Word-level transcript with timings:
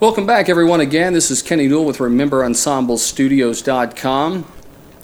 Welcome 0.00 0.24
back, 0.24 0.48
everyone. 0.48 0.80
Again, 0.80 1.12
this 1.12 1.30
is 1.30 1.42
Kenny 1.42 1.68
Newell 1.68 1.84
with 1.84 1.98
RememberEnsembleStudios.com. 1.98 4.59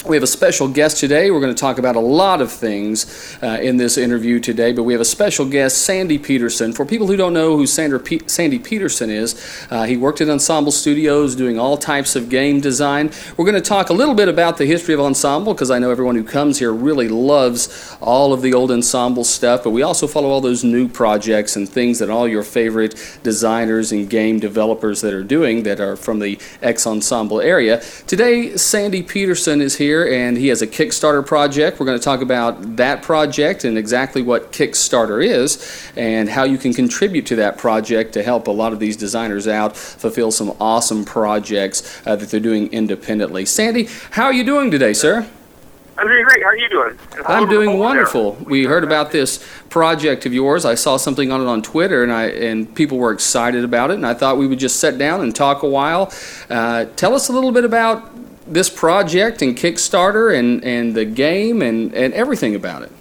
We 0.06 0.14
have 0.14 0.22
a 0.22 0.28
special 0.28 0.68
guest 0.68 0.98
today. 0.98 1.32
We're 1.32 1.40
going 1.40 1.52
to 1.52 1.60
talk 1.60 1.78
about 1.78 1.96
a 1.96 2.00
lot 2.00 2.40
of 2.40 2.52
things 2.52 3.36
uh, 3.42 3.58
in 3.60 3.76
this 3.76 3.98
interview 3.98 4.38
today, 4.38 4.72
but 4.72 4.84
we 4.84 4.92
have 4.92 5.00
a 5.00 5.06
special 5.06 5.44
guest, 5.44 5.78
Sandy 5.78 6.16
Petersen. 6.16 6.72
For 6.72 6.86
people 6.86 7.08
who 7.08 7.16
don't 7.16 7.32
know 7.32 7.56
who 7.56 7.66
Sandra 7.66 8.00
Sandy 8.28 8.60
Petersen 8.60 9.10
is, 9.10 9.66
uh, 9.68 9.82
he 9.82 9.96
worked 9.96 10.20
at 10.20 10.28
Ensemble 10.28 10.70
Studios 10.70 11.34
doing 11.34 11.58
all 11.58 11.76
types 11.76 12.14
of 12.14 12.28
game 12.28 12.60
design. 12.60 13.10
We're 13.36 13.46
going 13.46 13.60
to 13.60 13.68
talk 13.68 13.90
a 13.90 13.92
little 13.92 14.14
bit 14.14 14.28
about 14.28 14.58
the 14.58 14.64
history 14.64 14.94
of 14.94 15.00
Ensemble 15.00 15.54
because 15.54 15.72
I 15.72 15.80
know 15.80 15.90
everyone 15.90 16.14
who 16.14 16.22
comes 16.22 16.60
here 16.60 16.72
really 16.72 17.08
loves 17.08 17.96
all 18.00 18.32
of 18.32 18.42
the 18.42 18.54
old 18.54 18.70
Ensemble 18.70 19.24
stuff, 19.24 19.64
but 19.64 19.70
we 19.70 19.82
also 19.82 20.06
follow 20.06 20.28
all 20.28 20.40
those 20.40 20.62
new 20.62 20.88
projects 20.88 21.56
and 21.56 21.68
things 21.68 21.98
that 21.98 22.10
all 22.10 22.28
your 22.28 22.44
favorite 22.44 23.18
designers 23.24 23.90
and 23.90 24.08
game 24.08 24.38
developers 24.38 25.00
that 25.00 25.12
are 25.12 25.24
doing 25.24 25.64
that 25.64 25.80
are 25.80 25.96
from 25.96 26.20
the 26.20 26.38
ex 26.62 26.86
Ensemble 26.86 27.40
area. 27.40 27.82
Today, 28.06 28.56
Sandy 28.56 29.02
Petersen 29.02 29.60
is 29.60 29.78
here 29.78 29.95
and 30.04 30.36
he 30.36 30.48
has 30.48 30.62
a 30.62 30.66
Kickstarter 30.66 31.24
project. 31.24 31.80
We're 31.80 31.86
going 31.86 31.98
to 31.98 32.04
talk 32.04 32.20
about 32.20 32.76
that 32.76 33.02
project 33.02 33.64
and 33.64 33.78
exactly 33.78 34.22
what 34.22 34.52
Kickstarter 34.52 35.24
is 35.24 35.90
and 35.96 36.28
how 36.28 36.44
you 36.44 36.58
can 36.58 36.74
contribute 36.74 37.26
to 37.26 37.36
that 37.36 37.58
project 37.58 38.12
to 38.14 38.22
help 38.22 38.46
a 38.46 38.50
lot 38.50 38.72
of 38.72 38.80
these 38.80 38.96
designers 38.96 39.48
out 39.48 39.76
fulfill 39.76 40.30
some 40.30 40.56
awesome 40.60 41.04
projects 41.04 42.02
uh, 42.06 42.16
that 42.16 42.28
they're 42.30 42.40
doing 42.40 42.72
independently. 42.72 43.44
Sandy, 43.44 43.88
how 44.10 44.24
are 44.24 44.32
you 44.32 44.44
doing 44.44 44.70
today, 44.70 44.92
sir? 44.92 45.26
I'm 45.98 46.06
doing 46.08 46.24
great. 46.24 46.42
How 46.42 46.48
are 46.48 46.56
you 46.56 46.68
doing? 46.68 46.98
I'm 47.26 47.48
doing 47.48 47.78
wonderful. 47.78 48.36
We 48.44 48.64
heard 48.64 48.84
about 48.84 49.12
this 49.12 49.42
project 49.70 50.26
of 50.26 50.34
yours. 50.34 50.66
I 50.66 50.74
saw 50.74 50.98
something 50.98 51.32
on 51.32 51.40
it 51.40 51.46
on 51.46 51.62
Twitter, 51.62 52.02
and 52.02 52.12
I 52.12 52.24
and 52.24 52.72
people 52.74 52.98
were 52.98 53.12
excited 53.12 53.64
about 53.64 53.90
it. 53.90 53.94
And 53.94 54.06
I 54.06 54.12
thought 54.12 54.36
we 54.36 54.46
would 54.46 54.58
just 54.58 54.78
sit 54.78 54.98
down 54.98 55.22
and 55.22 55.34
talk 55.34 55.62
a 55.62 55.68
while. 55.68 56.12
Uh, 56.50 56.84
tell 56.96 57.14
us 57.14 57.30
a 57.30 57.32
little 57.32 57.50
bit 57.50 57.64
about 57.64 58.12
this 58.46 58.70
project 58.70 59.42
and 59.42 59.56
Kickstarter 59.56 60.36
and, 60.36 60.62
and 60.64 60.94
the 60.94 61.04
game 61.04 61.62
and, 61.62 61.92
and 61.94 62.14
everything 62.14 62.54
about 62.54 62.82
it. 62.82 62.92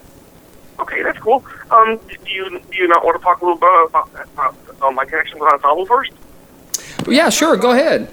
Okay, 0.79 1.03
that's 1.03 1.19
cool. 1.19 1.43
Um, 1.71 1.99
do 2.07 2.31
you 2.31 2.49
do 2.49 2.77
you 2.77 2.87
not 2.87 3.03
want 3.05 3.17
to 3.17 3.23
talk 3.23 3.41
a 3.41 3.45
little 3.45 3.59
bit 3.59 3.69
about, 3.89 4.09
about 4.33 4.55
uh, 4.81 4.91
my 4.91 5.05
connection 5.05 5.39
with 5.39 5.51
Ensemble 5.53 5.85
first? 5.85 6.11
Yeah, 7.07 7.29
sure. 7.29 7.55
Go 7.55 7.71
ahead. 7.71 8.09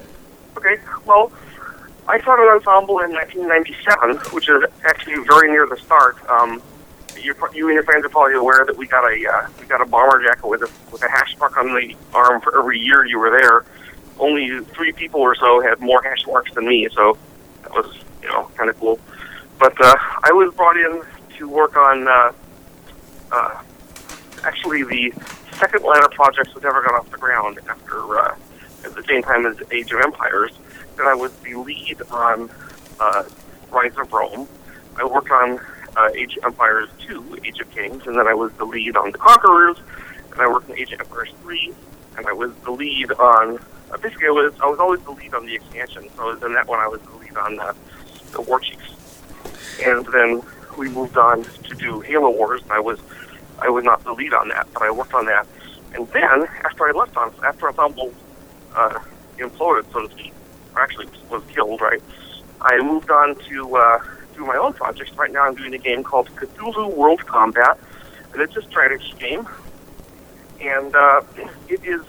Okay. 0.57 0.77
Well, 1.05 1.31
I 2.07 2.19
started 2.21 2.49
Ensemble 2.49 2.99
in 2.99 3.11
1997, 3.11 4.17
which 4.33 4.49
is 4.49 4.63
actually 4.85 5.23
very 5.25 5.49
near 5.51 5.67
the 5.67 5.77
start. 5.77 6.17
Um, 6.29 6.61
you, 7.21 7.35
you 7.53 7.67
and 7.67 7.75
your 7.75 7.83
fans 7.83 8.05
are 8.05 8.09
probably 8.09 8.35
aware 8.35 8.65
that 8.65 8.75
we 8.75 8.87
got 8.87 9.03
a 9.03 9.27
uh, 9.27 9.47
we 9.59 9.65
got 9.65 9.81
a 9.81 9.85
bomber 9.85 10.23
jacket 10.23 10.47
with 10.47 10.61
a 10.61 10.69
with 10.91 11.03
a 11.03 11.09
hash 11.09 11.37
mark 11.37 11.57
on 11.57 11.73
the 11.73 11.95
arm 12.13 12.41
for 12.41 12.57
every 12.57 12.79
year 12.79 13.05
you 13.05 13.19
were 13.19 13.29
there. 13.29 13.65
Only 14.19 14.59
three 14.65 14.91
people 14.91 15.21
or 15.21 15.35
so 15.35 15.61
had 15.61 15.79
more 15.79 16.01
hash 16.03 16.25
marks 16.27 16.53
than 16.53 16.67
me, 16.67 16.87
so 16.93 17.17
that 17.63 17.71
was 17.71 17.97
you 18.21 18.27
know 18.27 18.45
kind 18.55 18.69
of 18.69 18.79
cool. 18.79 18.99
But 19.59 19.79
uh, 19.81 19.95
I 20.23 20.31
was 20.31 20.53
brought 20.53 20.77
in 20.77 21.01
to 21.37 21.49
work 21.49 21.75
on 21.75 22.07
uh, 22.07 22.31
uh, 23.31 23.61
actually 24.43 24.83
the 24.83 25.13
second 25.57 25.83
line 25.83 26.03
of 26.03 26.11
projects 26.11 26.53
that 26.53 26.63
ever 26.65 26.81
got 26.83 26.95
off 26.95 27.09
the 27.11 27.17
ground 27.17 27.59
after 27.67 28.19
uh, 28.19 28.35
at 28.83 28.95
the 28.95 29.03
same 29.03 29.23
time 29.23 29.45
as 29.45 29.57
Age 29.71 29.91
of 29.91 30.01
Empires. 30.01 30.51
That 30.97 31.07
I 31.07 31.15
was 31.15 31.31
the 31.37 31.55
lead 31.55 32.01
on 32.11 32.51
uh, 32.99 33.23
Rise 33.71 33.97
of 33.97 34.11
Rome. 34.13 34.47
I 34.95 35.05
worked 35.05 35.31
on 35.31 35.59
uh, 35.97 36.09
Age 36.15 36.37
of 36.37 36.45
Empires 36.45 36.89
2, 37.07 37.39
Age 37.43 37.59
of 37.59 37.71
Kings, 37.71 38.05
and 38.05 38.17
then 38.17 38.27
I 38.27 38.33
was 38.33 38.51
the 38.53 38.65
lead 38.65 38.95
on 38.95 39.11
The 39.11 39.17
Conquerors, 39.17 39.77
and 40.31 40.41
I 40.41 40.47
worked 40.47 40.69
on 40.69 40.77
Age 40.77 40.91
of 40.91 40.99
Empires 40.99 41.31
3, 41.41 41.73
and 42.17 42.27
I 42.27 42.33
was 42.33 42.53
the 42.63 42.71
lead 42.71 43.11
on. 43.13 43.59
Basically, 44.01 44.27
I 44.27 44.31
was 44.31 44.53
I 44.59 44.67
was 44.67 44.79
always 44.79 45.01
the 45.01 45.11
lead 45.11 45.33
on 45.33 45.45
the 45.45 45.55
expansion. 45.55 46.09
So 46.15 46.31
in 46.45 46.53
that 46.53 46.67
one, 46.67 46.79
I 46.79 46.87
was 46.87 47.01
the 47.01 47.15
lead 47.17 47.37
on 47.37 47.59
uh, 47.59 47.73
the 48.31 48.41
War 48.41 48.59
Chiefs, 48.59 48.95
and 49.83 50.05
then 50.07 50.41
we 50.77 50.89
moved 50.89 51.17
on 51.17 51.43
to 51.43 51.75
do 51.75 52.01
Halo 52.01 52.29
Wars. 52.29 52.61
And 52.63 52.71
I 52.71 52.79
was 52.79 52.99
I 53.59 53.69
was 53.69 53.83
not 53.83 54.03
the 54.03 54.13
lead 54.13 54.33
on 54.33 54.49
that, 54.49 54.67
but 54.73 54.83
I 54.83 54.91
worked 54.91 55.13
on 55.13 55.25
that. 55.25 55.47
And 55.93 56.07
then 56.09 56.47
after 56.65 56.87
I 56.87 56.91
left 56.91 57.15
on 57.17 57.33
after 57.43 57.69
Ensemble 57.69 58.13
uh, 58.75 58.99
imploded, 59.37 59.91
so 59.93 60.07
to 60.07 60.13
speak, 60.13 60.33
or 60.75 60.81
actually 60.81 61.07
was 61.29 61.43
killed, 61.53 61.81
right? 61.81 62.01
I 62.61 62.81
moved 62.81 63.11
on 63.11 63.35
to 63.35 63.75
uh, 63.75 63.99
do 64.35 64.45
my 64.45 64.55
own 64.55 64.73
projects. 64.73 65.11
Right 65.17 65.31
now, 65.31 65.43
I'm 65.43 65.55
doing 65.55 65.73
a 65.73 65.77
game 65.77 66.03
called 66.03 66.29
Cthulhu 66.35 66.95
World 66.95 67.25
Combat, 67.25 67.77
and 68.31 68.41
it's 68.41 68.55
a 68.57 68.61
strategy 68.63 69.13
game. 69.19 69.47
And 70.61 70.95
uh, 70.95 71.21
it 71.67 71.83
is 71.83 72.01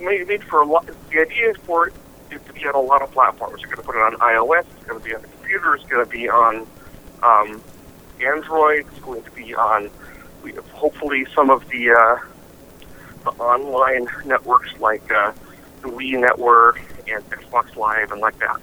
made, 0.00 0.42
for 0.44 0.60
a 0.60 0.64
lot. 0.64 0.86
The 1.10 1.20
idea 1.20 1.50
is 1.50 1.56
for 1.58 1.88
it 1.88 1.94
to 2.30 2.52
be 2.52 2.66
on 2.66 2.74
a 2.74 2.80
lot 2.80 3.02
of 3.02 3.10
platforms. 3.12 3.60
You're 3.62 3.70
going 3.70 3.78
to 3.78 3.82
put 3.82 3.96
it 3.96 4.02
on 4.02 4.14
iOS. 4.16 4.64
It's 4.76 4.84
going 4.86 5.00
to 5.00 5.04
be 5.04 5.14
on 5.14 5.22
the 5.22 5.28
computer. 5.28 5.74
It's 5.74 5.84
going 5.84 6.04
to 6.04 6.10
be 6.10 6.28
on 6.28 6.66
um, 7.22 7.62
Android. 8.20 8.86
It's 8.90 9.00
going 9.00 9.22
to 9.22 9.30
be 9.32 9.54
on 9.54 9.90
we, 10.42 10.52
hopefully 10.72 11.26
some 11.34 11.50
of 11.50 11.68
the 11.68 11.90
uh, 11.90 12.18
the 13.24 13.30
online 13.42 14.08
networks 14.24 14.70
like 14.78 15.10
uh, 15.10 15.32
the 15.82 15.88
Wii 15.88 16.20
Network 16.20 16.80
and 17.10 17.28
Xbox 17.30 17.74
Live 17.76 18.12
and 18.12 18.20
like 18.20 18.38
that. 18.38 18.60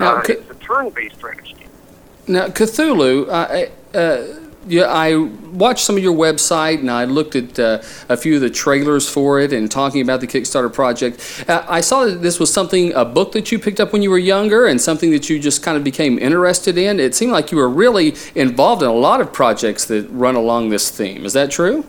Now, 0.00 0.16
Uh, 0.16 0.22
c- 0.24 0.32
it's 0.34 0.50
a 0.50 0.54
turn-based 0.54 1.16
strategy. 1.16 1.56
Now, 2.26 2.46
Cthulhu, 2.46 3.28
uh, 3.28 3.98
uh, 3.98 4.26
yeah, 4.66 4.84
I 4.84 5.16
watched 5.16 5.84
some 5.84 5.96
of 5.96 6.02
your 6.02 6.14
website 6.14 6.78
and 6.78 6.90
I 6.90 7.04
looked 7.04 7.36
at 7.36 7.58
uh, 7.58 7.82
a 8.08 8.16
few 8.16 8.36
of 8.36 8.40
the 8.40 8.50
trailers 8.50 9.08
for 9.08 9.40
it 9.40 9.52
and 9.52 9.70
talking 9.70 10.00
about 10.00 10.20
the 10.20 10.26
Kickstarter 10.26 10.72
project. 10.72 11.44
Uh, 11.48 11.64
I 11.68 11.80
saw 11.80 12.04
that 12.06 12.22
this 12.22 12.40
was 12.40 12.52
something, 12.52 12.92
a 12.94 13.04
book 13.04 13.32
that 13.32 13.52
you 13.52 13.58
picked 13.58 13.80
up 13.80 13.92
when 13.92 14.02
you 14.02 14.10
were 14.10 14.18
younger 14.18 14.66
and 14.66 14.80
something 14.80 15.10
that 15.10 15.28
you 15.28 15.38
just 15.38 15.62
kind 15.62 15.76
of 15.76 15.84
became 15.84 16.18
interested 16.18 16.78
in. 16.78 16.98
It 16.98 17.14
seemed 17.14 17.32
like 17.32 17.52
you 17.52 17.58
were 17.58 17.68
really 17.68 18.14
involved 18.34 18.82
in 18.82 18.88
a 18.88 18.94
lot 18.94 19.20
of 19.20 19.32
projects 19.32 19.84
that 19.86 20.08
run 20.10 20.34
along 20.34 20.70
this 20.70 20.90
theme. 20.90 21.24
Is 21.24 21.34
that 21.34 21.50
true? 21.50 21.84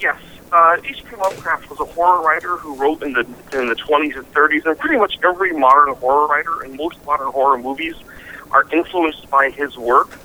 Yes. 0.00 0.20
Uh, 0.52 0.76
H.P. 0.84 1.16
Lovecraft 1.16 1.70
was 1.70 1.80
a 1.80 1.84
horror 1.84 2.22
writer 2.22 2.56
who 2.56 2.74
wrote 2.76 3.02
in 3.02 3.12
the 3.12 3.26
in 3.52 3.68
the 3.68 3.74
20s 3.74 4.16
and 4.16 4.32
30s, 4.32 4.64
and 4.64 4.78
pretty 4.78 4.96
much 4.96 5.18
every 5.24 5.52
modern 5.52 5.94
horror 5.94 6.26
writer 6.26 6.62
and 6.62 6.76
most 6.76 7.04
modern 7.04 7.32
horror 7.32 7.58
movies 7.58 7.94
are 8.52 8.64
influenced 8.72 9.28
by 9.28 9.50
his 9.50 9.76
work. 9.76 10.18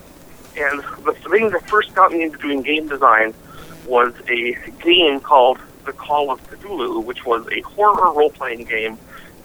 And 0.58 0.84
the 1.06 1.14
thing 1.30 1.50
that 1.52 1.68
first 1.70 1.94
got 1.96 2.12
me 2.12 2.24
into 2.24 2.38
doing 2.38 2.62
game 2.62 2.88
design 2.88 3.34
was 3.86 4.14
a 4.30 4.56
game 4.84 5.20
called 5.20 5.60
The 5.86 5.94
Call 5.94 6.32
of 6.32 6.42
Cthulhu, 6.50 7.04
which 7.04 7.26
was 7.26 7.48
a 7.52 7.62
horror 7.62 8.14
role-playing 8.14 8.66
game 8.66 8.98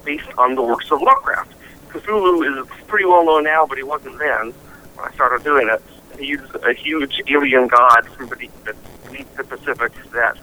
based 0.05 0.29
on 0.39 0.55
the 0.55 0.63
works 0.63 0.91
of 0.91 1.01
Lovecraft. 1.03 1.53
Cthulhu 1.89 2.61
is 2.61 2.69
pretty 2.87 3.05
well 3.05 3.25
known 3.25 3.45
now, 3.45 3.67
but 3.67 3.79
he 3.79 3.85
wasn't 3.85 4.19
then 4.19 4.53
when 4.95 5.09
I 5.09 5.15
started 5.15 5.45
doing 5.45 5.69
it. 5.69 5.83
He's 6.19 6.41
a 6.65 6.73
huge 6.73 7.21
alien 7.29 7.69
god 7.69 8.07
from 8.09 8.29
beneath 8.29 8.65
the, 8.65 8.75
beneath 9.05 9.37
the 9.37 9.45
Pacific 9.45 9.93
that 10.13 10.39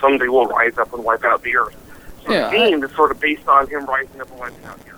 someday 0.00 0.28
will 0.28 0.46
rise 0.46 0.76
up 0.78 0.92
and 0.92 1.04
wipe 1.04 1.24
out 1.24 1.42
the 1.42 1.56
Earth. 1.56 1.76
So 2.24 2.32
Yeah, 2.32 2.50
the 2.50 2.56
game 2.56 2.82
is 2.82 2.90
sort 2.92 3.10
of 3.10 3.20
based 3.20 3.46
on 3.46 3.68
him 3.68 3.84
rising 3.86 4.20
up 4.20 4.30
and 4.30 4.38
wiping 4.38 4.64
out 4.64 4.78
the 4.84 4.90
Earth. 4.90 4.94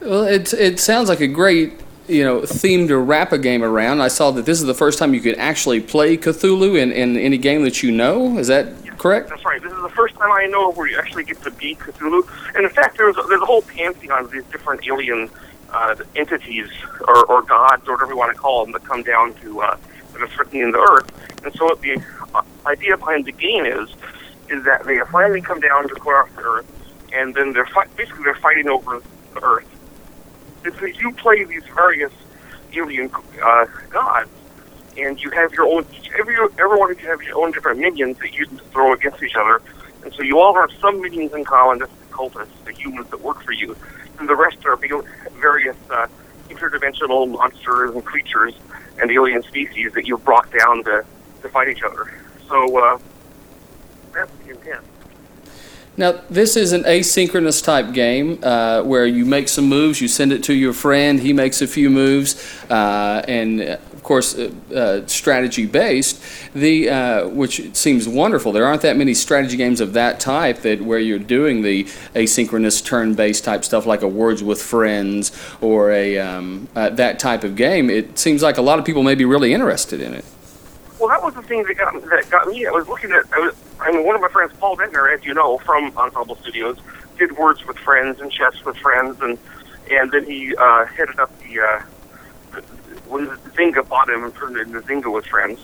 Well, 0.00 0.24
it, 0.24 0.52
it 0.54 0.80
sounds 0.80 1.08
like 1.08 1.20
a 1.20 1.26
great 1.26 1.80
you 2.08 2.24
know 2.24 2.44
theme 2.44 2.88
to 2.88 2.98
wrap 2.98 3.32
a 3.32 3.38
game 3.38 3.62
around. 3.62 4.00
I 4.00 4.08
saw 4.08 4.30
that 4.32 4.44
this 4.46 4.60
is 4.60 4.66
the 4.66 4.74
first 4.74 4.98
time 4.98 5.14
you 5.14 5.20
could 5.20 5.36
actually 5.38 5.80
play 5.80 6.16
Cthulhu 6.16 6.80
in, 6.80 6.92
in 6.92 7.16
any 7.16 7.38
game 7.38 7.62
that 7.64 7.82
you 7.82 7.92
know. 7.92 8.38
Is 8.38 8.48
that 8.48 8.72
correct? 8.98 9.28
That's 9.28 9.44
right. 9.44 9.62
This 9.62 9.72
is 9.72 9.82
the 9.82 9.90
first 9.90 10.14
time 10.14 10.30
I 10.30 10.46
know 10.46 10.72
where 10.72 10.88
you 10.88 10.98
actually 10.98 11.24
get 11.24 11.42
to 11.42 11.50
beat 11.50 11.78
Cthulhu. 11.78 12.26
And 12.54 12.64
in 12.64 12.70
fact, 12.70 12.96
there's 12.96 13.16
a, 13.16 13.22
there's 13.22 13.42
a 13.42 13.46
whole 13.46 13.62
pantheon 13.62 14.24
of 14.24 14.30
these 14.30 14.44
different 14.44 14.86
alien 14.86 15.30
uh, 15.70 15.96
entities 16.14 16.68
or, 17.06 17.24
or 17.26 17.42
gods 17.42 17.86
or 17.88 17.92
whatever 17.92 18.12
you 18.12 18.18
want 18.18 18.34
to 18.34 18.40
call 18.40 18.64
them 18.64 18.72
that 18.72 18.84
come 18.84 19.02
down 19.02 19.34
to 19.34 19.60
uh, 19.62 19.76
that 20.12 20.22
are 20.22 20.28
threatening 20.28 20.72
the 20.72 20.78
Earth. 20.78 21.44
And 21.44 21.54
so 21.54 21.66
what 21.66 21.80
the 21.80 22.00
uh, 22.34 22.42
idea 22.66 22.96
behind 22.96 23.24
the 23.24 23.32
game 23.32 23.66
is 23.66 23.90
is 24.48 24.64
that 24.64 24.84
they 24.84 24.98
finally 25.10 25.40
come 25.40 25.60
down 25.60 25.88
to 25.88 25.94
clear 25.94 26.22
off 26.22 26.34
the 26.36 26.42
Earth, 26.42 26.66
and 27.12 27.34
then 27.34 27.52
they're 27.52 27.66
fi- 27.66 27.86
basically 27.96 28.24
they're 28.24 28.34
fighting 28.36 28.68
over 28.68 29.02
the 29.34 29.42
Earth. 29.42 29.75
So 30.64 30.86
you 30.86 31.12
play 31.12 31.44
these 31.44 31.64
various 31.74 32.12
alien 32.74 33.10
uh, 33.42 33.66
gods, 33.90 34.30
and 34.96 35.20
you 35.20 35.30
have 35.30 35.52
your 35.52 35.66
own. 35.66 35.86
Every 36.18 36.36
every 36.58 36.78
one 36.78 36.90
of 36.90 37.00
you 37.00 37.08
have 37.08 37.22
your 37.22 37.38
own 37.38 37.52
different 37.52 37.80
minions 37.80 38.18
that 38.18 38.34
you 38.34 38.46
can 38.46 38.58
throw 38.58 38.92
against 38.92 39.22
each 39.22 39.36
other, 39.36 39.62
and 40.02 40.12
so 40.12 40.22
you 40.22 40.38
all 40.40 40.54
have 40.54 40.70
some 40.80 41.00
minions 41.00 41.32
in 41.34 41.44
common. 41.44 41.78
That's 41.78 41.92
the 41.92 42.14
cultists, 42.14 42.64
the 42.64 42.72
humans 42.72 43.08
that 43.10 43.20
work 43.20 43.42
for 43.42 43.52
you, 43.52 43.76
and 44.18 44.28
the 44.28 44.36
rest 44.36 44.64
are 44.66 44.76
various 45.40 45.76
uh, 45.90 46.06
interdimensional 46.48 47.30
monsters 47.30 47.94
and 47.94 48.04
creatures 48.04 48.54
and 49.00 49.10
alien 49.10 49.42
species 49.42 49.92
that 49.92 50.06
you've 50.06 50.24
brought 50.24 50.50
down 50.52 50.84
to 50.84 51.04
to 51.42 51.48
fight 51.48 51.68
each 51.68 51.82
other. 51.82 52.12
So 52.48 52.78
uh, 52.78 52.98
that's 54.12 54.32
the 54.44 54.50
intent. 54.50 54.84
Now, 55.98 56.20
this 56.28 56.56
is 56.56 56.72
an 56.72 56.82
asynchronous 56.82 57.64
type 57.64 57.94
game 57.94 58.38
uh, 58.42 58.82
where 58.82 59.06
you 59.06 59.24
make 59.24 59.48
some 59.48 59.66
moves, 59.66 59.98
you 60.00 60.08
send 60.08 60.30
it 60.30 60.44
to 60.44 60.52
your 60.52 60.74
friend, 60.74 61.18
he 61.18 61.32
makes 61.32 61.62
a 61.62 61.66
few 61.66 61.88
moves, 61.88 62.36
uh, 62.68 63.24
and 63.26 63.62
of 63.62 64.02
course, 64.02 64.36
uh, 64.36 64.52
uh, 64.74 65.06
strategy 65.06 65.64
based. 65.64 66.22
The 66.52 66.90
uh, 66.90 67.28
which 67.28 67.74
seems 67.74 68.06
wonderful. 68.06 68.52
There 68.52 68.66
aren't 68.66 68.82
that 68.82 68.98
many 68.98 69.14
strategy 69.14 69.56
games 69.56 69.80
of 69.80 69.94
that 69.94 70.20
type 70.20 70.58
that 70.58 70.82
where 70.82 70.98
you're 70.98 71.18
doing 71.18 71.62
the 71.62 71.84
asynchronous 72.14 72.84
turn 72.84 73.14
based 73.14 73.44
type 73.44 73.64
stuff 73.64 73.86
like 73.86 74.02
a 74.02 74.08
Words 74.08 74.42
with 74.42 74.60
Friends 74.60 75.32
or 75.62 75.92
a 75.92 76.18
um, 76.18 76.68
uh, 76.76 76.90
that 76.90 77.18
type 77.18 77.42
of 77.42 77.56
game. 77.56 77.88
It 77.88 78.18
seems 78.18 78.42
like 78.42 78.58
a 78.58 78.62
lot 78.62 78.78
of 78.78 78.84
people 78.84 79.02
may 79.02 79.14
be 79.14 79.24
really 79.24 79.54
interested 79.54 80.02
in 80.02 80.12
it. 80.12 80.26
Well, 80.98 81.08
that 81.08 81.22
was 81.22 81.34
the 81.34 81.42
thing 81.42 81.62
that 81.62 81.76
got 81.78 81.94
that 81.94 82.30
got 82.30 82.48
me. 82.48 82.66
I 82.66 82.70
was 82.70 82.86
looking 82.86 83.12
at. 83.12 83.24
I, 83.32 83.38
was, 83.38 83.54
I 83.86 83.92
mean, 83.92 84.04
one 84.04 84.16
of 84.16 84.20
my 84.20 84.28
friends, 84.28 84.52
Paul 84.58 84.76
Bettner, 84.76 85.14
as 85.14 85.24
you 85.24 85.32
know, 85.32 85.58
from 85.58 85.96
Ensemble 85.96 86.34
Studios, 86.36 86.76
did 87.18 87.36
Words 87.36 87.64
with 87.66 87.78
Friends 87.78 88.20
and 88.20 88.32
Chess 88.32 88.64
with 88.64 88.76
Friends, 88.78 89.20
and 89.20 89.38
and 89.88 90.10
then 90.10 90.24
he 90.24 90.56
uh, 90.56 90.86
headed 90.86 91.20
up 91.20 91.30
the. 91.40 91.60
Uh, 91.60 91.82
when 93.06 93.28
Zynga 93.54 93.88
bought 93.88 94.10
him 94.10 94.24
and 94.24 94.34
turned 94.34 94.56
it 94.56 94.66
into 94.66 94.80
Zynga 94.80 95.12
with 95.12 95.24
Friends, 95.26 95.60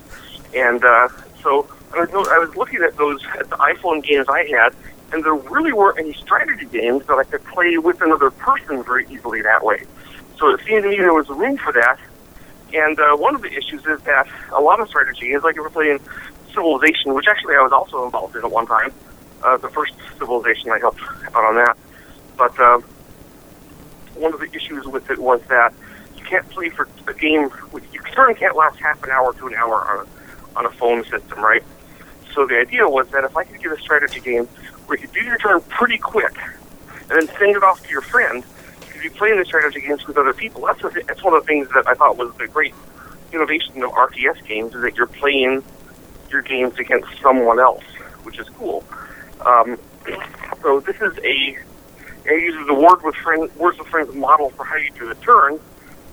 and 0.55 0.85
uh, 0.85 1.09
so 1.43 1.69
I 1.93 2.05
was, 2.05 2.29
I 2.29 2.39
was 2.39 2.55
looking 2.55 2.81
at 2.83 2.97
those 2.97 3.21
at 3.41 3.51
the 3.51 3.57
iPhone 3.57 4.05
games 4.05 4.29
I 4.29 4.45
had, 4.45 4.73
and 5.13 5.25
there 5.25 5.35
really 5.35 5.73
weren't 5.73 5.99
any 5.99 6.13
strategy 6.13 6.67
games 6.67 7.05
that 7.07 7.15
I 7.15 7.25
could 7.25 7.45
play 7.47 7.77
with 7.79 8.01
another 8.03 8.31
person 8.31 8.85
very 8.85 9.05
easily 9.11 9.43
that 9.43 9.65
way. 9.65 9.83
So 10.39 10.51
it 10.51 10.61
seemed 10.65 10.85
to 10.85 10.91
me 10.91 10.97
there 10.99 11.13
was 11.13 11.29
room 11.29 11.57
for 11.57 11.73
that. 11.73 11.99
And 12.73 12.99
uh, 12.99 13.17
one 13.17 13.35
of 13.35 13.43
the 13.43 13.53
issues 13.53 13.85
is 13.85 14.01
that 14.03 14.29
a 14.53 14.61
lot 14.61 14.81
of 14.81 14.89
strategy 14.89 15.33
is 15.33 15.43
like 15.43 15.57
if 15.57 15.63
we're 15.63 15.71
playing 15.71 15.99
Civilization, 16.53 17.15
which 17.15 17.27
actually 17.29 17.55
I 17.55 17.63
was 17.63 17.73
also 17.73 18.05
involved 18.05 18.37
in 18.37 18.45
at 18.45 18.51
one 18.51 18.67
time. 18.67 18.93
Uh, 19.43 19.57
the 19.57 19.69
first 19.69 19.95
Civilization 20.19 20.71
I 20.71 20.79
helped 20.79 21.01
out 21.35 21.45
on 21.45 21.57
that. 21.57 21.77
But 22.37 22.59
uh, 22.61 22.81
one 24.15 24.33
of 24.33 24.41
the 24.41 24.51
issues 24.55 24.87
with 24.87 25.11
it 25.11 25.19
was 25.19 25.41
that 25.49 25.73
you 26.17 26.25
can't 26.25 26.49
play 26.51 26.69
for 26.69 26.89
a 27.07 27.15
game. 27.15 27.51
Your 27.93 28.03
turn 28.13 28.35
can't 28.35 28.57
last 28.57 28.79
half 28.79 29.03
an 29.03 29.11
hour 29.11 29.33
to 29.35 29.47
an 29.47 29.55
hour 29.55 29.75
on 29.75 30.07
a, 30.07 30.59
on 30.59 30.67
a 30.67 30.71
phone 30.71 31.05
system, 31.05 31.41
right? 31.41 31.63
So 32.35 32.47
the 32.47 32.59
idea 32.59 32.89
was 32.89 33.09
that 33.11 33.25
if 33.25 33.37
I 33.37 33.45
could 33.45 33.63
get 33.63 33.73
a 33.73 33.81
strategy 33.81 34.21
game 34.21 34.47
where 34.87 34.99
you 34.99 35.07
could 35.07 35.15
do 35.15 35.25
your 35.25 35.39
turn 35.39 35.61
pretty 35.63 35.99
quick 35.99 36.37
and 37.11 37.11
then 37.11 37.29
send 37.39 37.57
it 37.57 37.63
off 37.63 37.83
to 37.83 37.91
your 37.91 38.01
friend, 38.01 38.45
you 38.87 38.93
could 38.93 39.03
be 39.03 39.09
playing 39.11 39.39
the 39.39 39.45
strategy 39.45 39.81
games 39.81 40.07
with 40.07 40.17
other 40.17 40.33
people. 40.33 40.63
That's, 40.63 40.81
the, 40.81 41.03
that's 41.07 41.23
one 41.23 41.35
of 41.35 41.43
the 41.43 41.47
things 41.47 41.69
that 41.75 41.87
I 41.87 41.95
thought 41.95 42.17
was 42.17 42.35
the 42.37 42.47
great 42.47 42.75
innovation 43.33 43.83
of 43.83 43.91
RTS 43.91 44.47
games 44.47 44.75
is 44.75 44.83
that 44.83 44.97
you're 44.97 45.07
playing 45.07 45.63
your 46.33 46.43
games 46.43 46.79
against 46.79 47.09
someone 47.21 47.61
else, 47.61 47.85
which 48.25 48.39
is 48.39 48.49
cool. 48.51 48.85
Um, 49.43 49.79
so 50.63 50.81
this 50.81 50.97
is 51.01 51.17
a 51.19 51.59
it 52.25 52.43
uses 52.43 52.67
the 52.67 52.75
word 52.75 53.03
with 53.03 53.17
friends, 53.17 53.55
words 53.57 53.79
with 53.79 53.89
friends 53.89 54.15
model 54.15 54.51
for 54.51 54.65
how 54.65 54.77
you 54.77 54.91
do 54.93 55.09
the 55.09 55.15
turn. 55.17 55.59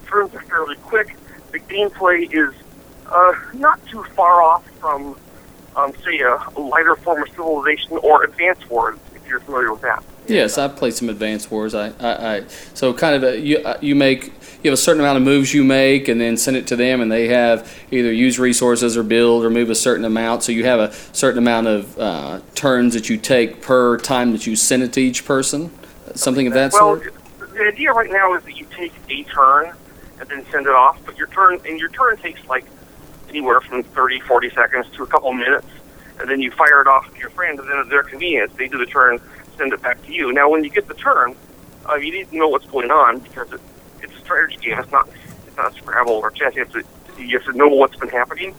Turns 0.07 0.33
are 0.33 0.41
fairly 0.41 0.75
quick. 0.77 1.15
The 1.51 1.59
gameplay 1.59 2.31
is 2.33 2.53
uh, 3.07 3.33
not 3.53 3.85
too 3.87 4.03
far 4.15 4.41
off 4.41 4.67
from, 4.79 5.15
um, 5.75 5.93
say, 6.03 6.19
a, 6.19 6.37
lighter 6.59 6.95
form 6.95 7.21
of 7.21 7.29
civilization 7.29 7.97
or 7.97 8.23
Advance 8.23 8.67
Wars, 8.69 8.97
if 9.13 9.27
you're 9.27 9.39
familiar 9.41 9.71
with 9.71 9.81
that. 9.81 10.03
Yes, 10.27 10.57
I've 10.57 10.75
played 10.75 10.93
some 10.93 11.09
Advance 11.09 11.49
Wars. 11.49 11.75
I, 11.75 11.89
I, 11.99 12.37
I 12.37 12.47
so 12.73 12.93
kind 12.93 13.15
of 13.15 13.23
a, 13.23 13.39
you 13.39 13.59
uh, 13.59 13.77
you 13.81 13.95
make 13.95 14.38
you 14.61 14.69
have 14.69 14.77
a 14.77 14.81
certain 14.81 14.99
amount 14.99 15.17
of 15.17 15.23
moves 15.23 15.53
you 15.53 15.63
make, 15.63 16.09
and 16.09 16.19
then 16.19 16.35
send 16.35 16.57
it 16.57 16.67
to 16.67 16.75
them, 16.75 16.99
and 16.99 17.09
they 17.09 17.29
have 17.29 17.73
either 17.91 18.11
use 18.11 18.37
resources 18.37 18.97
or 18.97 19.03
build 19.03 19.45
or 19.45 19.49
move 19.49 19.69
a 19.69 19.75
certain 19.75 20.03
amount. 20.03 20.43
So 20.43 20.51
you 20.51 20.65
have 20.65 20.79
a 20.79 20.93
certain 21.13 21.37
amount 21.37 21.67
of 21.67 21.97
uh, 21.97 22.41
turns 22.55 22.93
that 22.93 23.09
you 23.09 23.17
take 23.17 23.61
per 23.61 23.97
time 23.97 24.33
that 24.33 24.45
you 24.45 24.57
send 24.57 24.83
it 24.83 24.91
to 24.93 25.01
each 25.01 25.25
person. 25.25 25.71
Something 26.13 26.47
of 26.47 26.53
that 26.53 26.73
well, 26.73 26.97
sort. 26.97 27.13
the 27.53 27.63
idea 27.63 27.93
right 27.93 28.11
now 28.11 28.33
is 28.33 28.43
that 28.43 28.57
you 28.57 28.65
take 28.75 28.91
a 29.09 29.23
turn 29.23 29.73
and 30.19 30.29
then 30.29 30.45
send 30.51 30.65
it 30.65 30.73
off, 30.73 30.99
but 31.05 31.17
your 31.17 31.27
turn 31.27 31.61
and 31.65 31.79
your 31.79 31.89
turn 31.89 32.17
takes 32.17 32.45
like 32.47 32.65
anywhere 33.29 33.61
from 33.61 33.83
30, 33.83 34.19
40 34.21 34.49
seconds 34.49 34.87
to 34.95 35.03
a 35.03 35.07
couple 35.07 35.31
minutes, 35.31 35.67
and 36.19 36.29
then 36.29 36.41
you 36.41 36.51
fire 36.51 36.81
it 36.81 36.87
off 36.87 37.13
to 37.13 37.19
your 37.19 37.29
friend, 37.29 37.59
and 37.59 37.69
then 37.69 37.77
at 37.77 37.89
their 37.89 38.03
convenience, 38.03 38.51
they 38.57 38.67
do 38.67 38.77
the 38.77 38.85
turn, 38.85 39.21
send 39.57 39.71
it 39.71 39.81
back 39.81 40.03
to 40.05 40.13
you. 40.13 40.33
Now, 40.33 40.49
when 40.49 40.65
you 40.65 40.69
get 40.69 40.87
the 40.87 40.95
turn, 40.95 41.35
uh, 41.87 41.95
you 41.95 42.11
need 42.11 42.29
to 42.29 42.37
know 42.37 42.49
what's 42.49 42.65
going 42.65 42.91
on 42.91 43.19
because 43.19 43.53
it, 43.53 43.61
strategy 44.29 44.57
game. 44.61 44.79
It's 44.79 44.91
not 44.91 45.09
it's 45.47 45.57
not 45.57 45.73
Scrabble 45.75 46.13
or 46.13 46.31
chess. 46.31 46.55
You 46.55 46.63
have 46.63 46.73
to 46.73 46.83
you 47.17 47.37
have 47.37 47.45
to 47.51 47.57
know 47.57 47.67
what's 47.67 47.95
been 47.95 48.09
happening, 48.09 48.55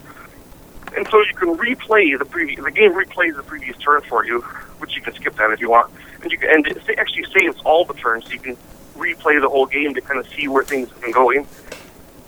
and 0.96 1.06
so 1.08 1.20
you 1.22 1.34
can 1.34 1.56
replay 1.56 2.19
the 2.19 2.25
previous. 2.25 2.62
The 2.62 2.70
game 2.70 2.93
replays 2.93 3.37
the 3.37 3.43
previous 3.43 3.76
turn 3.78 4.02
for 4.02 4.25
you, 4.25 4.40
which 4.81 4.96
you 4.96 5.02
can 5.02 5.14
skip 5.14 5.37
that 5.37 5.50
if 5.52 5.61
you 5.61 5.70
want, 5.70 5.93
and 6.22 6.32
you 6.32 6.38
can, 6.38 6.50
and 6.50 6.67
it 6.67 6.99
actually 6.99 7.26
saves 7.32 7.61
all 7.64 7.84
the 7.84 7.94
turns, 7.94 8.25
so 8.26 8.32
you 8.32 8.40
can 8.40 8.56
replay 8.96 9.40
the 9.40 9.49
whole 9.49 9.67
game 9.67 9.94
to 9.94 10.00
kind 10.00 10.19
of 10.19 10.28
see 10.34 10.49
where 10.49 10.64
things 10.64 10.90
have 10.90 11.00
been 11.00 11.12
going 11.12 11.46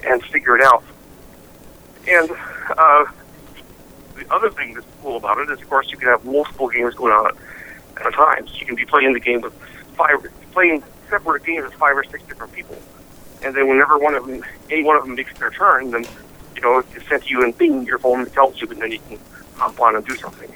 and 0.05 0.25
figure 0.27 0.57
it 0.57 0.63
out. 0.63 0.85
And 2.09 2.31
uh, 2.31 3.05
the 4.17 4.33
other 4.33 4.51
thing 4.51 4.75
that's 4.75 4.87
cool 5.03 5.17
about 5.17 5.39
it 5.39 5.51
is, 5.51 5.61
of 5.61 5.69
course, 5.69 5.91
you 5.91 5.99
can 5.99 6.09
have 6.09 6.25
multiple 6.25 6.69
games 6.69 6.95
going 6.95 7.13
on 7.13 7.33
at 7.99 8.07
a 8.07 8.11
time. 8.11 8.49
So 8.49 8.55
you 8.57 8.67
can 8.67 8.75
be 8.75 8.87
playing 8.87 9.13
the 9.13 9.21
game 9.21 9.43
with 9.43 9.53
five, 9.97 10.17
playing 10.53 10.83
separate 11.11 11.45
games 11.45 11.65
with 11.65 11.75
five 11.75 11.97
or 11.97 12.05
six 12.05 12.23
different 12.25 12.53
people. 12.53 12.77
And 13.45 13.55
then 13.55 13.69
whenever 13.69 13.99
one 13.99 14.15
of 14.15 14.27
them, 14.27 14.45
any 14.71 14.85
one 14.85 14.97
of 14.97 15.05
them 15.05 15.15
makes 15.15 15.37
their 15.39 15.51
turn, 15.51 15.91
then 15.91 16.05
you 16.55 16.63
know 16.63 16.79
it's 16.95 17.09
sent 17.09 17.25
to 17.25 17.29
you 17.29 17.43
and 17.43 17.57
bing, 17.57 17.85
your 17.85 17.99
phone 17.99 18.25
tells 18.27 18.61
you, 18.61 18.69
and 18.69 18.81
then 18.81 18.93
you 18.93 19.01
can 19.09 19.19
hop 19.57 19.81
on 19.81 19.97
and 19.97 20.07
do 20.07 20.17
something. 20.17 20.53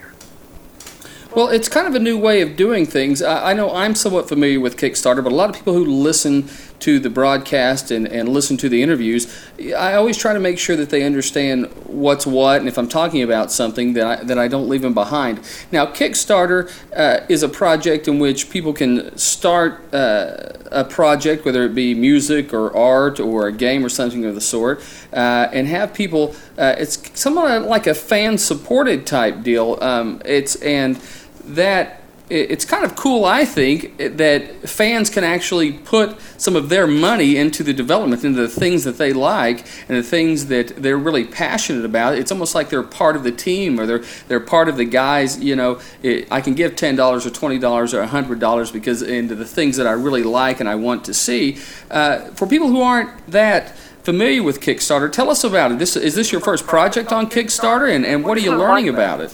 Well, 1.35 1.49
it's 1.49 1.69
kind 1.69 1.87
of 1.87 1.94
a 1.94 1.99
new 1.99 2.17
way 2.17 2.41
of 2.41 2.56
doing 2.56 2.87
things. 2.87 3.21
I, 3.21 3.50
I, 3.50 3.53
know 3.53 3.71
I'm 3.75 3.94
somewhat 3.94 4.27
familiar 4.27 4.59
with 4.59 4.79
Kickstarter, 4.79 5.23
but 5.23 5.33
a 5.33 5.35
lot 5.35 5.50
of 5.50 5.56
people 5.56 5.75
who 5.75 5.85
listen 5.85 6.49
to 6.81 6.99
the 6.99 7.11
broadcast 7.11 7.90
and, 7.90 8.06
and 8.06 8.28
listen 8.28 8.56
to 8.58 8.69
the 8.69 8.82
interviews, 8.82 9.32
I 9.76 9.94
always 9.94 10.17
try 10.17 10.32
to 10.32 10.40
make 10.40 10.58
sure 10.58 10.76
that 10.76 10.90
they 10.90 11.02
understand 11.02 11.67
what's 11.84 12.26
what, 12.26 12.61
and 12.61 12.69
if 12.69 12.78
I'm 12.78 12.88
talking 12.88 13.23
about 13.23 13.50
something, 13.50 13.94
that 13.94 14.06
I, 14.06 14.25
that 14.25 14.38
I 14.38 14.49
don't 14.49 14.69
leave 14.69 14.82
them 14.82 14.94
behind. 14.94 15.40
Now, 15.73 15.87
Kickstarter 15.87 16.70
uh, 16.94 17.25
is 17.28 17.43
a 17.43 17.49
project 17.49 18.08
in 18.08 18.19
which 18.19 18.50
people 18.50 18.73
can 18.73 19.17
start 19.17 19.94
uh, 19.94 20.52
a 20.70 20.84
project, 20.84 21.44
whether 21.44 21.64
it 21.64 21.75
be 21.75 21.94
music 21.94 22.52
or 22.52 22.76
art 22.76 23.20
or 23.20 23.46
a 23.46 23.52
game 23.52 23.84
or 23.84 23.88
something 23.88 24.25
of 24.25 24.34
the 24.34 24.40
sort, 24.40 24.81
uh, 25.12 25.49
and 25.52 25.67
have 25.69 25.94
people. 25.94 26.34
Uh, 26.58 26.75
it's 26.79 27.19
somewhat 27.19 27.62
like 27.62 27.87
a 27.87 27.94
fan-supported 27.94 29.06
type 29.06 29.43
deal. 29.43 29.79
Um, 29.81 30.20
it's 30.25 30.56
and 30.56 30.96
that 31.44 32.02
it's 32.28 32.64
kind 32.64 32.84
of 32.84 32.96
cool, 32.96 33.25
I 33.25 33.44
think, 33.44 33.96
that 33.99 34.69
fans 34.69 35.11
can 35.11 35.23
actually 35.23 35.73
put 35.73 36.17
some 36.38 36.56
of 36.56 36.69
their 36.69 36.87
money 36.88 37.37
into 37.37 37.62
the 37.62 37.73
development, 37.73 38.25
into 38.25 38.40
the 38.40 38.49
things 38.49 38.82
that 38.82 38.99
they 38.99 39.12
like 39.12 39.64
and 39.88 39.96
the 39.96 40.02
things 40.02 40.46
that 40.46 40.82
they're 40.82 40.99
really 40.99 41.25
passionate 41.25 41.84
about. 41.84 42.19
It's 42.19 42.32
almost 42.32 42.55
like 42.55 42.69
they're 42.69 42.82
part 42.82 43.14
of 43.14 43.23
the 43.23 43.31
team 43.31 43.78
or 43.78 43.87
they're 43.87 44.02
they're 44.26 44.40
part 44.40 44.69
of 44.69 44.76
the 44.76 44.84
guys. 44.84 45.38
You 45.38 45.55
know, 45.55 45.81
it, 46.02 46.26
I 46.32 46.40
can 46.40 46.55
give 46.55 46.75
ten 46.75 46.96
dollars 46.96 47.26
or 47.26 47.31
twenty 47.31 47.61
dollars 47.61 47.94
or 47.94 48.05
hundred 48.05 48.41
dollars 48.41 48.72
because 48.72 49.03
into 49.03 49.36
the 49.36 49.44
things 49.44 49.77
that 49.77 49.86
I 49.86 49.93
really 49.93 50.24
like 50.24 50.58
and 50.58 50.69
I 50.69 50.74
want 50.74 51.05
to 51.05 51.15
see. 51.15 51.58
Uh, 51.93 52.31
for 52.32 52.48
people 52.48 52.69
who 52.69 52.81
aren't 52.81 53.29
that 53.29 53.77
familiar 54.03 54.43
with 54.43 54.60
Kickstarter, 54.60 55.10
tell 55.12 55.31
us 55.31 55.44
about 55.44 55.70
it. 55.70 55.79
This 55.79 55.94
is 55.94 56.17
this 56.17 56.32
your 56.32 56.41
first 56.41 56.67
project 56.67 57.12
on 57.12 57.31
Kickstarter, 57.31 57.89
and, 57.94 58.05
and 58.05 58.24
what 58.24 58.36
are 58.36 58.41
you 58.41 58.56
learning 58.56 58.89
about 58.89 59.20
it? 59.20 59.32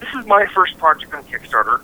This 0.00 0.14
is 0.20 0.26
my 0.26 0.46
first 0.48 0.76
project 0.76 1.14
on 1.14 1.24
Kickstarter 1.24 1.80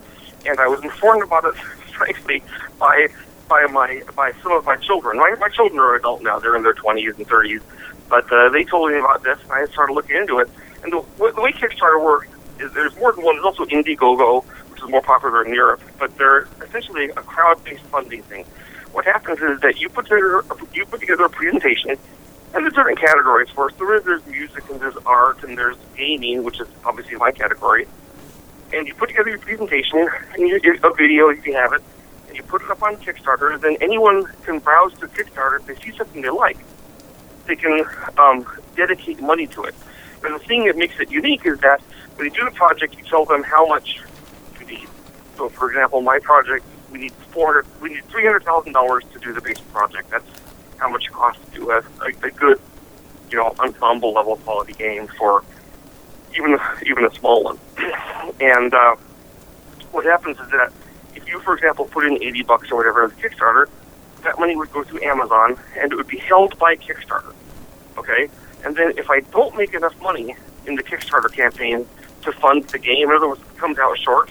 and 0.47 0.59
I 0.61 0.69
was 0.69 0.83
informed 0.83 1.23
about 1.23 1.45
it, 1.45 1.55
frankly, 1.93 2.43
by 2.79 3.09
by 3.49 3.67
my 3.67 4.03
by 4.15 4.33
some 4.43 4.53
of 4.53 4.65
my 4.65 4.77
children. 4.77 5.19
My 5.19 5.35
my 5.39 5.49
children 5.49 5.79
are 5.81 5.95
adult 5.97 6.23
now; 6.23 6.39
they're 6.39 6.57
in 6.57 6.63
their 6.63 6.75
twenties 6.75 7.15
and 7.17 7.27
thirties, 7.27 7.61
but 8.09 8.31
uh, 8.33 8.49
they 8.51 8.65
told 8.65 8.91
me 8.91 8.99
about 8.99 9.23
this, 9.23 9.39
and 9.43 9.53
I 9.53 9.67
started 9.67 9.93
looking 9.95 10.17
into 10.17 10.39
it. 10.39 10.49
And 10.83 10.93
the, 10.93 11.05
the 11.19 11.41
way 11.43 11.53
Kickstarter 11.53 12.03
works 12.03 12.29
is 12.59 12.73
there's 12.73 12.97
more 12.97 13.13
than 13.13 13.25
one. 13.25 13.35
There's 13.37 13.45
also 13.45 13.67
Indiegogo, 13.67 14.45
which 14.71 14.83
is 14.83 14.89
more 14.89 15.03
popular 15.03 15.45
in 15.45 15.53
Europe, 15.53 15.83
but 15.99 16.17
they're 16.17 16.49
essentially 16.63 17.11
a 17.11 17.23
crowd-based 17.23 17.83
funding 17.85 18.23
thing. 18.23 18.45
What 18.93 19.05
happens 19.05 19.41
is 19.41 19.61
that 19.61 19.81
you 19.81 19.89
put 19.89 20.07
together 20.07 20.43
you 20.75 20.87
put 20.87 21.01
together 21.01 21.25
a 21.25 21.31
presentation, 21.31 21.91
and 21.91 22.65
there's 22.65 22.73
different 22.73 22.99
categories 22.99 23.51
for. 23.51 23.71
So 23.71 23.77
there 23.79 23.97
is 23.97 24.05
there's 24.05 24.27
music 24.27 24.69
and 24.71 24.81
there's 24.81 24.97
art 25.05 25.45
and 25.45 25.59
there's 25.59 25.77
gaming, 25.97 26.45
which 26.45 26.61
is 26.61 26.69
obviously 26.85 27.17
my 27.17 27.31
category 27.33 27.87
and 28.73 28.87
you 28.87 28.95
put 28.95 29.09
together 29.09 29.31
your 29.31 29.39
presentation 29.39 30.09
and 30.35 30.49
you, 30.49 30.61
a 30.83 30.95
video 30.95 31.29
if 31.29 31.47
you 31.47 31.55
have 31.55 31.73
it, 31.73 31.83
and 32.29 32.37
you 32.37 32.43
put 32.43 32.63
it 32.63 32.71
up 32.71 32.83
on 32.83 32.97
Kickstarter. 32.97 33.61
Then 33.61 33.77
anyone 33.81 34.27
can 34.45 34.59
browse 34.59 34.93
to 35.01 35.09
Kickstarter 35.09 35.61
if 35.61 35.67
they 35.67 35.77
see 35.77 35.97
something 35.97 36.23
they 36.23 36.31
like. 36.31 36.59
They 37.47 37.57
can 37.57 37.85
um, 38.19 38.47
dedicate 38.77 39.21
money 39.21 39.47
to 39.49 39.65
it. 39.65 39.75
And 40.23 40.35
the 40.35 40.39
thing 40.39 40.67
that 40.67 40.77
makes 40.77 41.01
it 41.01 41.11
unique 41.11 41.47
is 41.47 41.59
that 41.61 41.81
when 42.17 42.27
you 42.27 42.31
do 42.33 42.45
the 42.45 42.51
project, 42.51 42.97
you 42.97 43.05
tell 43.05 43.25
them 43.25 43.43
how 43.43 43.67
much 43.67 44.01
you 44.61 44.67
need. 44.67 44.89
So, 45.37 45.49
for 45.49 45.71
example, 45.71 46.03
my 46.03 46.19
project, 46.19 46.65
we 46.93 46.99
need 46.99 47.13
four 47.33 47.47
hundred, 47.47 47.81
we 47.81 47.89
need 47.95 48.05
three 48.05 48.25
hundred 48.25 48.45
thousand 48.45 48.73
dollars 48.73 49.05
to 49.13 49.19
do 49.19 49.33
the 49.33 49.41
basic 49.41 49.67
project. 49.73 50.11
That's 50.11 50.29
how 50.77 50.91
much 50.91 51.07
it 51.07 51.13
costs 51.13 51.43
to 51.47 51.51
do 51.59 51.71
a, 51.71 51.79
a, 51.79 52.09
a 52.23 52.31
good, 52.31 52.61
you 53.31 53.39
know, 53.39 53.55
ensemble 53.59 54.13
level 54.13 54.37
quality 54.37 54.75
game 54.75 55.09
for 55.19 55.43
even 56.37 56.59
even 56.87 57.05
a 57.05 57.15
small 57.15 57.45
one. 57.45 57.59
and 58.41 58.73
uh, 58.75 58.97
what 59.93 60.05
happens 60.05 60.39
is 60.39 60.51
that 60.51 60.73
if 61.15 61.27
you, 61.29 61.41
for 61.41 61.55
example, 61.55 61.85
put 61.87 62.07
in 62.07 62.23
80 62.23 62.43
bucks 62.45 62.71
or 62.71 62.77
whatever 62.77 63.05
as 63.05 63.13
Kickstarter, 63.13 63.69
that 64.23 64.39
money 64.39 64.57
would 64.57 64.71
go 64.73 64.85
to 64.85 65.03
Amazon 65.03 65.59
and 65.77 65.93
it 65.93 65.97
would 65.97 66.07
be 66.07 66.19
held 66.19 66.59
by 66.59 66.77
Kickstarter. 66.77 67.35
Okay, 67.99 68.31
And 68.65 68.77
then 68.77 68.93
if 68.97 69.11
I 69.11 69.21
don't 69.21 69.57
make 69.57 69.75
enough 69.75 70.01
money 70.01 70.35
in 70.67 70.75
the 70.75 70.83
Kickstarter 70.83 71.31
campaign 71.33 71.87
to 72.23 72.33
fund 72.33 72.65
the 72.69 72.79
game, 72.79 73.11
in 73.11 73.17
other 73.17 73.29
words, 73.29 73.41
it 73.41 73.59
comes 73.59 73.79
out 73.79 73.99
short, 73.99 74.31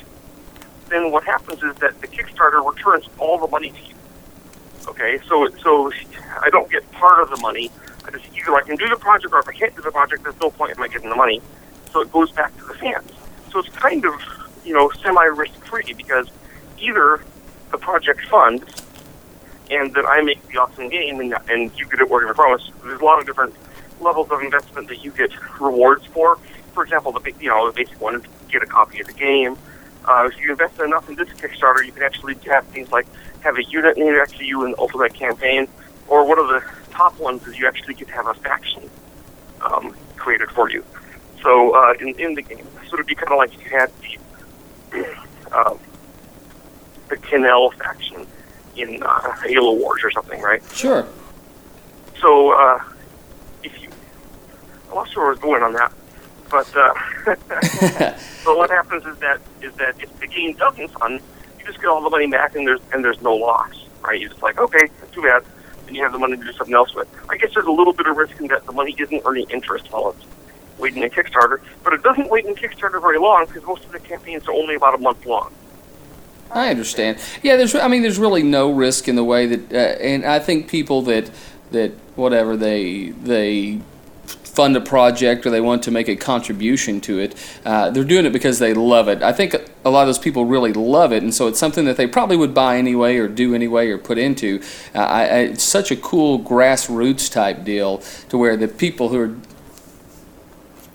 then 0.89 1.11
what 1.11 1.23
happens 1.23 1.61
is 1.61 1.75
that 1.75 1.99
the 2.01 2.07
Kickstarter 2.07 2.65
returns 2.67 3.07
all 3.19 3.37
the 3.37 3.47
money 3.47 3.71
to 3.71 3.79
you. 3.81 3.95
Okay, 4.87 5.19
so 5.27 5.47
so 5.61 5.91
I 6.41 6.49
don't 6.49 6.71
get 6.71 6.89
part 6.93 7.21
of 7.21 7.29
the 7.29 7.37
money. 7.37 7.69
I 8.05 8.11
just 8.11 8.25
either 8.35 8.55
I 8.55 8.61
can 8.61 8.75
do 8.75 8.87
the 8.87 8.95
project, 8.95 9.33
or 9.33 9.39
if 9.39 9.47
I 9.47 9.53
can't 9.53 9.75
do 9.75 9.81
the 9.81 9.91
project, 9.91 10.23
there's 10.23 10.39
no 10.39 10.49
point 10.49 10.71
in 10.71 10.79
my 10.79 10.87
getting 10.87 11.09
the 11.09 11.15
money. 11.15 11.41
So 11.91 12.01
it 12.01 12.12
goes 12.12 12.31
back 12.31 12.55
to 12.58 12.65
the 12.65 12.74
fans. 12.75 13.12
So 13.51 13.60
it's 13.60 13.69
kind 13.69 14.05
of 14.05 14.13
you 14.63 14.74
know 14.74 14.91
semi 15.01 15.24
risk 15.24 15.53
free 15.65 15.93
because 15.96 16.29
either 16.79 17.22
the 17.72 17.77
project 17.77 18.25
funds 18.27 18.63
and 19.72 19.93
then 19.93 20.05
I 20.05 20.22
make 20.22 20.46
the 20.48 20.58
awesome 20.58 20.89
game 20.89 21.19
and, 21.19 21.36
and 21.50 21.72
you 21.77 21.86
get 21.86 22.00
it 22.00 22.10
working 22.10 22.34
promise. 22.34 22.69
There's 22.84 23.00
a 23.00 23.05
lot 23.05 23.19
of 23.19 23.25
different 23.25 23.53
levels 24.00 24.31
of 24.31 24.41
investment 24.41 24.88
that 24.88 25.03
you 25.03 25.12
get 25.12 25.31
rewards 25.60 26.05
for. 26.08 26.38
For 26.74 26.84
example, 26.84 27.12
the 27.12 27.34
you 27.39 27.50
know 27.50 27.67
the 27.67 27.74
basic 27.74 28.00
one 28.01 28.15
is 28.15 28.24
get 28.50 28.63
a 28.63 28.65
copy 28.65 29.00
of 29.00 29.08
the 29.08 29.13
game. 29.13 29.58
Uh, 30.05 30.29
if 30.31 30.39
you 30.39 30.51
invest 30.51 30.79
enough 30.79 31.08
in 31.10 31.15
this 31.15 31.29
Kickstarter, 31.29 31.86
you 31.86 31.91
can 31.91 32.03
actually 32.03 32.36
have 32.46 32.65
things 32.67 32.91
like 32.91 33.05
have 33.41 33.58
a 33.58 33.63
unit 33.63 33.98
named 33.98 34.17
after 34.17 34.43
you 34.43 34.65
in 34.65 34.72
the 34.72 34.79
Ultimate 34.79 35.13
Campaign, 35.13 35.67
or 36.08 36.25
one 36.25 36.39
of 36.39 36.48
the 36.48 36.63
top 36.91 37.19
ones 37.19 37.46
is 37.48 37.58
you 37.58 37.67
actually 37.67 37.93
get 37.93 38.08
to 38.08 38.13
have 38.13 38.27
a 38.27 38.34
faction 38.34 38.89
um, 39.62 39.96
created 40.15 40.50
for 40.51 40.69
you. 40.69 40.84
So 41.41 41.75
uh, 41.75 41.93
in, 42.00 42.19
in 42.19 42.34
the 42.36 42.41
game, 42.41 42.65
so 42.88 42.96
it'd 42.96 43.05
be 43.05 43.15
kind 43.15 43.31
of 43.31 43.38
like 43.38 43.53
you 43.53 43.69
had 43.69 43.91
the 44.91 45.05
uh, 45.51 45.77
the 47.10 47.17
Kennel 47.17 47.72
faction 47.72 48.27
in 48.75 49.01
uh, 49.03 49.31
Halo 49.43 49.74
Wars 49.74 50.01
or 50.03 50.12
something, 50.12 50.41
right? 50.41 50.62
Sure. 50.74 51.08
So 52.22 52.51
uh, 52.51 52.84
if 53.63 53.81
you, 53.81 53.89
I 54.89 54.96
lost 54.96 55.15
where 55.15 55.27
I 55.27 55.29
was 55.29 55.39
going 55.39 55.63
on 55.63 55.74
that, 55.74 55.93
but 56.50 56.67
uh, 56.75 56.93
so 58.43 58.58
what 58.58 58.69
happens 58.69 59.05
is 59.05 59.17
that 59.19 59.39
is 59.62 59.74
that 59.75 60.01
if 60.01 60.19
the 60.19 60.27
game 60.27 60.53
doesn't 60.53 60.89
fund, 60.89 61.22
you 61.58 61.65
just 61.65 61.79
get 61.79 61.88
all 61.88 62.01
the 62.01 62.10
money 62.10 62.27
back 62.27 62.55
and 62.55 62.67
there's 62.67 62.81
and 62.93 63.03
there's 63.03 63.22
no 63.22 63.36
loss, 63.36 63.86
right? 64.01 64.19
You're 64.19 64.29
just 64.29 64.41
like, 64.41 64.60
okay, 64.60 64.89
too 65.12 65.22
bad, 65.22 65.43
and 65.88 65.96
you 65.96 66.03
have 66.03 66.12
the 66.12 66.19
money 66.19 66.38
to 66.38 66.43
do 66.43 66.51
something 66.53 66.75
else 66.75 66.93
with. 66.93 67.08
I 67.29 67.38
guess 67.38 67.53
there's 67.53 67.65
a 67.67 67.72
little 67.72 67.93
bit 67.93 68.08
of 68.08 68.17
risk 68.17 68.39
in 68.39 68.48
that 68.48 68.65
the 68.65 68.74
money 68.74 68.96
isn't 68.98 69.22
earning 69.25 69.50
interest 69.50 69.91
while 69.91 70.10
it's 70.10 70.25
waiting 70.79 71.03
in 71.03 71.09
Kickstarter, 71.09 71.62
but 71.83 71.93
it 71.93 72.03
doesn't 72.03 72.29
wait 72.29 72.45
in 72.45 72.55
Kickstarter 72.55 73.01
very 73.01 73.19
long 73.19 73.45
because 73.45 73.63
most 73.63 73.86
of 73.86 73.91
the 73.91 74.00
campaigns 74.00 74.48
are 74.48 74.53
only 74.53 74.75
about 74.75 74.95
a 74.95 74.98
month 74.98 75.25
long. 75.25 75.51
I 76.51 76.69
understand. 76.69 77.19
Yeah, 77.43 77.57
there's. 77.57 77.75
I 77.75 77.88
mean, 77.88 78.01
there's 78.01 78.17
really 78.17 78.43
no 78.43 78.71
risk 78.71 79.07
in 79.07 79.15
the 79.15 79.24
way 79.24 79.45
that, 79.45 79.71
uh, 79.71 80.01
and 80.01 80.25
I 80.25 80.39
think 80.39 80.67
people 80.67 81.01
that 81.03 81.29
that 81.71 81.91
whatever 82.15 82.57
they 82.57 83.09
they 83.09 83.81
fund 84.59 84.75
a 84.75 84.81
project 84.81 85.45
or 85.45 85.51
they 85.51 85.62
want 85.62 85.83
to 85.83 85.91
make 85.91 86.09
a 86.09 86.15
contribution 86.15 87.00
to 87.00 87.19
it, 87.19 87.36
uh, 87.65 87.89
they're 87.91 88.03
doing 88.03 88.25
it 88.25 88.33
because 88.33 88.59
they 88.59 88.74
love 88.74 89.07
it. 89.07 89.21
I 89.21 89.31
think 89.31 89.55
a 89.86 89.89
lot 89.89 90.01
of 90.01 90.07
those 90.07 90.19
people 90.19 90.43
really 90.45 90.74
love 90.74 91.13
it, 91.13 91.21
and 91.24 91.33
so 91.33 91.48
it's 91.48 91.59
something 91.59 91.86
that 91.86 91.98
they 91.98 92.07
probably 92.07 92.36
would 92.36 92.53
buy 92.53 92.77
anyway 92.77 93.17
or 93.17 93.27
do 93.27 93.53
anyway 93.53 93.88
or 93.89 93.98
put 93.98 94.17
into. 94.17 94.62
Uh, 94.95 95.00
I, 95.00 95.21
I, 95.21 95.38
it's 95.53 95.63
such 95.63 95.91
a 95.91 95.95
cool 95.95 96.39
grassroots 96.39 97.31
type 97.31 97.63
deal 97.63 98.00
to 98.29 98.38
where 98.38 98.57
the 98.57 98.67
people 98.67 99.09
who 99.09 99.19
are 99.19 99.36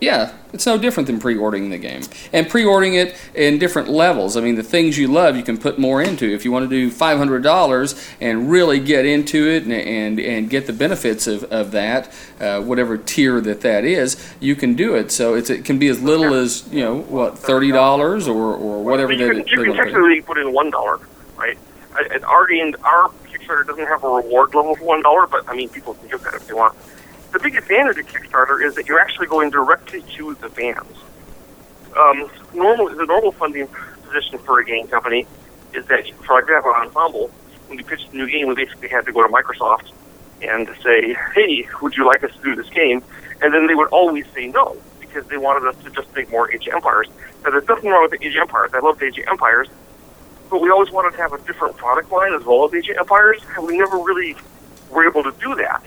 yeah, 0.00 0.32
it's 0.52 0.66
no 0.66 0.76
different 0.76 1.06
than 1.06 1.18
pre-ordering 1.18 1.70
the 1.70 1.78
game 1.78 2.02
and 2.32 2.48
pre-ordering 2.48 2.94
it 2.94 3.16
in 3.34 3.58
different 3.58 3.88
levels. 3.88 4.36
I 4.36 4.40
mean, 4.40 4.54
the 4.56 4.62
things 4.62 4.98
you 4.98 5.08
love, 5.08 5.36
you 5.36 5.42
can 5.42 5.56
put 5.56 5.78
more 5.78 6.02
into. 6.02 6.26
If 6.32 6.44
you 6.44 6.52
want 6.52 6.68
to 6.68 6.68
do 6.68 6.90
five 6.90 7.16
hundred 7.16 7.42
dollars 7.42 7.94
and 8.20 8.50
really 8.50 8.80
get 8.80 9.06
into 9.06 9.48
it 9.48 9.64
and 9.64 9.72
and, 9.72 10.20
and 10.20 10.50
get 10.50 10.66
the 10.66 10.72
benefits 10.72 11.26
of, 11.26 11.44
of 11.44 11.70
that, 11.72 12.12
uh, 12.40 12.60
whatever 12.60 12.98
tier 12.98 13.40
that 13.40 13.60
that 13.62 13.84
is, 13.84 14.34
you 14.40 14.56
can 14.56 14.74
do 14.74 14.94
it. 14.94 15.10
So 15.10 15.34
it's, 15.34 15.50
it 15.50 15.64
can 15.64 15.78
be 15.78 15.88
as 15.88 16.02
little 16.02 16.34
as 16.34 16.68
you 16.72 16.82
know 16.82 17.00
what 17.02 17.38
thirty 17.38 17.70
dollars 17.70 18.28
or, 18.28 18.54
or 18.54 18.82
whatever. 18.82 19.12
you 19.12 19.28
can, 19.28 19.46
you 19.46 19.64
can 19.64 19.76
technically 19.76 20.20
put 20.20 20.38
in 20.38 20.52
one 20.52 20.70
dollar, 20.70 21.00
right? 21.36 21.58
At 22.10 22.24
our 22.24 22.50
end, 22.50 22.76
our 22.82 23.10
Kickstarter 23.26 23.66
doesn't 23.66 23.86
have 23.86 24.02
a 24.02 24.08
reward 24.08 24.54
level 24.54 24.74
for 24.74 24.84
one 24.84 25.02
dollar, 25.02 25.26
but 25.26 25.48
I 25.48 25.54
mean, 25.54 25.68
people 25.68 25.94
can 25.94 26.08
do 26.08 26.18
that 26.18 26.34
if 26.34 26.46
they 26.46 26.54
want 26.54 26.76
the 27.34 27.40
big 27.40 27.56
advantage 27.56 27.98
of 27.98 28.06
Kickstarter 28.06 28.64
is 28.64 28.76
that 28.76 28.86
you're 28.86 29.00
actually 29.00 29.26
going 29.26 29.50
directly 29.50 30.02
to 30.16 30.34
the 30.34 30.48
fans. 30.48 30.86
Um, 31.96 32.30
normal, 32.54 32.88
the 32.88 33.06
normal 33.06 33.32
funding 33.32 33.66
position 34.04 34.38
for 34.38 34.60
a 34.60 34.64
game 34.64 34.86
company 34.86 35.26
is 35.74 35.84
that, 35.86 36.08
for 36.24 36.38
example, 36.38 36.70
Ensemble, 36.70 37.28
when 37.66 37.76
we 37.76 37.82
pitched 37.82 38.12
a 38.12 38.16
new 38.16 38.30
game, 38.30 38.46
we 38.46 38.54
basically 38.54 38.88
had 38.88 39.04
to 39.06 39.12
go 39.12 39.20
to 39.20 39.28
Microsoft 39.28 39.90
and 40.42 40.68
say, 40.82 41.16
hey, 41.34 41.66
would 41.82 41.96
you 41.96 42.06
like 42.06 42.22
us 42.22 42.30
to 42.36 42.42
do 42.42 42.54
this 42.54 42.70
game? 42.70 43.02
And 43.42 43.52
then 43.52 43.66
they 43.66 43.74
would 43.74 43.88
always 43.88 44.26
say 44.32 44.46
no, 44.46 44.76
because 45.00 45.26
they 45.26 45.36
wanted 45.36 45.68
us 45.68 45.74
to 45.82 45.90
just 45.90 46.14
make 46.14 46.30
more 46.30 46.52
Age 46.52 46.68
of 46.68 46.74
Empires. 46.74 47.08
Now, 47.42 47.50
there's 47.50 47.66
nothing 47.66 47.90
wrong 47.90 48.08
with 48.08 48.22
Age 48.22 48.36
of 48.36 48.42
Empires. 48.42 48.70
I 48.74 48.78
love 48.78 49.02
Age 49.02 49.18
of 49.18 49.24
Empires, 49.26 49.68
but 50.50 50.60
we 50.60 50.70
always 50.70 50.92
wanted 50.92 51.16
to 51.16 51.22
have 51.22 51.32
a 51.32 51.38
different 51.38 51.76
product 51.78 52.12
line 52.12 52.32
as 52.32 52.44
well 52.44 52.64
as 52.64 52.74
Age 52.74 52.90
of 52.90 52.98
Empires, 52.98 53.42
and 53.56 53.66
we 53.66 53.76
never 53.76 53.98
really 53.98 54.36
were 54.92 55.04
able 55.08 55.24
to 55.24 55.32
do 55.40 55.56
that 55.56 55.84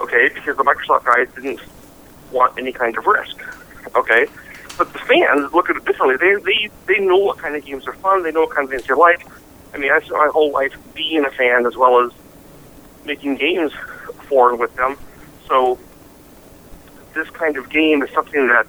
okay, 0.00 0.28
because 0.32 0.56
the 0.56 0.64
Microsoft 0.64 1.04
guys 1.04 1.28
didn't 1.34 1.60
want 2.32 2.58
any 2.58 2.72
kind 2.72 2.96
of 2.96 3.06
risk, 3.06 3.36
okay. 3.96 4.26
But 4.76 4.92
the 4.92 4.98
fans 5.00 5.52
look 5.52 5.70
at 5.70 5.76
it 5.76 5.84
differently. 5.84 6.16
They 6.16 6.40
they 6.42 6.70
they 6.86 7.04
know 7.04 7.16
what 7.16 7.38
kind 7.38 7.56
of 7.56 7.64
games 7.64 7.86
are 7.86 7.94
fun. 7.94 8.22
They 8.22 8.30
know 8.30 8.42
what 8.42 8.50
kind 8.50 8.64
of 8.64 8.70
games 8.70 8.86
they 8.86 8.94
like. 8.94 9.26
I 9.74 9.78
mean, 9.78 9.90
I 9.90 9.98
spent 10.00 10.12
my 10.12 10.30
whole 10.32 10.52
life 10.52 10.74
being 10.94 11.24
a 11.24 11.30
fan 11.30 11.66
as 11.66 11.76
well 11.76 12.04
as 12.04 12.12
making 13.04 13.36
games 13.36 13.72
for 14.28 14.50
and 14.50 14.60
with 14.60 14.74
them. 14.76 14.96
So 15.48 15.78
this 17.14 17.28
kind 17.30 17.56
of 17.56 17.68
game 17.70 18.02
is 18.02 18.10
something 18.10 18.46
that 18.48 18.66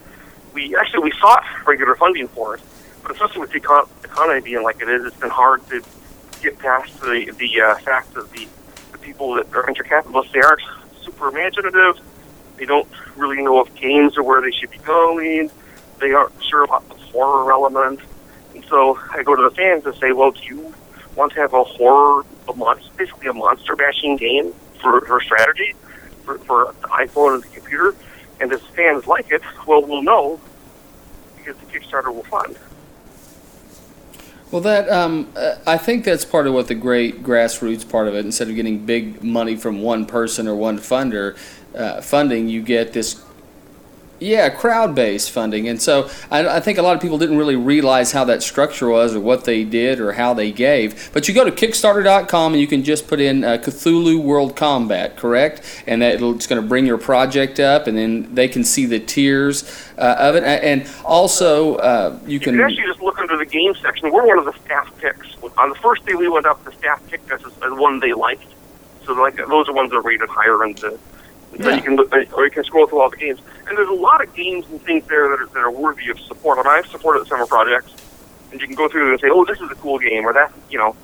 we 0.53 0.75
actually 0.75 1.03
we 1.03 1.11
sought 1.19 1.43
regular 1.67 1.95
funding 1.95 2.27
for 2.29 2.55
it, 2.55 2.61
but 3.03 3.11
especially 3.11 3.41
with 3.41 3.51
the 3.51 3.57
economy 4.03 4.41
being 4.41 4.63
like 4.63 4.81
it 4.81 4.89
is, 4.89 5.05
it's 5.05 5.17
been 5.17 5.29
hard 5.29 5.65
to 5.69 5.83
get 6.41 6.57
past 6.59 6.99
the 7.01 7.31
the 7.37 7.61
uh, 7.61 7.75
fact 7.75 8.15
of 8.15 8.31
the 8.31 8.47
the 8.91 8.97
people 8.97 9.35
that 9.35 9.53
are 9.53 9.63
venture 9.63 9.83
capitalists. 9.83 10.33
They 10.33 10.41
aren't 10.41 10.61
super 11.09 11.29
imaginative. 11.29 11.99
They 12.57 12.65
don't 12.65 12.87
really 13.15 13.41
know 13.41 13.61
if 13.61 13.73
games 13.75 14.17
are 14.17 14.23
where 14.23 14.41
they 14.41 14.51
should 14.51 14.69
be 14.69 14.77
going. 14.79 15.49
They 15.99 16.11
aren't 16.11 16.43
sure 16.43 16.63
about 16.63 16.87
the 16.89 16.95
horror 16.95 17.51
element. 17.51 17.99
And 18.53 18.63
so 18.65 18.99
I 19.11 19.23
go 19.23 19.35
to 19.35 19.43
the 19.43 19.51
fans 19.51 19.85
and 19.85 19.95
say, 19.95 20.11
well, 20.11 20.31
do 20.31 20.43
you 20.43 20.73
want 21.15 21.33
to 21.33 21.39
have 21.39 21.53
a 21.53 21.63
horror, 21.63 22.25
a 22.47 22.53
monster, 22.53 22.91
basically 22.97 23.27
a 23.27 23.33
monster 23.33 23.75
bashing 23.75 24.17
game 24.17 24.53
for, 24.81 25.01
for 25.01 25.21
strategy 25.21 25.73
for, 26.23 26.37
for 26.39 26.75
the 26.81 26.87
iPhone 26.87 27.35
and 27.35 27.43
the 27.43 27.47
computer? 27.47 27.95
And 28.39 28.51
if 28.51 28.61
fans 28.61 29.07
like 29.07 29.31
it, 29.31 29.41
well, 29.65 29.81
we'll 29.81 30.03
know 30.03 30.39
because 31.37 31.55
the 31.57 31.65
Kickstarter 31.65 32.13
will 32.13 32.23
fund. 32.23 32.57
Well, 34.51 34.61
that 34.61 34.89
um, 34.89 35.31
uh, 35.35 35.55
I 35.67 35.77
think 35.77 36.05
that's 36.05 36.25
part 36.25 36.47
of 36.47 36.53
what 36.53 36.67
the 36.67 36.75
great 36.75 37.21
grassroots 37.21 37.87
part 37.87 38.07
of 38.07 38.15
it. 38.15 38.25
Instead 38.25 38.49
of 38.49 38.55
getting 38.55 38.83
big 38.83 39.23
money 39.23 39.55
from 39.55 39.83
one 39.83 40.07
person 40.07 40.47
or 40.47 40.55
one 40.55 40.79
funder 40.79 41.37
uh, 41.75 42.01
funding, 42.01 42.49
you 42.49 42.63
get 42.63 42.93
this 42.93 43.21
yeah, 44.19 44.49
crowd 44.49 44.95
based 44.95 45.31
funding. 45.31 45.67
And 45.67 45.81
so 45.81 46.09
I, 46.29 46.57
I, 46.57 46.59
think 46.59 46.77
a 46.77 46.81
lot 46.81 46.95
of 46.95 47.01
people 47.01 47.17
didn't 47.17 47.37
really 47.37 47.55
realize 47.55 48.11
how 48.11 48.25
that 48.25 48.43
structure 48.43 48.89
was 48.89 49.15
or 49.15 49.19
what 49.19 49.45
they 49.45 49.63
did 49.63 49.99
or 49.99 50.13
how 50.13 50.33
they 50.33 50.51
gave. 50.51 51.11
But 51.13 51.27
you 51.27 51.33
go 51.33 51.43
to 51.43 51.51
Kickstarter.com 51.51 52.53
and 52.53 52.61
you 52.61 52.67
can 52.67 52.83
just 52.83 53.07
put 53.07 53.19
in 53.19 53.43
uh, 53.43 53.57
Cthulhu 53.57 54.21
World 54.21 54.55
Combat, 54.55 55.15
correct? 55.15 55.83
And 55.87 56.01
that 56.01 56.21
it's 56.21 56.47
going 56.47 56.61
to 56.61 56.67
bring 56.67 56.85
your 56.85 56.97
project 56.97 57.59
up 57.59 57.87
and 57.87 57.97
then 57.97 58.33
they 58.33 58.47
can 58.47 58.63
see 58.63 58.85
the 58.85 58.99
tiers 58.99 59.63
uh, 59.97 60.15
of 60.19 60.35
it. 60.35 60.43
And 60.43 60.89
also, 61.05 61.75
uh, 61.75 62.19
you, 62.25 62.33
you 62.33 62.39
can. 62.39 62.53
You 62.55 62.61
can 62.61 62.71
actually 62.71 62.87
just 62.87 63.01
look 63.01 63.19
under 63.19 63.37
the 63.37 63.45
game 63.45 63.73
section. 63.75 64.11
We're 64.11 64.27
one 64.27 64.39
of 64.39 64.45
the 64.45 64.53
staff 64.65 64.91
picks. 64.97 65.35
On 65.57 65.69
the 65.69 65.75
first 65.75 66.05
day 66.05 66.15
we 66.15 66.29
went 66.29 66.45
up, 66.45 66.63
the 66.65 66.71
staff 66.73 67.05
picked 67.07 67.31
us 67.31 67.43
as 67.45 67.53
the 67.53 67.75
one 67.75 67.99
they 67.99 68.13
liked. 68.13 68.45
So 69.05 69.13
like 69.13 69.35
those 69.35 69.67
are 69.67 69.73
ones 69.73 69.89
that 69.91 69.97
are 69.97 70.01
rated 70.01 70.29
higher 70.29 70.63
in 70.63 70.73
the 70.73 70.99
yeah. 71.59 71.75
you 71.75 71.81
can 71.81 71.95
look, 71.95 72.13
or 72.33 72.45
you 72.45 72.51
can 72.51 72.63
scroll 72.63 72.87
through 72.87 73.01
all 73.01 73.09
the 73.09 73.17
games. 73.17 73.39
And 73.67 73.77
there's 73.77 73.89
a 73.89 73.93
lot 73.93 74.23
of 74.23 74.33
games 74.33 74.65
and 74.69 74.81
things 74.81 75.05
there 75.07 75.29
that 75.29 75.41
are, 75.41 75.47
that 75.47 75.59
are 75.59 75.71
worthy 75.71 76.09
of 76.09 76.19
support. 76.19 76.57
I 76.57 76.63
mean, 76.63 76.71
I've 76.71 76.89
supported 76.89 77.21
the 77.21 77.25
summer 77.25 77.45
projects, 77.45 77.93
and 78.51 78.61
you 78.61 78.67
can 78.67 78.75
go 78.75 78.87
through 78.87 79.11
and 79.11 79.19
say, 79.19 79.27
"Oh, 79.29 79.45
this 79.45 79.59
is 79.59 79.69
a 79.69 79.75
cool 79.75 79.99
game," 79.99 80.25
or 80.25 80.33
that, 80.33 80.51
you 80.69 80.77
know. 80.77 80.95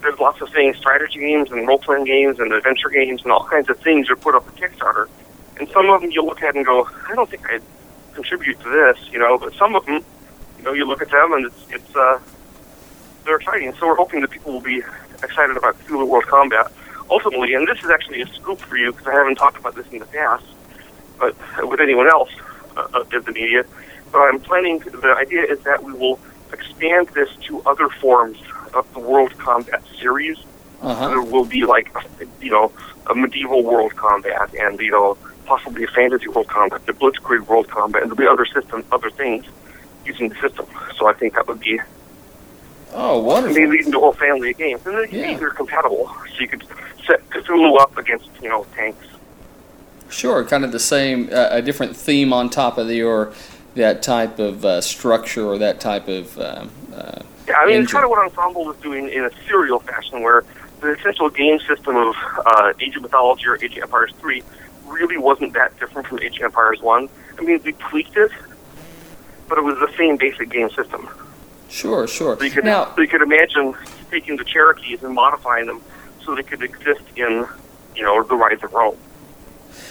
There's 0.00 0.18
lots 0.18 0.42
of 0.42 0.50
things, 0.50 0.76
strategy 0.76 1.18
games 1.18 1.50
and 1.50 1.66
role 1.66 1.78
playing 1.78 2.04
games 2.04 2.38
and 2.38 2.52
adventure 2.52 2.90
games 2.90 3.22
and 3.22 3.32
all 3.32 3.44
kinds 3.44 3.70
of 3.70 3.78
things 3.78 4.10
are 4.10 4.16
put 4.16 4.34
up 4.34 4.46
on 4.46 4.52
Kickstarter. 4.54 5.08
And 5.58 5.66
some 5.70 5.88
of 5.88 6.02
them 6.02 6.10
you 6.10 6.22
look 6.22 6.42
at 6.42 6.54
and 6.54 6.66
go, 6.66 6.86
I 7.08 7.14
don't 7.14 7.30
think 7.30 7.50
I'd 7.50 7.62
contribute 8.12 8.60
to 8.60 8.68
this, 8.68 8.98
you 9.10 9.18
know. 9.18 9.38
But 9.38 9.54
some 9.54 9.74
of 9.74 9.86
them, 9.86 10.04
you 10.58 10.64
know, 10.64 10.74
you 10.74 10.84
look 10.84 11.00
at 11.00 11.10
them 11.10 11.32
and 11.32 11.46
it's 11.46 11.66
it's 11.70 11.96
uh, 11.96 12.18
they're 13.24 13.36
exciting. 13.36 13.72
So 13.80 13.86
we're 13.86 13.96
hoping 13.96 14.20
that 14.20 14.30
people 14.30 14.52
will 14.52 14.60
be 14.60 14.82
excited 15.22 15.56
about 15.56 15.78
Cthulhu 15.86 16.06
World 16.06 16.26
Combat 16.26 16.70
ultimately, 17.10 17.54
and 17.54 17.66
this 17.66 17.82
is 17.82 17.90
actually 17.90 18.22
a 18.22 18.26
scoop 18.28 18.58
for 18.58 18.76
you 18.76 18.92
because 18.92 19.06
I 19.06 19.12
haven't 19.12 19.36
talked 19.36 19.58
about 19.58 19.74
this 19.74 19.86
in 19.92 19.98
the 19.98 20.06
past, 20.06 20.44
but 21.18 21.36
with 21.68 21.80
anyone 21.80 22.08
else 22.08 22.30
uh, 22.76 22.86
uh, 22.94 23.04
in 23.12 23.22
the 23.22 23.32
media. 23.32 23.64
But 24.12 24.20
I'm 24.20 24.40
planning. 24.40 24.78
The 24.78 25.14
idea 25.18 25.42
is 25.42 25.60
that 25.60 25.82
we 25.82 25.92
will 25.92 26.18
expand 26.52 27.08
this 27.08 27.34
to 27.46 27.62
other 27.66 27.88
forms 27.88 28.38
of 28.74 28.92
the 28.94 29.00
World 29.00 29.36
Combat 29.38 29.82
series. 29.98 30.38
Uh-huh. 30.82 31.08
There 31.08 31.22
will 31.22 31.44
be 31.44 31.64
like, 31.64 31.94
you 32.40 32.50
know, 32.50 32.72
a 33.06 33.14
medieval 33.14 33.62
World 33.62 33.96
Combat 33.96 34.54
and 34.54 34.78
you 34.80 34.90
know 34.90 35.16
possibly 35.44 35.84
a 35.84 35.88
fantasy 35.88 36.28
world 36.28 36.48
combat, 36.48 36.84
the 36.86 36.92
Blitzkrieg 36.92 37.46
world 37.46 37.68
combat, 37.68 38.02
and 38.02 38.10
there'll 38.10 38.16
be 38.16 38.26
other 38.26 38.46
systems, 38.46 38.84
other 38.90 39.10
things 39.10 39.44
using 40.04 40.28
the 40.28 40.34
system. 40.36 40.66
So 40.96 41.06
I 41.06 41.12
think 41.12 41.34
that 41.34 41.46
would 41.46 41.60
be 41.60 41.80
Oh, 42.94 43.18
wonderful. 43.20 43.54
maybe 43.56 43.70
leading 43.78 43.92
to 43.92 43.98
a 43.98 44.00
whole 44.00 44.12
family 44.12 44.52
of 44.52 44.56
games, 44.58 44.80
and 44.86 44.96
then 44.96 45.08
Yeah. 45.10 45.36
they're 45.36 45.50
compatible. 45.50 46.10
So 46.34 46.40
you 46.40 46.48
could 46.48 46.64
set 47.06 47.28
Cthulhu 47.30 47.78
up 47.80 47.98
against 47.98 48.28
you 48.40 48.48
know 48.48 48.64
tanks. 48.76 49.04
Sure, 50.08 50.44
kind 50.44 50.64
of 50.64 50.70
the 50.70 50.78
same, 50.78 51.28
uh, 51.32 51.48
a 51.50 51.60
different 51.60 51.96
theme 51.96 52.32
on 52.32 52.48
top 52.50 52.78
of 52.78 52.88
your 52.90 53.32
that 53.74 54.02
type 54.02 54.38
of 54.38 54.64
uh, 54.64 54.80
structure 54.80 55.44
or 55.44 55.58
that 55.58 55.80
type 55.80 56.06
of. 56.06 56.38
Um, 56.38 56.70
uh, 56.96 57.20
Yeah, 57.48 57.56
I 57.58 57.66
mean, 57.66 57.82
it's 57.82 57.92
kind 57.92 58.04
of 58.04 58.10
what 58.10 58.20
Ensemble 58.24 58.70
is 58.70 58.76
doing 58.80 59.08
in 59.08 59.24
a 59.24 59.30
serial 59.48 59.80
fashion, 59.80 60.22
where 60.22 60.44
the 60.80 60.90
essential 60.92 61.28
game 61.28 61.58
system 61.60 61.96
of 61.96 62.14
uh, 62.46 62.72
Age 62.80 62.94
of 62.96 63.02
Mythology 63.02 63.46
or 63.48 63.56
Age 63.56 63.76
of 63.76 63.82
Empires 63.82 64.12
3 64.20 64.42
really 64.86 65.18
wasn't 65.18 65.52
that 65.54 65.78
different 65.80 66.06
from 66.06 66.20
Age 66.20 66.36
of 66.38 66.44
Empires 66.44 66.80
1. 66.80 67.08
I 67.38 67.42
mean, 67.42 67.60
we 67.64 67.72
tweaked 67.72 68.16
it, 68.16 68.30
but 69.48 69.58
it 69.58 69.64
was 69.64 69.76
the 69.78 69.90
same 69.98 70.16
basic 70.16 70.48
game 70.50 70.70
system. 70.70 71.08
Sure, 71.74 72.06
sure. 72.06 72.36
So 72.38 72.44
you 72.44 72.50
could, 72.50 72.64
Now, 72.64 72.94
so 72.94 73.00
you 73.02 73.08
could 73.08 73.22
imagine 73.22 73.74
taking 74.10 74.36
the 74.36 74.44
Cherokees 74.44 75.02
and 75.02 75.14
modifying 75.14 75.66
them 75.66 75.80
so 76.24 76.34
they 76.34 76.42
could 76.42 76.62
exist 76.62 77.02
in, 77.16 77.46
you 77.96 78.02
know, 78.02 78.22
the 78.22 78.36
Rise 78.36 78.62
of 78.62 78.72
Rome. 78.72 78.96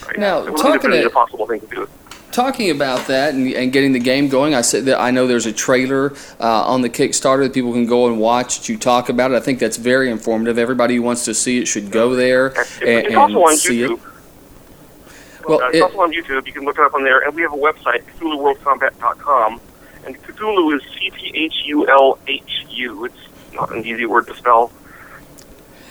Right? 0.07 0.17
Now, 0.17 0.43
it 0.45 0.57
talking 0.57 0.91
to- 0.91 1.05
a 1.05 1.09
possible 1.09 1.45
thing 1.45 1.59
to 1.61 1.67
do. 1.67 1.89
talking 2.31 2.69
about 2.71 3.05
that 3.07 3.33
and, 3.33 3.47
and 3.53 3.71
getting 3.71 3.91
the 3.91 3.99
game 3.99 4.27
going, 4.29 4.55
I 4.55 4.61
said 4.61 4.85
that 4.85 4.99
I 4.99 5.11
know 5.11 5.27
there's 5.27 5.45
a 5.45 5.51
trailer 5.53 6.13
uh, 6.39 6.63
on 6.65 6.81
the 6.81 6.89
Kickstarter 6.89 7.43
that 7.43 7.53
people 7.53 7.73
can 7.73 7.85
go 7.85 8.07
and 8.07 8.19
watch 8.19 8.67
you 8.69 8.77
talk 8.77 9.09
about 9.09 9.31
it. 9.31 9.35
I 9.35 9.39
think 9.41 9.59
that's 9.59 9.77
very 9.77 10.09
informative. 10.09 10.57
Everybody 10.57 10.95
who 10.95 11.01
wants 11.03 11.25
to 11.25 11.33
see 11.33 11.59
it 11.59 11.67
should 11.67 11.91
go 11.91 12.15
there 12.15 12.47
It's, 12.47 12.77
and, 12.81 12.89
it's 13.07 13.15
also 13.15 13.39
on 13.43 13.57
see 13.57 13.79
YouTube. 13.81 13.97
it. 13.97 15.47
Well, 15.47 15.61
uh, 15.61 15.67
it's 15.67 15.77
it- 15.77 15.83
also 15.83 15.99
on 16.01 16.11
YouTube. 16.13 16.47
You 16.47 16.53
can 16.53 16.63
look 16.63 16.77
it 16.79 16.83
up 16.85 16.93
on 16.95 17.03
there, 17.03 17.19
and 17.19 17.35
we 17.35 17.41
have 17.43 17.53
a 17.53 17.57
website, 17.57 18.03
CthulhuWorldCombat.com, 18.17 19.59
and 20.05 20.21
Cthulhu 20.21 20.75
is 20.75 20.83
C 20.93 21.09
T 21.09 21.31
H 21.35 21.53
U 21.65 21.87
L 21.87 22.19
H 22.27 22.65
U. 22.69 23.05
It's 23.05 23.15
not 23.53 23.73
an 23.75 23.85
easy 23.85 24.05
word 24.05 24.27
to 24.27 24.35
spell. 24.35 24.71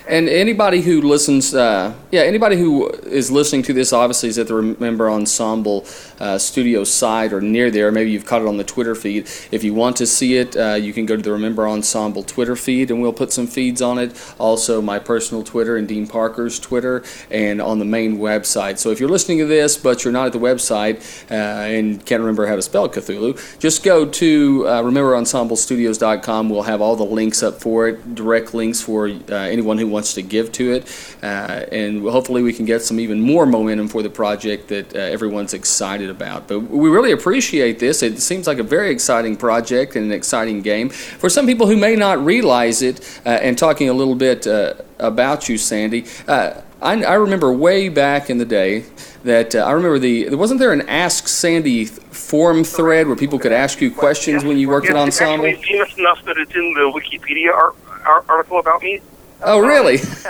And 0.09 0.29
anybody 0.29 0.81
who 0.81 1.01
listens, 1.01 1.55
uh, 1.55 1.95
yeah, 2.11 2.23
anybody 2.23 2.57
who 2.57 2.89
is 2.89 3.31
listening 3.31 3.63
to 3.65 3.73
this 3.73 3.93
obviously 3.93 4.29
is 4.29 4.39
at 4.39 4.49
the 4.49 4.55
Remember 4.55 5.11
Ensemble 5.11 5.87
uh, 6.19 6.39
studio 6.39 6.83
site 6.85 7.33
or 7.33 7.41
near 7.41 7.71
there. 7.71 7.93
Maybe 7.93 8.11
you've 8.11 8.27
caught 8.27 8.43
it 8.43 8.49
on 8.49 8.57
the 8.57 8.65
Twitter 8.65 8.95
feed. 8.95 9.29
If 9.53 9.63
you 9.63 9.75
want 9.75 9.97
to 9.97 10.07
see 10.07 10.37
it, 10.37 10.57
uh, 10.57 10.75
you 10.75 10.93
can 10.93 11.07
go 11.07 11.17
to 11.17 11.23
the 11.23 11.33
Remember 11.33 11.69
Ensemble 11.69 12.25
Twitter 12.25 12.57
feed, 12.57 12.91
and 12.91 13.01
we'll 13.01 13.13
put 13.13 13.33
some 13.33 13.47
feeds 13.47 13.81
on 13.81 13.99
it. 13.99 14.35
Also, 14.39 14.83
my 14.83 14.99
personal 14.99 15.45
Twitter 15.45 15.77
and 15.77 15.87
Dean 15.87 16.07
Parker's 16.07 16.59
Twitter, 16.59 17.05
and 17.31 17.63
on 17.63 17.79
the 17.79 17.85
main 17.85 18.19
website. 18.19 18.79
So 18.79 18.91
if 18.91 18.99
you're 18.99 19.09
listening 19.09 19.39
to 19.39 19.47
this 19.47 19.77
but 19.77 20.05
you're 20.05 20.13
not 20.13 20.27
at 20.27 20.33
the 20.33 20.39
website 20.39 20.97
uh, 21.31 21.35
and 21.35 22.05
can't 22.05 22.21
remember 22.21 22.47
how 22.47 22.57
to 22.57 22.63
spell 22.63 22.89
Cthulhu, 22.89 23.59
just 23.59 23.85
go 23.85 24.05
to 24.07 24.67
uh, 24.67 24.83
RememberEnsembleStudios.com. 24.83 26.51
We'll 26.51 26.63
have 26.63 26.81
all 26.81 26.97
the 26.97 27.05
links 27.05 27.43
up 27.43 27.61
for 27.61 27.89
it, 27.89 28.15
direct 28.15 28.55
links 28.55 28.81
for 28.81 29.09
uh, 29.09 29.35
anyone 29.35 29.79
who 29.79 29.92
wants 29.93 30.15
to 30.15 30.23
give 30.23 30.51
to 30.53 30.73
it, 30.73 31.17
uh, 31.23 31.27
and 31.71 32.03
hopefully 32.03 32.43
we 32.43 32.53
can 32.53 32.65
get 32.65 32.83
some 32.83 32.99
even 32.99 33.21
more 33.21 33.47
momentum 33.47 33.89
for 33.89 34.03
the 34.03 34.11
project 34.11 34.69
that 34.69 34.95
uh, 34.95 34.99
everyone's 34.99 35.55
excited 35.55 36.11
about. 36.11 36.49
But 36.49 36.61
we 36.61 36.89
really 36.91 37.13
appreciate 37.13 37.79
this. 37.79 38.03
It 38.03 38.19
seems 38.21 38.47
like 38.47 38.59
a 38.59 38.63
very 38.65 38.91
exciting 38.91 39.37
project 39.37 39.95
and 39.97 40.07
an 40.07 40.13
exciting 40.13 40.63
game 40.63 40.89
for 40.89 41.29
some 41.29 41.47
people 41.47 41.67
who 41.67 41.77
may 41.77 41.95
not 41.95 42.25
realize 42.25 42.83
it. 42.83 43.21
Uh, 43.25 43.29
and 43.43 43.57
talking 43.59 43.89
a 43.89 43.93
little 43.93 44.15
bit 44.15 44.47
uh, 44.47 44.75
about 44.99 45.49
you, 45.49 45.59
Sandy. 45.59 46.05
Uh, 46.27 46.61
I, 46.81 47.03
I 47.05 47.15
remember 47.15 47.53
way 47.53 47.89
back 47.89 48.31
in 48.31 48.39
the 48.39 48.45
day 48.45 48.85
that 49.23 49.55
uh, 49.55 49.61
I 49.61 49.73
remember 49.73 49.99
the 50.01 50.35
wasn't 50.35 50.59
there 50.59 50.73
an 50.73 50.89
Ask 50.89 51.29
Sandy 51.29 51.85
forum 51.85 52.65
thread 52.65 53.07
where 53.07 53.15
people 53.17 53.39
could 53.39 53.53
ask 53.53 53.81
you 53.81 53.91
questions 53.91 54.45
when 54.45 54.59
you 54.59 54.69
worked 54.69 54.87
Yes, 54.89 54.97
at 54.97 55.09
It's 55.09 55.21
Ensemble? 55.21 55.47
actually 55.47 55.63
famous 55.65 55.97
enough 55.99 56.25
that 56.25 56.37
it's 56.39 56.55
in 56.55 56.75
the 56.75 56.91
Wikipedia 56.93 57.53
ar- 57.53 57.75
ar- 58.05 58.25
article 58.29 58.59
about 58.59 58.83
me. 58.83 59.01
Oh, 59.45 59.59
really? 59.59 59.99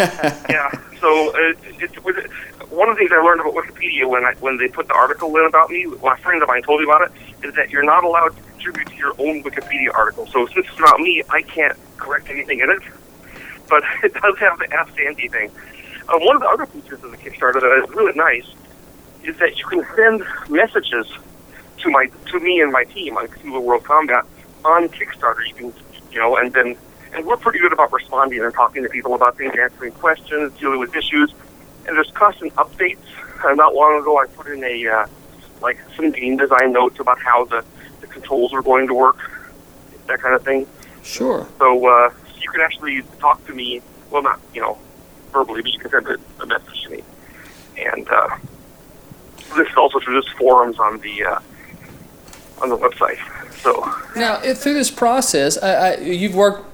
Yeah. 0.48 0.70
So 1.00 1.30
uh, 1.30 1.54
it's 1.80 2.04
with 2.04 2.30
one 2.70 2.88
of 2.88 2.94
the 2.94 3.00
things 3.00 3.10
I 3.12 3.20
learned 3.20 3.40
about 3.40 3.54
Wikipedia 3.54 4.08
when 4.08 4.24
I, 4.24 4.34
when 4.34 4.56
they 4.56 4.68
put 4.68 4.86
the 4.86 4.94
article 4.94 5.36
in 5.36 5.44
about 5.46 5.68
me, 5.68 5.84
my 6.00 6.16
friend 6.18 6.40
of 6.42 6.48
mine 6.48 6.62
told 6.62 6.80
me 6.80 6.86
about 6.86 7.02
it, 7.02 7.12
is 7.46 7.54
that 7.56 7.70
you're 7.70 7.82
not 7.82 8.04
allowed 8.04 8.36
to 8.36 8.42
contribute 8.42 8.88
to 8.88 8.94
your 8.94 9.14
own 9.18 9.42
Wikipedia 9.42 9.92
article. 9.94 10.26
So 10.28 10.46
since 10.46 10.66
it's 10.68 10.78
about 10.78 11.00
me, 11.00 11.22
I 11.28 11.42
can't 11.42 11.76
correct 11.96 12.30
anything 12.30 12.60
in 12.60 12.70
it. 12.70 12.82
But 13.68 13.82
it 14.04 14.14
does 14.14 14.38
have 14.38 14.58
the 14.58 14.72
Ask 14.72 14.94
Sandy 14.96 15.28
thing. 15.28 15.50
Uh, 16.08 16.18
one 16.20 16.36
of 16.36 16.42
the 16.42 16.48
other 16.48 16.66
features 16.66 17.02
of 17.02 17.10
the 17.10 17.16
Kickstarter 17.16 17.60
that 17.60 17.84
is 17.84 17.90
really 17.94 18.14
nice 18.14 18.46
is 19.24 19.36
that 19.38 19.58
you 19.58 19.66
can 19.66 19.84
send 19.96 20.24
messages 20.48 21.06
to 21.78 21.90
my 21.90 22.06
to 22.26 22.40
me 22.40 22.60
and 22.60 22.70
my 22.70 22.84
team 22.84 23.16
on 23.16 23.26
Cthulhu 23.26 23.62
World 23.62 23.84
Combat 23.84 24.24
on 24.64 24.88
Kickstarter. 24.88 25.46
You 25.48 25.54
can 25.54 25.72
you 26.12 26.18
know, 26.18 26.36
and 26.36 26.52
then 26.52 26.76
and 27.14 27.26
we're 27.26 27.36
pretty 27.36 27.58
good 27.58 27.72
about 27.72 27.92
responding 27.92 28.42
and 28.42 28.52
talking 28.54 28.82
to 28.82 28.88
people 28.88 29.14
about 29.14 29.36
things, 29.36 29.54
answering 29.58 29.92
questions, 29.92 30.52
dealing 30.58 30.78
with 30.78 30.94
issues. 30.96 31.32
And 31.86 31.96
there's 31.96 32.10
constant 32.12 32.54
updates. 32.56 32.98
Uh, 33.44 33.54
not 33.54 33.74
long 33.74 33.98
ago, 33.98 34.18
I 34.18 34.26
put 34.26 34.46
in 34.46 34.62
a 34.64 34.86
uh, 34.86 35.06
like 35.60 35.78
some 35.96 36.10
game 36.12 36.36
design 36.36 36.72
notes 36.72 37.00
about 37.00 37.20
how 37.20 37.44
the, 37.44 37.64
the 38.00 38.06
controls 38.06 38.52
are 38.52 38.62
going 38.62 38.86
to 38.88 38.94
work, 38.94 39.18
that 40.06 40.20
kind 40.20 40.34
of 40.34 40.42
thing. 40.44 40.66
Sure. 41.02 41.46
So 41.58 41.86
uh, 41.86 42.12
you 42.40 42.48
can 42.50 42.60
actually 42.60 43.02
talk 43.18 43.44
to 43.46 43.54
me. 43.54 43.82
Well, 44.10 44.22
not 44.22 44.40
you 44.54 44.60
know 44.60 44.78
verbally, 45.32 45.62
but 45.62 45.72
you 45.72 45.78
can 45.80 45.90
send 45.90 46.06
a, 46.06 46.18
a 46.40 46.46
message 46.46 46.84
to 46.84 46.90
me. 46.90 47.02
And 47.78 48.08
uh, 48.08 48.36
this 49.56 49.68
is 49.68 49.76
also 49.76 49.98
through 50.00 50.20
this 50.20 50.30
forums 50.34 50.78
on 50.78 51.00
the 51.00 51.24
uh, 51.24 51.40
on 52.60 52.68
the 52.68 52.76
website. 52.76 53.18
So 53.60 53.92
Now, 54.14 54.40
if- 54.42 54.58
through 54.58 54.74
this 54.74 54.90
process, 54.90 55.58
I, 55.62 55.72
I, 55.72 55.96
you've 55.98 56.34
worked. 56.34 56.68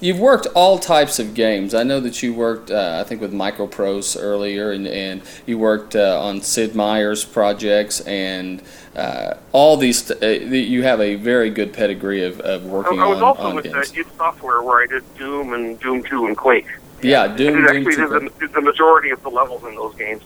You've 0.00 0.18
worked 0.18 0.46
all 0.54 0.78
types 0.78 1.18
of 1.18 1.34
games. 1.34 1.74
I 1.74 1.82
know 1.82 2.00
that 2.00 2.22
you 2.22 2.32
worked, 2.32 2.70
uh, 2.70 2.98
I 3.04 3.06
think, 3.06 3.20
with 3.20 3.34
Microprose 3.34 4.16
earlier, 4.18 4.72
and, 4.72 4.88
and 4.88 5.20
you 5.44 5.58
worked 5.58 5.94
uh, 5.94 6.18
on 6.22 6.40
Sid 6.40 6.74
Meier's 6.74 7.22
projects, 7.22 8.00
and 8.00 8.62
uh, 8.96 9.34
all 9.52 9.76
these. 9.76 10.10
Uh, 10.10 10.26
you 10.26 10.82
have 10.84 11.02
a 11.02 11.16
very 11.16 11.50
good 11.50 11.74
pedigree 11.74 12.24
of, 12.24 12.40
of 12.40 12.64
I, 12.64 12.68
working 12.68 12.98
I 12.98 13.06
was 13.06 13.18
on, 13.18 13.24
also 13.24 13.42
on 13.42 13.54
with 13.56 13.64
games. 13.64 13.92
id 13.94 14.06
Software 14.16 14.62
where 14.62 14.82
I 14.82 14.86
did 14.86 15.04
Doom 15.16 15.52
and 15.52 15.78
Doom 15.80 16.02
Two 16.02 16.26
and 16.26 16.36
Quake. 16.36 16.66
yeah, 17.02 17.24
I 17.24 17.28
Doom, 17.28 17.36
did 17.36 17.66
Doom 17.66 17.66
actually 17.66 17.96
2. 17.96 18.08
did 18.08 18.10
the, 18.10 18.38
did 18.40 18.52
the 18.54 18.62
majority 18.62 19.10
of 19.10 19.22
the 19.22 19.28
levels 19.30 19.64
in 19.64 19.74
those 19.74 19.94
games. 19.96 20.22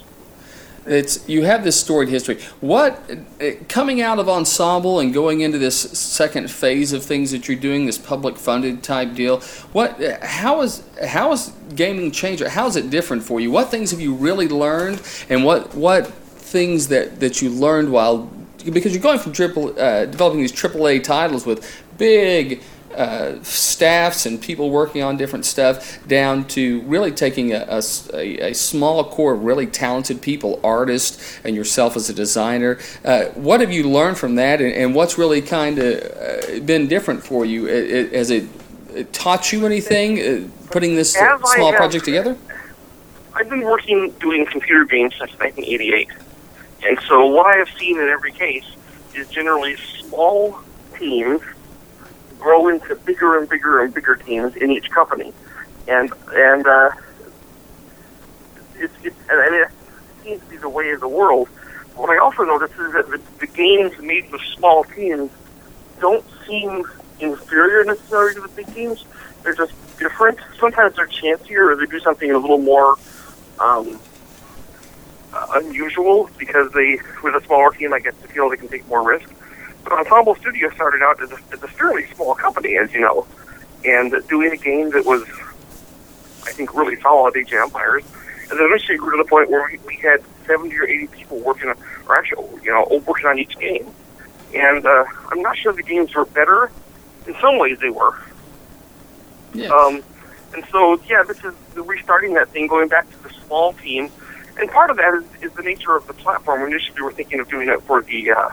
It's 0.86 1.26
you 1.28 1.44
have 1.44 1.64
this 1.64 1.80
storied 1.80 2.08
history. 2.08 2.40
What 2.60 3.10
uh, 3.40 3.50
coming 3.68 4.02
out 4.02 4.18
of 4.18 4.28
ensemble 4.28 5.00
and 5.00 5.14
going 5.14 5.40
into 5.40 5.58
this 5.58 5.78
second 5.98 6.50
phase 6.50 6.92
of 6.92 7.02
things 7.02 7.30
that 7.30 7.48
you're 7.48 7.56
doing, 7.56 7.86
this 7.86 7.98
public 7.98 8.36
funded 8.36 8.82
type 8.82 9.14
deal. 9.14 9.40
What 9.72 10.02
uh, 10.02 10.24
how 10.24 10.60
is 10.60 10.82
how 11.06 11.32
is 11.32 11.52
gaming 11.74 12.10
changed? 12.10 12.42
How 12.42 12.66
is 12.66 12.76
it 12.76 12.90
different 12.90 13.22
for 13.22 13.40
you? 13.40 13.50
What 13.50 13.70
things 13.70 13.90
have 13.92 14.00
you 14.00 14.14
really 14.14 14.48
learned, 14.48 15.00
and 15.30 15.44
what 15.44 15.74
what 15.74 16.06
things 16.06 16.88
that 16.88 17.20
that 17.20 17.40
you 17.40 17.50
learned 17.50 17.90
while 17.90 18.30
because 18.64 18.92
you're 18.92 19.02
going 19.02 19.18
from 19.18 19.32
triple 19.32 19.78
uh, 19.78 20.06
developing 20.06 20.40
these 20.40 20.52
AAA 20.52 21.02
titles 21.04 21.44
with 21.44 21.84
big 21.98 22.62
uh, 22.94 23.42
staffs 23.42 24.26
and 24.26 24.40
people 24.40 24.70
working 24.70 25.02
on 25.02 25.16
different 25.16 25.44
stuff 25.44 25.98
down 26.06 26.44
to 26.46 26.80
really 26.82 27.10
taking 27.10 27.52
a 27.52 27.82
small 27.82 29.04
core 29.04 29.34
of 29.34 29.42
really 29.42 29.66
talented 29.66 30.22
people, 30.22 30.60
artists, 30.62 31.40
and 31.44 31.56
yourself 31.56 31.96
as 31.96 32.08
a 32.08 32.14
designer. 32.14 32.78
Uh, 33.04 33.24
what 33.34 33.60
have 33.60 33.72
you 33.72 33.88
learned 33.88 34.16
from 34.16 34.36
that, 34.36 34.60
and, 34.60 34.72
and 34.72 34.94
what's 34.94 35.18
really 35.18 35.42
kind 35.42 35.78
of 35.78 36.02
uh, 36.02 36.60
been 36.60 36.86
different 36.86 37.22
for 37.22 37.44
you? 37.44 37.66
It, 37.66 37.90
it, 37.90 38.12
has 38.12 38.30
it, 38.30 38.48
it 38.94 39.12
taught 39.12 39.52
you 39.52 39.66
anything, 39.66 40.20
uh, 40.20 40.48
putting 40.70 40.94
this 40.94 41.16
As 41.16 41.40
small 41.40 41.70
have- 41.70 41.76
project 41.76 42.04
together? 42.04 42.36
I've 43.36 43.50
been 43.50 43.62
working 43.62 44.10
doing 44.20 44.46
computer 44.46 44.84
games 44.84 45.12
since 45.18 45.32
1988, 45.40 46.08
and 46.86 47.00
so 47.08 47.26
what 47.26 47.46
I 47.46 47.58
have 47.58 47.68
seen 47.76 47.98
in 47.98 48.08
every 48.08 48.30
case 48.30 48.64
is 49.12 49.28
generally 49.28 49.76
small 49.76 50.60
teams 50.96 51.42
grow 52.38 52.68
into 52.68 52.94
bigger 52.94 53.38
and 53.38 53.48
bigger 53.48 53.82
and 53.82 53.92
bigger 53.94 54.16
teams 54.16 54.56
in 54.56 54.70
each 54.70 54.90
company, 54.90 55.32
and 55.88 56.12
and 56.32 56.66
uh, 56.66 56.90
it's, 58.76 58.94
it's 59.02 59.16
and 59.28 59.50
mean, 59.50 59.62
it 59.62 59.70
seems 60.22 60.40
to 60.42 60.50
be 60.50 60.56
the 60.56 60.68
way 60.68 60.90
of 60.90 61.00
the 61.00 61.08
world. 61.08 61.48
What 61.96 62.10
I 62.10 62.18
also 62.18 62.42
notice 62.44 62.72
is 62.72 62.92
that 62.92 63.08
the, 63.08 63.20
the 63.38 63.46
games 63.46 63.98
made 64.00 64.30
with 64.32 64.40
small 64.56 64.84
teams 64.84 65.30
don't 66.00 66.24
seem 66.46 66.84
inferior 67.20 67.84
necessarily 67.84 68.34
to 68.34 68.40
the 68.40 68.48
big 68.48 68.74
teams. 68.74 69.04
They're 69.42 69.54
just 69.54 69.72
different. 69.98 70.38
Sometimes 70.58 70.96
they're 70.96 71.06
chancier, 71.06 71.70
or 71.70 71.76
they 71.76 71.86
do 71.86 72.00
something 72.00 72.30
a 72.30 72.38
little 72.38 72.58
more 72.58 72.96
um, 73.60 74.00
unusual 75.54 76.30
because 76.38 76.72
they, 76.72 76.98
with 77.22 77.34
a 77.34 77.42
smaller 77.46 77.70
team, 77.72 77.92
I 77.92 78.00
guess, 78.00 78.14
feel 78.14 78.48
they 78.50 78.56
can 78.56 78.68
take 78.68 78.86
more 78.88 79.06
risk. 79.06 79.28
But 79.84 79.92
Ensemble 79.92 80.34
Studio 80.36 80.70
started 80.70 81.02
out 81.02 81.22
as 81.22 81.30
a, 81.30 81.38
as 81.52 81.62
a 81.62 81.68
fairly 81.68 82.06
small 82.14 82.34
company, 82.34 82.76
as 82.76 82.92
you 82.92 83.00
know, 83.00 83.26
and 83.84 84.14
doing 84.28 84.50
a 84.50 84.56
game 84.56 84.90
that 84.90 85.04
was, 85.04 85.22
I 86.44 86.52
think, 86.52 86.74
really 86.74 86.98
solid, 87.00 87.36
Age 87.36 87.52
of 87.52 87.60
Empires. 87.60 88.04
And 88.50 88.58
then 88.58 88.66
eventually 88.66 88.98
grew 88.98 89.16
to 89.16 89.22
the 89.22 89.28
point 89.28 89.50
where 89.50 89.68
we, 89.70 89.78
we 89.86 89.96
had 89.96 90.22
seventy 90.46 90.76
or 90.76 90.84
eighty 90.84 91.06
people 91.06 91.38
working, 91.38 91.68
on, 91.68 91.76
or 92.08 92.16
actually, 92.16 92.46
you 92.62 92.70
know, 92.70 92.86
working 93.06 93.26
on 93.26 93.38
each 93.38 93.58
game. 93.58 93.86
And 94.54 94.86
uh, 94.86 95.04
I'm 95.30 95.42
not 95.42 95.56
sure 95.56 95.72
the 95.72 95.82
games 95.82 96.14
were 96.14 96.24
better. 96.24 96.70
In 97.26 97.34
some 97.40 97.58
ways, 97.58 97.78
they 97.80 97.90
were. 97.90 98.14
Yeah. 99.54 99.68
Um, 99.68 100.02
and 100.54 100.64
so, 100.70 101.00
yeah, 101.08 101.22
this 101.22 101.42
is 101.44 101.54
restarting 101.74 102.34
that 102.34 102.50
thing, 102.50 102.66
going 102.66 102.88
back 102.88 103.10
to 103.10 103.22
the 103.22 103.30
small 103.46 103.72
team. 103.72 104.10
And 104.58 104.70
part 104.70 104.90
of 104.90 104.96
that 104.98 105.14
is, 105.14 105.24
is 105.42 105.52
the 105.56 105.62
nature 105.62 105.96
of 105.96 106.06
the 106.06 106.14
platform. 106.14 106.62
Initially, 106.62 106.96
we 106.96 107.02
were 107.02 107.12
thinking 107.12 107.40
of 107.40 107.48
doing 107.48 107.68
it 107.68 107.82
for 107.82 108.02
the 108.02 108.30
uh, 108.30 108.50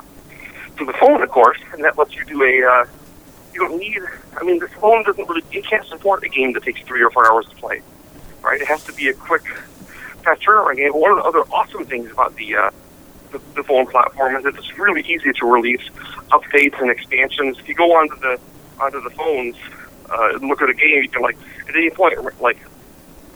for 0.75 0.85
the 0.85 0.93
phone, 0.93 1.21
of 1.21 1.29
course, 1.29 1.57
and 1.73 1.83
that 1.83 1.97
lets 1.97 2.15
you 2.15 2.25
do 2.25 2.43
a. 2.43 2.63
Uh, 2.63 2.85
you 3.53 3.59
don't 3.59 3.77
need. 3.77 3.99
I 4.39 4.43
mean, 4.43 4.59
the 4.59 4.67
phone 4.67 5.03
doesn't 5.03 5.27
really. 5.27 5.43
It 5.51 5.65
can't 5.65 5.85
support 5.85 6.23
a 6.23 6.29
game 6.29 6.53
that 6.53 6.63
takes 6.63 6.81
three 6.81 7.01
or 7.01 7.11
four 7.11 7.29
hours 7.31 7.47
to 7.47 7.55
play, 7.55 7.81
right? 8.41 8.61
It 8.61 8.67
has 8.67 8.83
to 8.85 8.93
be 8.93 9.09
a 9.09 9.13
quick, 9.13 9.45
fast 10.23 10.41
turnaround 10.41 10.77
game. 10.77 10.91
One 10.91 11.11
of 11.11 11.17
the 11.17 11.23
other 11.23 11.39
awesome 11.51 11.85
things 11.85 12.11
about 12.11 12.35
the 12.35 12.55
uh, 12.55 12.71
the, 13.31 13.41
the 13.55 13.63
phone 13.63 13.87
platform 13.87 14.35
is 14.35 14.43
that 14.43 14.55
it's 14.55 14.77
really 14.77 15.01
easy 15.01 15.33
to 15.33 15.45
release 15.45 15.81
updates 16.31 16.79
and 16.79 16.89
expansions. 16.89 17.59
If 17.59 17.67
you 17.67 17.75
go 17.75 17.93
onto 17.95 18.15
the 18.19 18.39
onto 18.79 19.01
the 19.01 19.09
phones 19.11 19.55
uh, 20.09 20.35
and 20.35 20.47
look 20.47 20.61
at 20.61 20.69
a 20.69 20.73
game, 20.73 21.03
you 21.03 21.09
can 21.09 21.21
like 21.21 21.37
at 21.67 21.75
any 21.75 21.89
point 21.89 22.17
like 22.41 22.57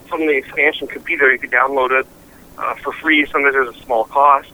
some 0.10 0.22
of 0.22 0.28
the 0.28 0.38
expansion 0.38 0.88
could 0.88 1.04
be 1.04 1.16
there. 1.16 1.32
You 1.32 1.40
could 1.40 1.52
download 1.52 2.00
it 2.00 2.08
uh, 2.58 2.76
for 2.76 2.94
free. 2.94 3.26
Sometimes 3.26 3.54
there's 3.54 3.76
a 3.76 3.80
small 3.82 4.06
cost, 4.06 4.52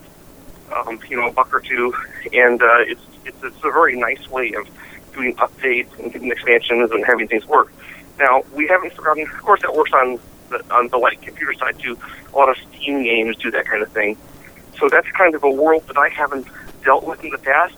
um, 0.74 1.00
you 1.10 1.18
know, 1.18 1.28
a 1.28 1.32
buck 1.32 1.54
or 1.54 1.60
two, 1.60 1.94
and 2.34 2.62
uh, 2.62 2.80
it's, 2.80 3.02
it's 3.26 3.44
it's 3.44 3.58
a 3.58 3.72
very 3.72 3.98
nice 4.00 4.28
way 4.30 4.54
of 4.54 4.68
doing 5.14 5.36
updates 5.38 5.98
and 6.00 6.12
getting 6.12 6.32
expansions 6.32 6.92
and 6.92 7.06
having 7.06 7.28
things 7.28 7.46
work. 7.48 7.72
Now 8.20 8.44
we 8.54 8.68
haven't 8.68 8.94
forgotten. 8.94 9.24
Of 9.24 9.42
course, 9.42 9.62
that 9.62 9.76
works 9.76 9.92
on 9.94 10.20
the 10.50 10.64
on 10.74 10.88
the 10.90 10.98
light 10.98 11.22
computer 11.22 11.54
side 11.54 11.80
too. 11.80 11.98
A 12.34 12.38
lot 12.38 12.50
of 12.50 12.58
Steam 12.58 13.04
games 13.04 13.38
do 13.38 13.52
that 13.52 13.66
kind 13.66 13.84
of 13.84 13.92
thing. 13.92 14.18
So 14.80 14.90
that's 14.90 15.08
kind 15.12 15.36
of 15.36 15.44
a 15.44 15.52
world 15.52 15.88
that 15.88 15.98
I 15.98 16.10
haven't 16.10 16.48
dealt 16.84 17.06
with 17.06 17.24
in 17.24 17.30
the 17.30 17.38
past. 17.38 17.76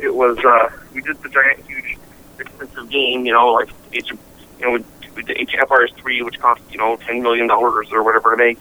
It 0.00 0.14
was 0.14 0.38
uh, 0.38 0.70
we 0.92 1.00
did 1.02 1.20
the 1.22 1.28
giant, 1.28 1.66
huge, 1.66 1.98
expensive 2.38 2.88
game, 2.90 3.26
you 3.26 3.32
know, 3.32 3.52
like 3.52 3.70
Age, 3.92 4.10
of- 4.10 4.18
you 4.60 4.66
know, 4.66 4.84
we 5.16 5.22
did 5.22 5.36
Age 5.38 5.54
of 5.54 5.60
Empires 5.60 5.92
three, 5.96 6.22
which 6.22 6.38
cost 6.38 6.62
you 6.70 6.78
know 6.78 6.96
ten 6.96 7.22
million 7.22 7.46
dollars 7.46 7.88
or 7.90 8.02
whatever 8.02 8.30
to 8.30 8.36
make, 8.36 8.58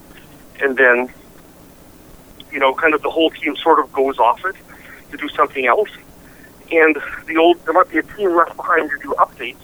and 0.61 0.77
then 0.77 1.13
you 2.53 2.59
know, 2.59 2.73
kind 2.73 2.93
of 2.93 3.01
the 3.01 3.09
whole 3.09 3.31
team 3.31 3.55
sort 3.55 3.79
of 3.79 3.91
goes 3.91 4.19
off 4.19 4.45
it 4.45 4.55
to 5.11 5.17
do 5.17 5.27
something 5.29 5.65
else, 5.65 5.89
and 6.71 6.95
the 7.25 7.37
old 7.37 7.63
there 7.65 7.73
might 7.73 7.89
be 7.89 7.97
a 7.97 8.03
team 8.03 8.35
left 8.35 8.55
behind 8.55 8.89
to 8.91 8.97
do 8.99 9.13
updates, 9.17 9.57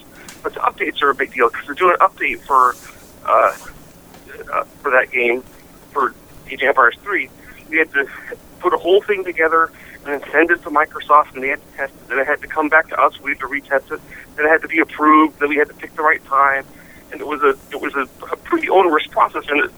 but 0.43 0.53
the 0.55 0.59
updates 0.59 1.01
are 1.03 1.11
a 1.11 1.15
big 1.15 1.31
deal 1.33 1.49
because 1.49 1.65
they're 1.67 1.75
doing 1.75 1.95
an 1.99 2.07
update 2.07 2.39
for 2.41 2.75
uh, 3.25 3.55
uh, 4.51 4.63
for 4.81 4.91
that 4.91 5.11
game 5.11 5.43
for 5.91 6.13
Age 6.49 6.61
of 6.63 6.69
Empires 6.69 6.97
three. 7.03 7.29
We 7.69 7.77
had 7.77 7.91
to 7.93 8.07
put 8.59 8.73
a 8.73 8.77
whole 8.77 9.01
thing 9.01 9.23
together 9.23 9.71
and 10.05 10.21
then 10.21 10.31
send 10.31 10.49
it 10.49 10.63
to 10.63 10.69
Microsoft, 10.69 11.35
and 11.35 11.43
they 11.43 11.49
had 11.49 11.61
to 11.61 11.77
test 11.77 11.93
it. 11.93 12.07
Then 12.09 12.19
it 12.19 12.27
had 12.27 12.41
to 12.41 12.47
come 12.47 12.69
back 12.69 12.89
to 12.89 12.99
us. 12.99 13.19
We 13.21 13.31
had 13.31 13.39
to 13.39 13.47
retest 13.47 13.91
it. 13.91 14.01
Then 14.35 14.45
it 14.45 14.49
had 14.49 14.61
to 14.63 14.67
be 14.67 14.79
approved. 14.79 15.39
Then 15.39 15.49
we 15.49 15.57
had 15.57 15.67
to 15.67 15.73
pick 15.75 15.95
the 15.95 16.01
right 16.01 16.23
time, 16.25 16.65
and 17.11 17.21
it 17.21 17.27
was 17.27 17.41
a 17.43 17.55
it 17.71 17.81
was 17.81 17.93
a, 17.95 18.07
a 18.31 18.35
pretty 18.37 18.69
onerous 18.69 19.05
process. 19.07 19.45
And 19.47 19.65
it 19.65 19.71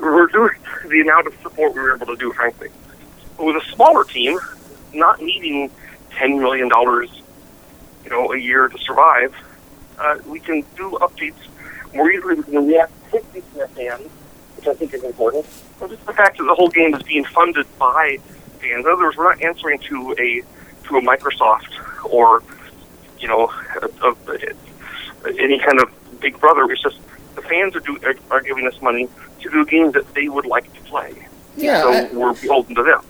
reduced 0.00 0.65
the 0.88 1.00
amount 1.00 1.26
of 1.26 1.34
support 1.42 1.74
we 1.74 1.80
were 1.80 1.94
able 1.94 2.06
to 2.06 2.16
do, 2.16 2.32
frankly. 2.32 2.68
But 3.36 3.46
with 3.46 3.56
a 3.56 3.66
smaller 3.74 4.04
team, 4.04 4.38
not 4.92 5.20
needing 5.20 5.70
ten 6.10 6.38
million 6.38 6.68
dollars, 6.68 7.10
you 8.04 8.10
know, 8.10 8.32
a 8.32 8.38
year 8.38 8.68
to 8.68 8.78
survive, 8.78 9.34
uh, 9.98 10.18
we 10.26 10.40
can 10.40 10.64
do 10.76 10.90
updates 11.00 11.34
more 11.94 12.10
easily. 12.10 12.36
We 12.36 12.42
can 12.42 12.66
react 12.66 12.92
quickly 13.10 13.42
to 13.54 13.60
our 13.60 13.68
fans, 13.68 14.08
which 14.56 14.66
I 14.66 14.74
think 14.74 14.94
is 14.94 15.04
important. 15.04 15.46
And 15.80 15.90
just 15.90 16.04
the 16.06 16.12
fact 16.12 16.38
that 16.38 16.44
the 16.44 16.54
whole 16.54 16.68
game 16.68 16.94
is 16.94 17.02
being 17.02 17.24
funded 17.24 17.66
by 17.78 18.18
fans. 18.60 18.84
In 18.84 18.92
other 18.92 19.04
words, 19.04 19.16
we're 19.16 19.28
not 19.34 19.42
answering 19.42 19.78
to 19.80 20.14
a 20.18 20.42
to 20.88 20.96
a 20.96 21.00
Microsoft 21.02 22.04
or 22.04 22.42
you 23.18 23.28
know 23.28 23.50
a, 24.02 24.08
a, 24.08 25.38
any 25.38 25.58
kind 25.58 25.80
of 25.80 25.90
big 26.20 26.38
brother. 26.40 26.70
It's 26.70 26.82
just 26.82 26.98
the 27.34 27.42
fans 27.42 27.76
are, 27.76 27.80
do, 27.80 27.98
are, 28.04 28.14
are 28.30 28.40
giving 28.40 28.66
us 28.66 28.80
money 28.80 29.08
to 29.46 29.64
do 29.64 29.64
games 29.66 29.94
that 29.94 30.12
they 30.14 30.28
would 30.28 30.46
like 30.46 30.72
to 30.74 30.80
play. 30.82 31.14
Yeah, 31.56 31.82
so 31.82 31.92
I- 31.92 32.08
we're 32.12 32.34
beholden 32.34 32.74
to 32.76 32.82
them. 32.82 33.00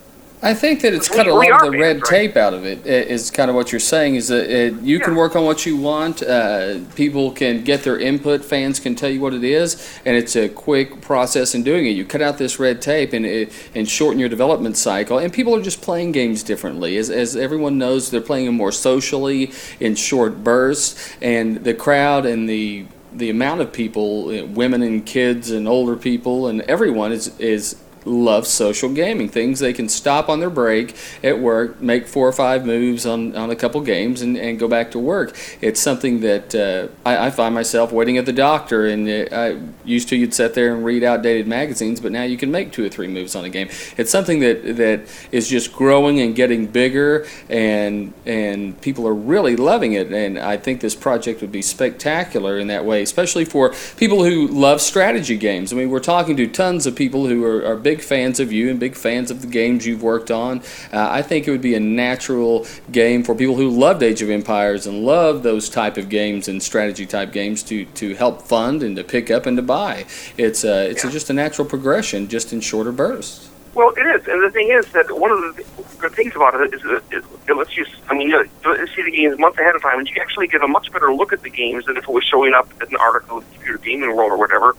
I 0.43 0.53
think 0.53 0.83
that 0.83 0.93
it's 0.93 1.09
cut 1.09 1.27
a 1.27 1.35
lot 1.35 1.51
of 1.67 1.73
the 1.73 1.79
red 1.79 1.97
right? 1.97 2.05
tape 2.05 2.37
out 2.37 2.53
of 2.53 2.67
it. 2.67 2.87
Is 2.87 3.31
kind 3.31 3.49
of 3.49 3.57
what 3.57 3.73
you're 3.73 3.81
saying. 3.81 4.17
Is 4.17 4.29
that 4.29 4.45
uh 4.45 4.77
you 4.83 5.01
can 5.01 5.17
work 5.17 5.35
on 5.35 5.45
what 5.47 5.65
you 5.65 5.79
want. 5.79 6.23
Uh, 6.23 6.81
people 6.95 7.33
can 7.33 7.65
get 7.65 7.85
their 7.85 7.99
input. 7.99 8.45
Fans 8.45 8.79
can 8.79 8.95
tell 8.95 9.09
you 9.09 9.21
what 9.21 9.33
it 9.33 9.43
is, 9.43 9.99
and 10.05 10.15
it's 10.15 10.37
a 10.37 10.49
quick 10.51 11.01
process 11.01 11.55
in 11.55 11.63
doing 11.63 11.87
it. 11.87 11.91
You 11.91 12.05
cut 12.05 12.21
out 12.21 12.37
this 12.37 12.61
red 12.61 12.83
tape 12.83 13.15
and 13.15 13.25
it, 13.25 13.51
and 13.75 13.89
shorten 13.89 14.21
your 14.21 14.29
development 14.29 14.77
cycle. 14.77 15.19
And 15.19 15.33
people 15.33 15.57
are 15.57 15.63
just 15.63 15.81
playing 15.81 16.13
games 16.13 16.43
differently. 16.43 16.99
As 16.99 17.09
as 17.09 17.35
everyone 17.35 17.79
knows, 17.79 18.11
they're 18.11 18.21
playing 18.21 18.45
them 18.45 18.57
more 18.57 18.73
socially 18.73 19.53
in 19.81 19.95
short 19.95 20.45
bursts, 20.45 21.17
and 21.23 21.65
the 21.65 21.73
crowd 21.75 22.27
and 22.27 22.47
the 22.47 22.85
the 23.17 23.31
amount 23.31 23.61
of 23.61 23.73
people, 23.73 24.29
uh, 24.29 24.45
women 24.47 24.83
and 24.83 25.05
kids 25.05 25.51
and 25.51 25.67
older 25.67 25.97
people 25.97 26.49
and 26.49 26.61
everyone 26.63 27.13
is 27.13 27.39
is 27.39 27.77
loves 28.07 28.49
social 28.49 28.89
gaming. 28.89 29.29
Things 29.29 29.59
they 29.59 29.73
can 29.73 29.89
stop 29.89 30.29
on 30.29 30.41
their 30.41 30.51
break 30.51 30.97
at 31.23 31.39
work, 31.39 31.81
make 31.81 32.07
four 32.07 32.27
or 32.27 32.33
five 32.33 32.65
moves 32.65 33.05
on, 33.05 33.37
on 33.37 33.51
a 33.51 33.57
couple 33.57 33.81
games, 33.81 34.23
and, 34.23 34.37
and 34.37 34.59
go 34.59 34.69
back 34.69 34.93
to 34.93 34.99
work. 34.99 35.37
It's 35.61 35.81
something 35.81 36.21
that 36.21 36.55
uh, 36.55 36.89
I, 37.05 37.27
I 37.27 37.31
find 37.31 37.55
myself 37.55 37.93
waiting 37.93 38.17
at 38.19 38.27
the 38.27 38.33
doctor. 38.33 38.87
And 38.87 39.09
uh, 39.09 39.37
I 39.37 39.61
used 39.85 40.09
to, 40.09 40.17
you'd 40.17 40.35
sit 40.35 40.55
there 40.55 40.75
and 40.75 40.85
read 40.85 41.03
outdated 41.03 41.47
magazines, 41.47 42.01
but 42.01 42.13
now 42.13 42.23
you 42.23 42.37
can 42.37 42.51
make 42.51 42.73
two 42.73 42.85
or 42.85 42.89
three 42.89 43.09
moves 43.09 43.35
on 43.35 43.45
a 43.45 43.51
game. 43.51 43.69
It's 43.97 44.11
something 44.11 44.41
that, 44.41 44.77
that 44.77 45.03
is 45.33 45.49
just 45.49 45.73
growing 45.73 46.21
and 46.21 46.35
getting 46.35 46.67
bigger, 46.67 47.27
and, 47.49 48.13
and 48.25 48.81
people 48.81 49.07
are 49.09 49.15
really 49.15 49.57
loving 49.57 49.93
it. 49.95 50.13
And 50.13 50.39
I 50.39 50.57
think 50.57 50.81
this 50.81 50.95
project 50.95 51.41
would 51.41 51.53
be 51.53 51.63
spectacular 51.63 52.59
in 52.59 52.69
that 52.69 52.85
way, 52.85 53.03
especially 53.03 53.45
for 53.45 53.75
people 53.97 54.25
who 54.25 54.47
love 54.47 54.81
strategy 54.81 55.37
games. 55.37 55.73
I 55.73 55.77
mean, 55.77 55.91
we're 55.91 56.01
talking 56.01 56.37
to 56.37 56.47
tons 56.47 56.87
of 56.87 56.95
people 56.95 57.27
who 57.27 57.45
are, 57.45 57.65
are 57.65 57.77
big 57.77 57.96
fans 58.03 58.41
of 58.41 58.53
you 58.53 58.71
and 58.71 58.79
big 58.81 58.95
fans 58.95 59.31
of 59.31 59.41
the 59.41 59.47
games 59.47 59.87
you've 59.87 60.03
worked 60.03 60.31
on. 60.31 60.61
Uh, 60.93 61.09
I 61.11 61.23
think 61.23 61.47
it 61.47 61.51
would 61.51 61.61
be 61.63 61.75
a 61.75 61.81
natural 61.81 62.67
game 62.93 63.23
for 63.23 63.35
people 63.35 63.57
who 63.57 63.69
loved 63.71 64.03
Age 64.03 64.23
of 64.23 64.31
Empires 64.31 64.87
and 64.87 65.05
love 65.05 65.43
those 65.43 65.69
type 65.69 65.97
of 65.97 66.09
games 66.09 66.49
and 66.49 66.63
strategy 66.63 67.07
type 67.07 67.33
games 67.33 67.63
to, 67.65 67.85
to 67.85 68.15
help 68.15 68.43
fund 68.43 68.83
and 68.83 68.97
to 68.97 69.05
pick 69.05 69.31
up 69.31 69.47
and 69.47 69.57
to 69.57 69.63
buy. 69.63 70.05
It's 70.37 70.65
uh, 70.65 70.89
it's 70.91 71.05
Yeah. 71.05 71.11
just 71.11 71.31
a 71.31 71.33
natural 71.33 71.67
progression, 71.67 72.29
just 72.29 72.53
in 72.53 72.61
shorter 72.61 72.93
bursts. 72.93 73.51
Well, 73.75 73.93
it 73.95 74.07
is, 74.07 74.27
and 74.27 74.43
the 74.43 74.51
thing 74.51 74.71
is 74.71 74.87
that 74.93 75.15
one 75.21 75.31
of 75.31 75.55
the 75.55 75.63
good 75.99 76.13
things 76.13 76.35
about 76.35 76.59
it 76.59 76.73
is 76.73 76.81
that 76.83 77.03
it, 77.11 77.55
lets 77.55 77.77
you. 77.77 77.85
I 78.09 78.15
mean, 78.15 78.31
you 78.31 78.49
see 78.97 79.03
the 79.03 79.11
games 79.11 79.39
months 79.39 79.59
ahead 79.59 79.75
of 79.75 79.83
time, 79.83 79.99
and 79.99 80.09
you 80.09 80.15
actually 80.19 80.47
get 80.47 80.63
a 80.63 80.67
much 80.67 80.91
better 80.93 81.13
look 81.13 81.33
at 81.35 81.43
the 81.43 81.51
games 81.51 81.85
than 81.85 81.99
if 81.99 82.05
it 82.05 82.09
was 82.11 82.25
showing 82.25 82.55
up 82.55 82.69
as 82.81 82.89
an 82.89 82.97
article 82.97 83.39
in 83.39 83.45
the 83.45 83.55
Computer 83.57 83.79
Gaming 83.79 84.17
World 84.17 84.33
or 84.33 84.39
whatever. 84.39 84.75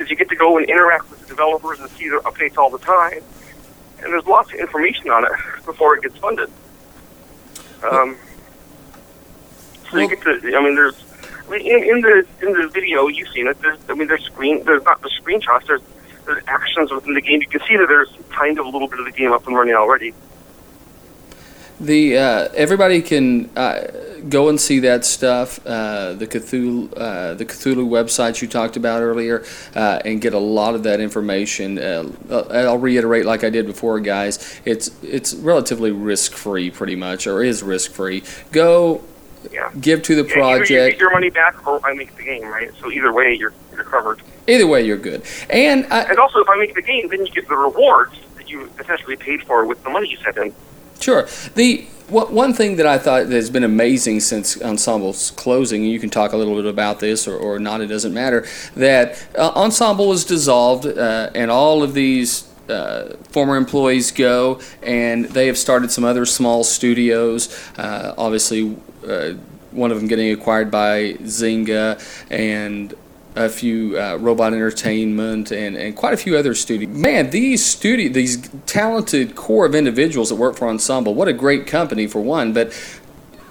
Because 0.00 0.10
you 0.10 0.16
get 0.16 0.30
to 0.30 0.34
go 0.36 0.56
and 0.56 0.66
interact 0.66 1.10
with 1.10 1.20
the 1.20 1.26
developers 1.26 1.78
and 1.78 1.90
see 1.90 2.08
their 2.08 2.20
updates 2.20 2.56
all 2.56 2.70
the 2.70 2.78
time, 2.78 3.22
and 4.02 4.10
there's 4.10 4.24
lots 4.24 4.50
of 4.50 4.58
information 4.58 5.10
on 5.10 5.26
it 5.26 5.32
before 5.66 5.94
it 5.94 6.02
gets 6.02 6.16
funded. 6.16 6.50
Um, 7.82 8.16
so 9.90 9.98
you 9.98 10.08
get 10.08 10.22
to. 10.22 10.56
I 10.56 10.64
mean, 10.64 10.74
there's. 10.74 11.04
I 11.46 11.50
mean, 11.50 11.66
in, 11.66 11.96
in 11.96 12.00
the 12.00 12.26
in 12.40 12.52
the 12.54 12.68
video 12.68 13.08
you've 13.08 13.28
seen 13.28 13.46
it. 13.46 13.60
There's. 13.60 13.78
I 13.90 13.92
mean, 13.92 14.08
there's 14.08 14.24
screen. 14.24 14.64
There's 14.64 14.82
not 14.84 15.02
the 15.02 15.10
screenshots. 15.10 15.66
There's 15.66 15.82
there's 16.24 16.42
actions 16.46 16.90
within 16.90 17.12
the 17.12 17.20
game. 17.20 17.42
You 17.42 17.48
can 17.48 17.60
see 17.68 17.76
that 17.76 17.86
there's 17.86 18.08
kind 18.30 18.58
of 18.58 18.64
a 18.64 18.70
little 18.70 18.88
bit 18.88 19.00
of 19.00 19.04
the 19.04 19.12
game 19.12 19.32
up 19.32 19.46
and 19.46 19.54
running 19.54 19.74
already. 19.74 20.14
The 21.80 22.18
uh, 22.18 22.48
everybody 22.54 23.00
can 23.00 23.48
uh, 23.56 23.86
go 24.28 24.50
and 24.50 24.60
see 24.60 24.80
that 24.80 25.04
stuff. 25.06 25.64
Uh, 25.66 26.12
the 26.12 26.26
Cthulhu, 26.26 26.92
uh, 26.94 27.34
the 27.34 27.46
Cthulhu 27.46 27.88
websites 27.88 28.42
you 28.42 28.48
talked 28.48 28.76
about 28.76 29.00
earlier, 29.00 29.44
uh, 29.74 30.00
and 30.04 30.20
get 30.20 30.34
a 30.34 30.38
lot 30.38 30.74
of 30.74 30.82
that 30.82 31.00
information. 31.00 31.78
Uh, 31.78 32.10
I'll 32.50 32.76
reiterate, 32.76 33.24
like 33.24 33.44
I 33.44 33.50
did 33.50 33.66
before, 33.66 33.98
guys. 34.00 34.60
It's 34.66 34.90
it's 35.02 35.32
relatively 35.34 35.90
risk 35.90 36.34
free, 36.34 36.70
pretty 36.70 36.96
much, 36.96 37.26
or 37.26 37.42
is 37.42 37.62
risk 37.62 37.92
free. 37.92 38.24
Go 38.52 39.00
Yeah. 39.50 39.70
give 39.80 40.02
to 40.02 40.14
the 40.22 40.28
Yeah, 40.28 40.44
either 40.44 40.58
you 40.64 40.66
get 40.68 40.78
project. 40.80 41.00
your 41.00 41.12
money 41.12 41.30
back 41.30 41.66
or 41.66 41.80
I 41.82 41.94
make 41.94 42.14
the 42.14 42.24
game, 42.24 42.44
right? 42.44 42.70
So 42.78 42.90
either 42.90 43.10
way, 43.10 43.32
you're 43.32 43.54
you're 43.74 43.84
covered. 43.84 44.20
Either 44.46 44.66
way, 44.66 44.82
you're 44.84 44.98
good. 44.98 45.22
And 45.48 45.86
I, 45.90 46.02
And 46.02 46.18
also, 46.18 46.40
if 46.40 46.48
I 46.50 46.56
make 46.58 46.74
the 46.74 46.82
game, 46.82 47.08
then 47.08 47.24
you 47.24 47.32
get 47.32 47.48
the 47.48 47.56
rewards 47.56 48.12
that 48.36 48.50
you 48.50 48.68
essentially 48.78 49.16
paid 49.16 49.44
for 49.44 49.64
with 49.64 49.82
the 49.82 49.88
money 49.88 50.08
you 50.08 50.18
sent 50.18 50.36
in. 50.36 50.52
Sure. 51.00 51.26
The 51.54 51.86
one 52.10 52.52
thing 52.52 52.76
that 52.76 52.86
I 52.86 52.98
thought 52.98 53.28
that 53.28 53.34
has 53.34 53.50
been 53.50 53.62
amazing 53.62 54.18
since 54.20 54.60
Ensemble's 54.60 55.30
closing, 55.30 55.84
you 55.84 56.00
can 56.00 56.10
talk 56.10 56.32
a 56.32 56.36
little 56.36 56.56
bit 56.56 56.66
about 56.66 56.98
this 56.98 57.28
or, 57.28 57.36
or 57.36 57.60
not, 57.60 57.80
it 57.80 57.86
doesn't 57.86 58.12
matter, 58.12 58.46
that 58.74 59.24
uh, 59.38 59.52
Ensemble 59.54 60.08
was 60.08 60.24
dissolved 60.24 60.86
uh, 60.86 61.30
and 61.36 61.52
all 61.52 61.84
of 61.84 61.94
these 61.94 62.48
uh, 62.68 63.16
former 63.30 63.56
employees 63.56 64.10
go, 64.10 64.60
and 64.82 65.26
they 65.26 65.46
have 65.46 65.58
started 65.58 65.90
some 65.90 66.04
other 66.04 66.26
small 66.26 66.64
studios. 66.64 67.48
Uh, 67.78 68.14
obviously, 68.18 68.76
uh, 69.06 69.32
one 69.70 69.92
of 69.92 69.98
them 69.98 70.08
getting 70.08 70.32
acquired 70.32 70.70
by 70.70 71.14
Zynga, 71.22 72.00
and 72.30 72.94
a 73.36 73.48
few 73.48 73.98
uh, 73.98 74.16
Robot 74.16 74.52
Entertainment, 74.52 75.52
and, 75.52 75.76
and 75.76 75.94
quite 75.94 76.12
a 76.12 76.16
few 76.16 76.36
other 76.36 76.54
studios. 76.54 76.96
Man, 76.96 77.30
these 77.30 77.64
studio, 77.64 78.12
these 78.12 78.48
talented 78.66 79.36
core 79.36 79.66
of 79.66 79.74
individuals 79.74 80.30
that 80.30 80.36
work 80.36 80.56
for 80.56 80.68
Ensemble, 80.68 81.14
what 81.14 81.28
a 81.28 81.32
great 81.32 81.66
company 81.66 82.06
for 82.06 82.20
one. 82.20 82.52
But 82.52 82.72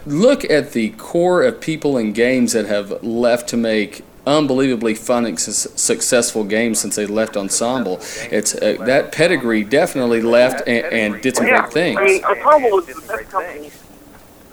look 0.06 0.44
at 0.50 0.74
the 0.74 0.90
core 0.92 1.44
of 1.44 1.62
people 1.62 1.98
and 1.98 2.14
games 2.14 2.54
that 2.54 2.66
have 2.66 3.04
left 3.04 3.48
to 3.50 3.58
make 3.58 4.04
unbelievably 4.28 4.96
fun 4.96 5.26
and 5.26 5.40
su- 5.40 5.52
successful 5.76 6.44
games 6.44 6.80
since 6.80 6.96
they 6.96 7.06
left 7.06 7.38
Ensemble. 7.38 8.00
It's 8.32 8.56
uh, 8.56 8.78
that 8.86 9.12
pedigree 9.12 9.64
definitely 9.64 10.22
left 10.22 10.68
and, 10.68 10.86
and 10.86 11.22
did 11.22 11.38
some 11.38 11.46
great 11.46 11.72
things. 11.72 12.00
I 12.00 12.04
mean, 12.04 12.24
Ensemble 12.26 12.80
is 12.80 12.88
the 12.88 13.08
best 13.08 13.30
company. 13.30 13.72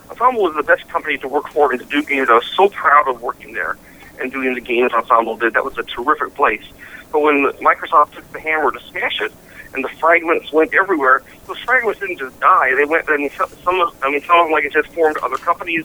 Ensemble 0.08 0.48
is 0.48 0.56
the 0.56 0.62
best 0.62 0.88
company 0.88 1.18
to 1.18 1.28
work 1.28 1.48
for 1.48 1.72
and 1.72 1.80
to 1.80 1.86
do 1.86 2.02
games. 2.04 2.30
I 2.30 2.34
was 2.34 2.46
so 2.54 2.68
proud 2.68 3.08
of 3.08 3.20
working 3.20 3.52
there 3.52 3.76
and 4.20 4.32
doing 4.32 4.54
the 4.54 4.60
games 4.60 4.92
Ensemble 4.92 5.36
did. 5.36 5.54
That 5.54 5.64
was 5.64 5.76
a 5.78 5.82
terrific 5.82 6.34
place. 6.34 6.64
But 7.12 7.20
when 7.20 7.44
Microsoft 7.60 8.12
took 8.12 8.30
the 8.32 8.40
hammer 8.40 8.70
to 8.70 8.80
smash 8.80 9.20
it, 9.20 9.32
and 9.74 9.84
the 9.84 9.88
fragments 10.00 10.52
went 10.52 10.74
everywhere, 10.74 11.22
those 11.46 11.58
fragments 11.60 12.00
didn't 12.00 12.18
just 12.18 12.38
die. 12.40 12.74
They 12.74 12.84
went. 12.84 13.08
Mean, 13.08 13.30
some, 13.30 13.80
of, 13.80 13.96
I 14.02 14.10
mean, 14.10 14.22
some 14.22 14.38
of 14.38 14.46
them, 14.46 14.52
like 14.52 14.64
I 14.64 14.70
said, 14.70 14.86
formed 14.86 15.18
other 15.18 15.36
companies. 15.36 15.84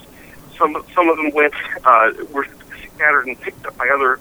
Some, 0.58 0.84
some 0.94 1.10
of 1.10 1.18
them 1.18 1.32
went, 1.32 1.54
uh, 1.84 2.12
were 2.32 2.48
scattered 2.96 3.28
and 3.28 3.40
picked 3.40 3.66
up 3.66 3.78
by 3.78 3.90
other, 3.90 4.20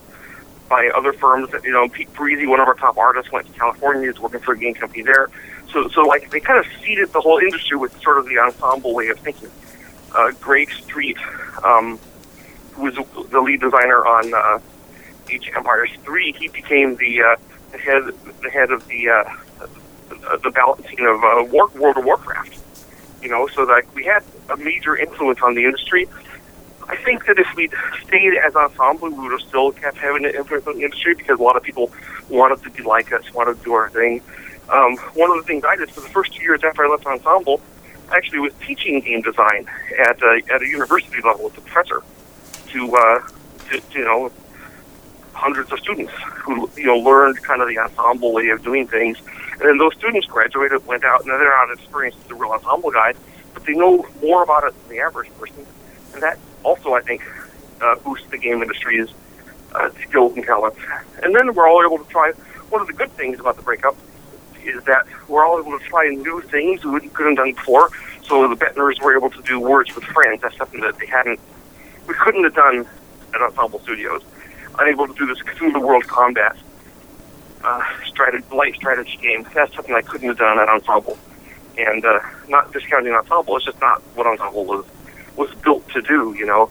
by 0.69 0.89
other 0.89 1.13
firms. 1.13 1.51
You 1.65 1.73
know, 1.73 1.89
Pete 1.89 2.13
Parisi, 2.15 2.49
one 2.49 2.61
of 2.61 2.69
our 2.69 2.75
top 2.75 2.97
artists, 2.97 3.31
went 3.31 3.47
to 3.47 3.53
California. 3.53 4.11
He's 4.11 4.21
working 4.21 4.41
for 4.41 4.53
a 4.53 4.59
game 4.59 4.75
company 4.75 5.03
there. 5.03 5.31
So, 5.73 5.89
so 5.89 6.03
like 6.03 6.31
they 6.31 6.41
kind 6.41 6.59
of 6.59 6.67
seeded 6.83 7.13
the 7.13 7.21
whole 7.21 7.39
industry 7.39 7.77
with 7.77 8.01
sort 8.03 8.19
of 8.19 8.27
the 8.27 8.39
ensemble 8.39 8.95
way 8.95 9.09
of 9.09 9.19
thinking. 9.21 9.51
Uh, 10.15 10.33
Greg 10.41 10.71
Street, 10.73 11.17
um, 11.63 11.99
was 12.81 12.95
the 13.31 13.41
lead 13.41 13.61
designer 13.61 14.07
on 14.07 14.35
uh, 14.35 14.59
Age 15.31 15.51
Empires 15.55 15.91
3, 16.03 16.33
he 16.33 16.49
became 16.49 16.97
the, 16.97 17.23
uh, 17.23 17.37
the 17.73 17.79
head 17.79 18.03
the 18.43 18.51
head 18.51 18.71
of 18.71 18.87
the 18.89 19.09
uh, 19.09 19.37
the 20.43 20.51
balancing 20.51 21.01
of 21.07 21.23
uh, 21.23 21.45
War, 21.51 21.69
World 21.69 21.97
of 21.99 22.05
Warcraft. 22.05 22.59
You 23.23 23.29
know, 23.29 23.47
so 23.49 23.67
that 23.67 23.85
we 23.95 24.05
had 24.05 24.25
a 24.49 24.57
major 24.57 24.97
influence 24.97 25.41
on 25.43 25.55
the 25.55 25.65
industry. 25.65 26.09
I 26.89 26.97
think 26.97 27.27
that 27.27 27.39
if 27.39 27.47
we'd 27.55 27.73
stayed 28.07 28.35
as 28.35 28.57
ensemble, 28.57 29.11
we 29.11 29.29
would 29.29 29.33
have 29.33 29.49
still 29.49 29.71
kept 29.73 29.99
having 29.99 30.25
an 30.25 30.35
influence 30.35 30.67
on 30.67 30.77
the 30.77 30.85
industry 30.85 31.15
because 31.15 31.39
a 31.39 31.43
lot 31.43 31.57
of 31.57 31.63
people 31.63 31.93
wanted 32.29 32.63
to 32.65 32.71
be 32.71 32.83
like 32.83 33.13
us, 33.13 33.33
wanted 33.33 33.59
to 33.59 33.65
do 33.65 33.75
our 33.75 33.91
thing. 33.91 34.23
Um, 34.71 34.97
one 35.15 35.31
of 35.31 35.37
the 35.37 35.43
things 35.43 35.65
I 35.69 35.77
did 35.77 35.91
for 35.91 36.01
the 36.01 36.09
first 36.09 36.33
two 36.33 36.43
years 36.43 36.65
after 36.65 36.85
I 36.85 36.89
left 36.89 37.07
ensemble 37.07 37.61
actually 38.11 38.41
was 38.41 38.53
teaching 38.67 39.01
game 39.01 39.21
design 39.21 39.69
at 40.05 40.21
a, 40.23 40.43
at 40.51 40.63
a 40.63 40.67
university 40.67 41.21
level 41.23 41.47
as 41.47 41.59
a 41.59 41.61
professor 41.61 42.03
to, 42.73 42.97
uh, 42.97 43.21
to, 43.71 43.81
to 43.81 43.99
you 43.99 44.05
know 44.05 44.31
hundreds 45.33 45.73
of 45.73 45.79
students 45.79 46.13
who 46.15 46.71
you 46.77 46.87
know 46.87 46.99
learned 46.99 47.43
kind 47.43 47.63
of 47.63 47.69
the 47.69 47.79
ensemble 47.79 48.33
way 48.33 48.49
of 48.49 48.63
doing 48.63 48.87
things, 48.87 49.19
and 49.53 49.63
then 49.63 49.79
those 49.79 49.95
students 49.95 50.27
graduated, 50.27 50.85
went 50.87 51.05
out, 51.05 51.21
and 51.21 51.31
they're 51.31 51.45
not 51.45 51.73
experienced 51.73 52.19
as 52.25 52.31
a 52.31 52.35
real 52.35 52.51
ensemble 52.53 52.91
guy, 52.91 53.15
but 53.55 53.65
they 53.65 53.75
know 53.75 54.07
more 54.23 54.43
about 54.43 54.65
it 54.65 54.75
than 54.83 54.97
the 54.97 55.01
average 55.03 55.31
person, 55.39 55.67
and 56.15 56.23
that 56.23 56.39
also 56.63 56.95
I 56.95 57.01
think 57.01 57.23
uh, 57.81 57.97
boosts 57.97 58.29
the 58.31 58.39
game 58.39 58.63
industry's 58.63 59.09
uh, 59.75 59.91
skills 60.09 60.37
and 60.37 60.45
talent. 60.45 60.75
And 61.23 61.35
then 61.35 61.55
we're 61.55 61.69
all 61.69 61.83
able 61.85 62.03
to 62.03 62.11
try. 62.11 62.33
One 62.71 62.81
of 62.81 62.87
the 62.87 62.93
good 62.93 63.11
things 63.13 63.41
about 63.41 63.57
the 63.57 63.63
breakup 63.63 63.97
is 64.65 64.83
that 64.85 65.07
we're 65.29 65.45
all 65.45 65.59
able 65.59 65.79
to 65.79 65.85
try 65.85 66.09
new 66.09 66.41
things 66.43 66.85
we 66.85 67.01
couldn't 67.09 67.37
have 67.37 67.47
done 67.47 67.55
before. 67.55 67.91
So 68.23 68.47
the 68.49 68.55
Bettners 68.55 69.01
were 69.03 69.17
able 69.17 69.31
to 69.31 69.43
do 69.43 69.59
Words 69.59 69.95
with 69.95 70.05
Friends. 70.05 70.43
That's 70.43 70.57
something 70.57 70.81
that 70.81 70.99
they 70.99 71.07
hadn't, 71.07 71.41
we 72.11 72.17
couldn't 72.17 72.43
have 72.43 72.55
done 72.55 72.85
at 73.33 73.41
Ensemble 73.41 73.79
Studios. 73.81 74.23
Unable 74.81 75.07
to 75.07 75.15
do 75.15 75.27
this 75.27 75.39
Cthulhu 75.45 75.81
World 75.81 76.05
Combat 76.09 76.57
uh, 77.63 77.85
strategy, 78.05 78.45
light 78.53 78.75
strategy 78.75 79.17
game. 79.23 79.47
That's 79.55 79.73
something 79.77 79.95
I 79.95 80.01
couldn't 80.03 80.27
have 80.27 80.39
done 80.39 80.59
at 80.59 80.69
Ensemble. 80.69 81.17
And 81.79 82.05
uh, 82.05 82.19
not 82.49 82.73
discounting 82.73 83.13
Ensemble, 83.13 83.57
it's 83.57 83.65
just 83.67 83.81
not 83.81 84.03
what 84.17 84.27
Ensemble 84.27 84.65
was 84.65 84.85
was 85.37 85.55
built 85.63 85.89
to 85.91 86.03
do. 86.03 86.35
You 86.37 86.47
know, 86.47 86.69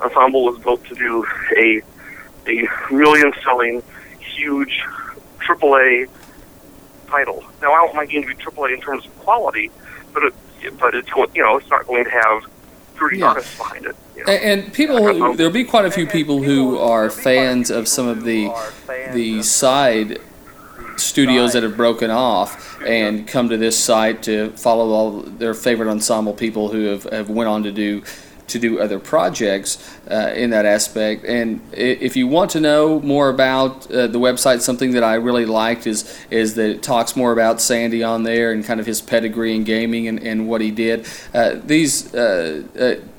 Ensemble 0.00 0.44
was 0.44 0.58
built 0.58 0.84
to 0.86 0.94
do 0.96 1.24
a 1.56 1.80
a 2.48 2.68
million 2.92 3.32
selling, 3.44 3.80
huge 4.18 4.82
AAA 5.38 6.08
title. 7.06 7.44
Now 7.62 7.72
I 7.74 7.82
want 7.84 7.94
my 7.94 8.06
game 8.06 8.22
to 8.22 8.28
be 8.28 8.34
AAA 8.34 8.74
in 8.74 8.80
terms 8.80 9.06
of 9.06 9.16
quality, 9.20 9.70
but 10.12 10.24
it, 10.24 10.34
but 10.80 10.96
it's 10.96 11.08
you 11.36 11.42
know 11.44 11.58
it's 11.58 11.70
not 11.70 11.86
going 11.86 12.04
to 12.06 12.10
have 12.10 12.42
30 12.96 13.18
Yeah. 13.18 13.26
artists 13.26 13.56
behind 13.56 13.86
it. 13.86 13.94
Know? 14.26 14.32
And, 14.32 14.72
people, 14.72 15.02
who, 15.02 15.36
there'll 15.36 15.52
be 15.52 15.64
quite 15.64 15.84
a 15.84 15.90
few 15.90 16.06
people 16.06 16.42
who 16.42 16.78
are 16.78 17.10
fans 17.10 17.70
of 17.70 17.88
some 17.88 18.08
of 18.08 18.24
the 18.24 18.50
the 19.12 19.42
side 19.42 20.20
studios 20.96 21.52
that 21.54 21.62
have 21.62 21.76
broken 21.76 22.10
off 22.10 22.80
and 22.82 23.26
come 23.26 23.48
to 23.48 23.56
this 23.56 23.78
site 23.78 24.22
to 24.24 24.50
follow 24.52 24.90
all 24.90 25.22
their 25.22 25.54
favorite 25.54 25.90
ensemble 25.90 26.34
people 26.34 26.68
who 26.68 26.84
have, 26.84 27.04
have 27.04 27.30
went 27.30 27.48
on 27.48 27.62
to 27.62 27.72
do 27.72 28.02
to 28.50 28.58
do 28.58 28.80
other 28.80 28.98
projects 28.98 29.98
uh, 30.10 30.32
in 30.34 30.50
that 30.50 30.66
aspect. 30.66 31.24
And 31.24 31.60
if 31.72 32.16
you 32.16 32.26
want 32.26 32.50
to 32.52 32.60
know 32.60 33.00
more 33.00 33.28
about 33.28 33.90
uh, 33.90 34.06
the 34.06 34.18
website, 34.18 34.60
something 34.60 34.92
that 34.92 35.04
I 35.04 35.14
really 35.14 35.46
liked 35.46 35.86
is 35.86 36.18
is 36.30 36.54
that 36.54 36.70
it 36.70 36.82
talks 36.82 37.16
more 37.16 37.32
about 37.32 37.60
Sandy 37.60 38.02
on 38.02 38.22
there 38.22 38.52
and 38.52 38.64
kind 38.64 38.80
of 38.80 38.86
his 38.86 39.00
pedigree 39.00 39.54
in 39.54 39.64
gaming 39.64 40.08
and, 40.08 40.20
and 40.20 40.48
what 40.48 40.60
he 40.60 40.70
did. 40.70 41.06
Uh, 41.32 41.56
these 41.64 42.14
uh, 42.14 42.62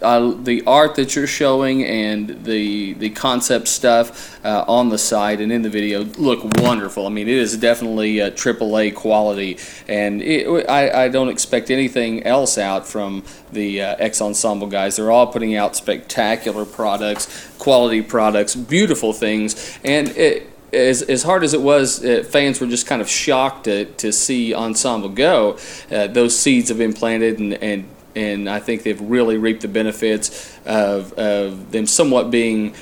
uh, 0.01 0.31
the 0.43 0.63
art 0.67 0.95
that 0.95 1.15
you're 1.15 1.27
showing 1.27 1.83
and 1.83 2.43
the 2.43 2.93
the 2.93 3.09
concept 3.09 3.67
stuff 3.67 4.43
uh, 4.45 4.65
on 4.67 4.89
the 4.89 4.97
site 4.97 5.39
and 5.39 5.51
in 5.51 5.61
the 5.61 5.69
video 5.69 6.03
look 6.17 6.43
wonderful. 6.59 7.05
I 7.05 7.09
mean, 7.09 7.27
it 7.27 7.37
is 7.37 7.57
definitely 7.57 8.15
AAA 8.15 8.95
quality, 8.95 9.57
and 9.87 10.21
it, 10.21 10.69
I, 10.69 11.05
I 11.05 11.07
don't 11.09 11.29
expect 11.29 11.69
anything 11.71 12.23
else 12.23 12.57
out 12.57 12.87
from 12.87 13.23
the 13.53 13.81
uh, 13.81 13.95
X 13.99 14.21
Ensemble 14.21 14.67
guys. 14.67 14.95
They're 14.95 15.11
all 15.11 15.27
putting 15.27 15.55
out 15.55 15.75
spectacular 15.75 16.65
products, 16.65 17.49
quality 17.57 18.01
products, 18.01 18.55
beautiful 18.55 19.13
things, 19.13 19.79
and 19.83 20.09
it, 20.09 20.47
as, 20.73 21.01
as 21.01 21.23
hard 21.23 21.43
as 21.43 21.53
it 21.53 21.61
was, 21.61 22.03
uh, 22.03 22.23
fans 22.27 22.59
were 22.61 22.67
just 22.67 22.87
kind 22.87 23.01
of 23.01 23.09
shocked 23.09 23.65
to, 23.65 23.85
to 23.85 24.11
see 24.11 24.53
Ensemble 24.53 25.09
go. 25.09 25.57
Uh, 25.91 26.07
those 26.07 26.37
seeds 26.37 26.69
have 26.69 26.77
been 26.77 26.93
planted, 26.93 27.39
and, 27.39 27.53
and, 27.55 27.85
and 28.15 28.49
I 28.49 28.59
think 28.59 28.83
they've 28.83 29.01
really 29.01 29.37
reaped 29.37 29.61
the 29.61 29.67
benefits 29.67 30.57
of, 30.65 31.13
of 31.13 31.71
them 31.71 31.85
somewhat 31.85 32.31
being 32.31 32.73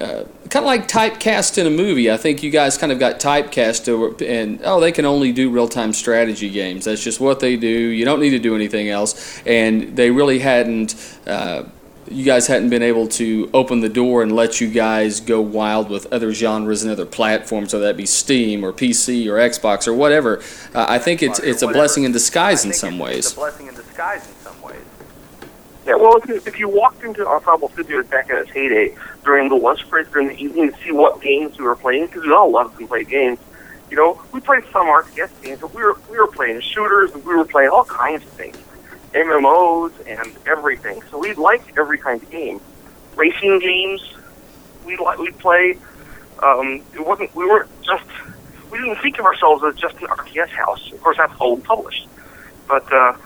uh, 0.00 0.24
kind 0.48 0.64
of 0.64 0.64
like 0.64 0.86
typecast 0.86 1.58
in 1.58 1.66
a 1.66 1.70
movie. 1.70 2.10
I 2.10 2.16
think 2.16 2.42
you 2.42 2.50
guys 2.50 2.78
kind 2.78 2.92
of 2.92 2.98
got 2.98 3.18
typecast 3.18 3.84
to, 3.86 4.24
and 4.24 4.60
oh, 4.64 4.80
they 4.80 4.92
can 4.92 5.04
only 5.04 5.32
do 5.32 5.50
real 5.50 5.68
time 5.68 5.92
strategy 5.92 6.48
games. 6.50 6.84
That's 6.84 7.02
just 7.02 7.20
what 7.20 7.40
they 7.40 7.56
do. 7.56 7.66
You 7.68 8.04
don't 8.04 8.20
need 8.20 8.30
to 8.30 8.38
do 8.38 8.54
anything 8.54 8.88
else. 8.88 9.42
And 9.44 9.96
they 9.96 10.10
really 10.10 10.38
hadn't. 10.38 10.94
Uh, 11.26 11.64
you 12.10 12.24
guys 12.24 12.46
hadn't 12.46 12.70
been 12.70 12.82
able 12.82 13.06
to 13.06 13.50
open 13.52 13.80
the 13.80 13.88
door 13.88 14.22
and 14.22 14.32
let 14.34 14.60
you 14.60 14.70
guys 14.70 15.20
go 15.20 15.42
wild 15.42 15.90
with 15.90 16.10
other 16.12 16.32
genres 16.32 16.82
and 16.82 16.90
other 16.90 17.04
platforms, 17.04 17.74
whether 17.74 17.84
that 17.84 17.98
be 17.98 18.06
Steam 18.06 18.64
or 18.64 18.72
PC 18.72 19.26
or 19.26 19.34
Xbox 19.34 19.86
or 19.86 19.92
whatever. 19.92 20.42
Uh, 20.74 20.86
I 20.88 20.98
think 20.98 21.22
it's 21.22 21.38
it's 21.38 21.62
a 21.62 21.68
blessing 21.68 22.04
in 22.04 22.12
disguise 22.12 22.64
in 22.64 22.72
some 22.72 22.98
ways. 22.98 23.26
It's 23.26 23.32
a 23.32 23.36
blessing 23.36 23.66
in 23.66 23.74
disguise 23.74 24.26
in 24.26 24.34
some 24.36 24.62
ways. 24.62 24.80
Yeah, 25.88 25.94
well, 25.94 26.18
if 26.18 26.28
you, 26.28 26.34
if 26.44 26.58
you 26.58 26.68
walked 26.68 27.02
into 27.02 27.26
Ensemble 27.26 27.70
Studios 27.70 28.06
back 28.08 28.28
in 28.28 28.36
its 28.36 28.50
heyday 28.50 28.94
during 29.24 29.48
the 29.48 29.54
lunch 29.54 29.88
break 29.88 30.12
during 30.12 30.28
the 30.28 30.36
evening 30.36 30.70
to 30.70 30.78
see 30.84 30.92
what 30.92 31.22
games 31.22 31.56
we 31.56 31.64
were 31.64 31.76
playing, 31.76 32.08
because 32.08 32.24
we 32.24 32.32
all 32.34 32.50
loved 32.52 32.78
to 32.78 32.86
play 32.86 33.04
games, 33.04 33.38
you 33.90 33.96
know, 33.96 34.20
we 34.30 34.40
played 34.40 34.64
some 34.70 34.86
RTS 34.86 35.30
games, 35.42 35.60
but 35.62 35.72
we 35.74 35.82
were 35.82 35.96
we 36.10 36.18
were 36.18 36.26
playing 36.26 36.60
shooters 36.60 37.10
and 37.12 37.24
we 37.24 37.34
were 37.34 37.46
playing 37.46 37.70
all 37.70 37.86
kinds 37.86 38.22
of 38.22 38.28
things, 38.32 38.58
MMOs 39.14 39.92
and 40.06 40.30
everything. 40.46 41.00
So 41.10 41.16
we 41.16 41.32
liked 41.32 41.78
every 41.78 41.96
kind 41.96 42.22
of 42.22 42.30
game. 42.30 42.60
Racing 43.16 43.58
games, 43.60 44.14
we 44.84 44.94
li- 44.98 45.16
we'd 45.18 45.38
play. 45.38 45.78
Um, 46.42 46.82
it 46.92 47.00
wasn't 47.00 47.34
we 47.34 47.46
weren't 47.46 47.70
just 47.80 48.04
we 48.70 48.76
didn't 48.76 48.96
think 48.96 49.18
of 49.18 49.24
ourselves 49.24 49.64
as 49.64 49.74
just 49.76 49.96
an 50.02 50.08
RTS 50.08 50.50
house. 50.50 50.92
Of 50.92 51.00
course, 51.00 51.16
that's 51.16 51.32
we 51.40 51.56
published, 51.62 52.06
but. 52.68 52.92
Uh, 52.92 53.16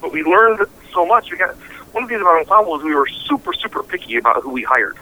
but 0.00 0.12
we 0.12 0.22
learned 0.22 0.66
so 0.92 1.06
much. 1.06 1.30
We 1.30 1.36
got 1.36 1.54
one 1.92 2.04
of 2.04 2.08
the 2.08 2.14
things 2.14 2.22
about 2.22 2.40
Ensemble 2.40 2.76
is 2.76 2.82
we 2.82 2.94
were 2.94 3.06
super, 3.06 3.52
super 3.52 3.82
picky 3.82 4.16
about 4.16 4.42
who 4.42 4.50
we 4.50 4.62
hired. 4.62 4.96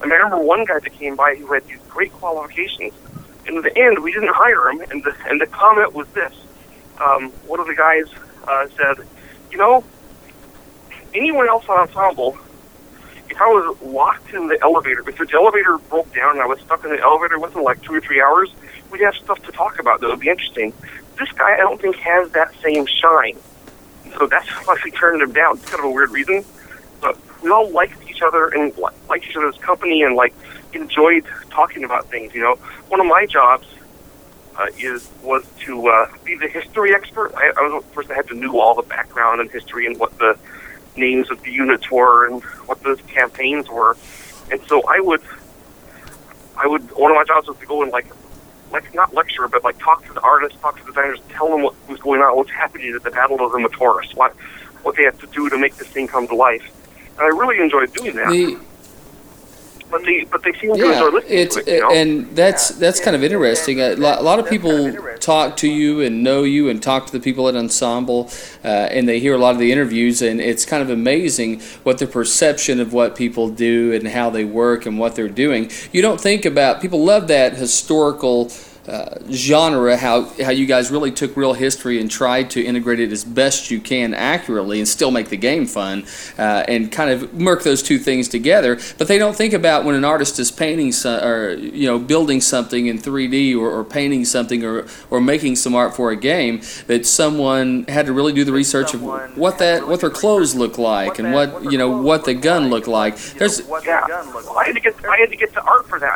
I 0.00 0.04
I 0.04 0.06
remember 0.06 0.38
one 0.38 0.64
guy 0.64 0.78
that 0.78 0.92
came 0.92 1.16
by 1.16 1.34
who 1.34 1.52
had 1.52 1.66
these 1.66 1.80
great 1.88 2.12
qualifications, 2.12 2.92
and 3.46 3.56
in 3.56 3.62
the 3.62 3.76
end, 3.76 3.98
we 4.02 4.12
didn't 4.12 4.32
hire 4.32 4.70
him. 4.70 4.80
And 4.90 5.02
the 5.02 5.14
and 5.26 5.40
the 5.40 5.46
comment 5.46 5.92
was 5.92 6.06
this: 6.08 6.32
um, 7.00 7.30
one 7.46 7.60
of 7.60 7.66
the 7.66 7.74
guys 7.74 8.06
uh, 8.46 8.68
said, 8.76 9.04
"You 9.50 9.58
know, 9.58 9.84
anyone 11.14 11.48
else 11.48 11.64
on 11.68 11.80
Ensemble." 11.80 12.38
If 13.30 13.42
I 13.42 13.46
was 13.46 13.80
locked 13.82 14.32
in 14.32 14.48
the 14.48 14.58
elevator, 14.62 15.06
if 15.06 15.18
the 15.18 15.28
elevator 15.34 15.76
broke 15.90 16.12
down 16.14 16.32
and 16.32 16.40
I 16.40 16.46
was 16.46 16.60
stuck 16.60 16.82
in 16.84 16.90
the 16.90 17.00
elevator 17.00 17.38
within 17.38 17.62
like 17.62 17.82
two 17.82 17.94
or 17.94 18.00
three 18.00 18.22
hours, 18.22 18.50
we'd 18.90 19.02
have 19.02 19.14
stuff 19.14 19.42
to 19.42 19.52
talk 19.52 19.78
about 19.78 20.00
that 20.00 20.08
would 20.08 20.20
be 20.20 20.30
interesting. 20.30 20.72
This 21.18 21.30
guy, 21.32 21.54
I 21.54 21.58
don't 21.58 21.80
think, 21.80 21.96
has 21.96 22.30
that 22.30 22.54
same 22.62 22.86
shine. 22.86 23.36
So 24.16 24.26
that's 24.26 24.48
why 24.66 24.76
we 24.84 24.90
turned 24.90 25.22
him 25.22 25.32
down. 25.32 25.56
It's 25.56 25.66
kind 25.66 25.80
of 25.80 25.86
a 25.86 25.90
weird 25.90 26.10
reason, 26.10 26.44
but 27.00 27.18
we 27.42 27.50
all 27.50 27.70
liked 27.70 28.08
each 28.08 28.22
other 28.22 28.48
and 28.48 28.76
liked 28.76 29.28
each 29.28 29.36
other's 29.36 29.56
company 29.58 30.02
and 30.02 30.16
like 30.16 30.34
enjoyed 30.72 31.24
talking 31.50 31.84
about 31.84 32.10
things. 32.10 32.34
You 32.34 32.42
know, 32.42 32.54
one 32.88 33.00
of 33.00 33.06
my 33.06 33.26
jobs 33.26 33.66
uh, 34.56 34.66
is 34.78 35.08
was 35.22 35.46
to 35.60 35.88
uh, 35.88 36.10
be 36.24 36.36
the 36.36 36.48
history 36.48 36.94
expert. 36.94 37.32
I, 37.36 37.52
I 37.56 37.62
was 37.62 37.84
the 37.84 37.90
person 37.90 38.08
that 38.08 38.16
had 38.16 38.28
to 38.28 38.34
know 38.34 38.58
all 38.60 38.74
the 38.74 38.82
background 38.82 39.40
and 39.40 39.50
history 39.50 39.86
and 39.86 39.98
what 39.98 40.18
the 40.18 40.36
names 40.96 41.30
of 41.30 41.42
the 41.42 41.52
units 41.52 41.90
were 41.90 42.26
and 42.26 42.42
what 42.66 42.82
the 42.82 42.96
campaigns 43.06 43.68
were. 43.68 43.96
And 44.50 44.60
so 44.66 44.82
I 44.88 45.00
would, 45.00 45.22
I 46.56 46.66
would. 46.66 46.90
One 46.96 47.10
of 47.10 47.16
my 47.16 47.24
jobs 47.24 47.46
was 47.46 47.56
to 47.58 47.66
go 47.66 47.82
and 47.82 47.92
like, 47.92 48.06
like 48.70 48.94
not 48.94 49.14
lecture, 49.14 49.48
but 49.48 49.64
like 49.64 49.78
talk 49.78 50.06
to 50.06 50.12
the 50.12 50.20
artists, 50.20 50.60
talk 50.60 50.78
to 50.78 50.84
the 50.84 50.92
designers, 50.92 51.18
tell 51.30 51.50
them 51.50 51.62
what 51.62 51.74
was 51.88 52.00
going 52.00 52.20
on, 52.20 52.36
what's 52.36 52.50
happening 52.50 52.92
at 52.94 53.02
the 53.02 53.10
Battle 53.10 53.40
of 53.44 53.52
the 53.52 53.58
Matoris, 53.58 54.14
what 54.14 54.34
what 54.82 54.96
they 54.96 55.04
have 55.04 55.18
to 55.20 55.26
do 55.28 55.48
to 55.48 55.58
make 55.58 55.76
this 55.76 55.88
thing 55.88 56.06
come 56.06 56.26
to 56.28 56.34
life. 56.34 56.62
And 57.12 57.20
I 57.20 57.26
really 57.26 57.58
enjoyed 57.58 57.92
doing 57.92 58.14
that. 58.16 58.30
The, 58.30 58.58
but 59.90 60.04
they 60.04 60.24
but 60.24 60.42
they 60.42 60.52
seem 60.54 60.74
yeah, 60.74 61.10
it's 61.26 61.56
to 61.56 61.60
it. 61.60 61.74
You 61.74 61.80
know? 61.80 61.90
and 61.90 62.36
that's 62.36 62.70
that's 62.70 63.00
kind 63.00 63.16
of 63.16 63.22
interesting. 63.22 63.80
A 63.80 63.94
lot, 63.94 64.18
a 64.18 64.22
lot 64.22 64.38
of 64.38 64.48
people 64.48 64.92
talk 65.16 65.56
to 65.58 65.68
you 65.68 66.00
and 66.02 66.22
know 66.22 66.42
you 66.42 66.68
and 66.68 66.82
talk 66.82 67.06
to 67.06 67.12
the 67.12 67.20
people 67.20 67.48
at 67.48 67.56
Ensemble, 67.56 68.30
uh, 68.64 68.68
and 68.68 69.08
they 69.08 69.20
hear 69.20 69.34
a 69.34 69.38
lot 69.38 69.54
of 69.54 69.58
the 69.58 69.72
interviews, 69.72 70.22
and 70.22 70.40
it's 70.40 70.64
kind 70.64 70.82
of 70.82 70.90
amazing 70.90 71.60
what 71.82 71.98
the 71.98 72.06
perception 72.06 72.80
of 72.80 72.92
what 72.92 73.16
people 73.16 73.48
do 73.48 73.92
and 73.92 74.08
how 74.08 74.30
they 74.30 74.44
work 74.44 74.86
and 74.86 74.98
what 74.98 75.14
they're 75.14 75.28
doing. 75.28 75.70
You 75.92 76.02
don't 76.02 76.20
think 76.20 76.44
about 76.44 76.80
people 76.80 77.04
love 77.04 77.28
that 77.28 77.54
historical. 77.54 78.50
Uh, 78.88 79.18
genre, 79.30 79.98
how, 79.98 80.24
how 80.42 80.50
you 80.50 80.64
guys 80.64 80.90
really 80.90 81.12
took 81.12 81.36
real 81.36 81.52
history 81.52 82.00
and 82.00 82.10
tried 82.10 82.48
to 82.48 82.64
integrate 82.64 82.98
it 82.98 83.12
as 83.12 83.22
best 83.22 83.70
you 83.70 83.78
can 83.78 84.14
accurately 84.14 84.78
and 84.78 84.88
still 84.88 85.10
make 85.10 85.28
the 85.28 85.36
game 85.36 85.66
fun 85.66 86.06
uh, 86.38 86.64
and 86.66 86.90
kind 86.90 87.10
of 87.10 87.34
merc 87.34 87.62
those 87.64 87.82
two 87.82 87.98
things 87.98 88.28
together. 88.28 88.78
But 88.96 89.06
they 89.06 89.18
don't 89.18 89.36
think 89.36 89.52
about 89.52 89.84
when 89.84 89.94
an 89.94 90.06
artist 90.06 90.38
is 90.38 90.50
painting 90.50 90.92
so, 90.92 91.18
or 91.22 91.50
you 91.50 91.86
know 91.86 91.98
building 91.98 92.40
something 92.40 92.86
in 92.86 92.96
3D 92.96 93.54
or, 93.54 93.70
or 93.70 93.84
painting 93.84 94.24
something 94.24 94.64
or, 94.64 94.86
or 95.10 95.20
making 95.20 95.56
some 95.56 95.74
art 95.74 95.94
for 95.94 96.10
a 96.10 96.16
game 96.16 96.62
that 96.86 97.04
someone 97.04 97.84
had 97.88 98.06
to 98.06 98.14
really 98.14 98.32
do 98.32 98.42
the 98.42 98.52
research 98.52 98.94
of 98.94 99.02
what 99.36 99.58
that 99.58 99.86
what 99.86 100.00
their 100.00 100.08
clothes 100.08 100.54
look 100.54 100.78
like 100.78 101.18
and 101.18 101.34
what 101.34 101.70
you 101.70 101.76
know 101.76 101.90
what 101.90 102.24
the 102.24 102.32
gun 102.32 102.70
looked 102.70 102.88
like. 102.88 103.18
There's 103.18 103.60
yeah, 103.84 104.06
well, 104.08 104.58
I 104.58 104.64
had 104.64 104.74
to 104.76 104.80
get 104.80 105.04
I 105.04 105.18
had 105.18 105.28
to 105.28 105.36
get 105.36 105.52
the 105.52 105.62
art 105.62 105.86
for 105.86 106.00
that. 106.00 106.08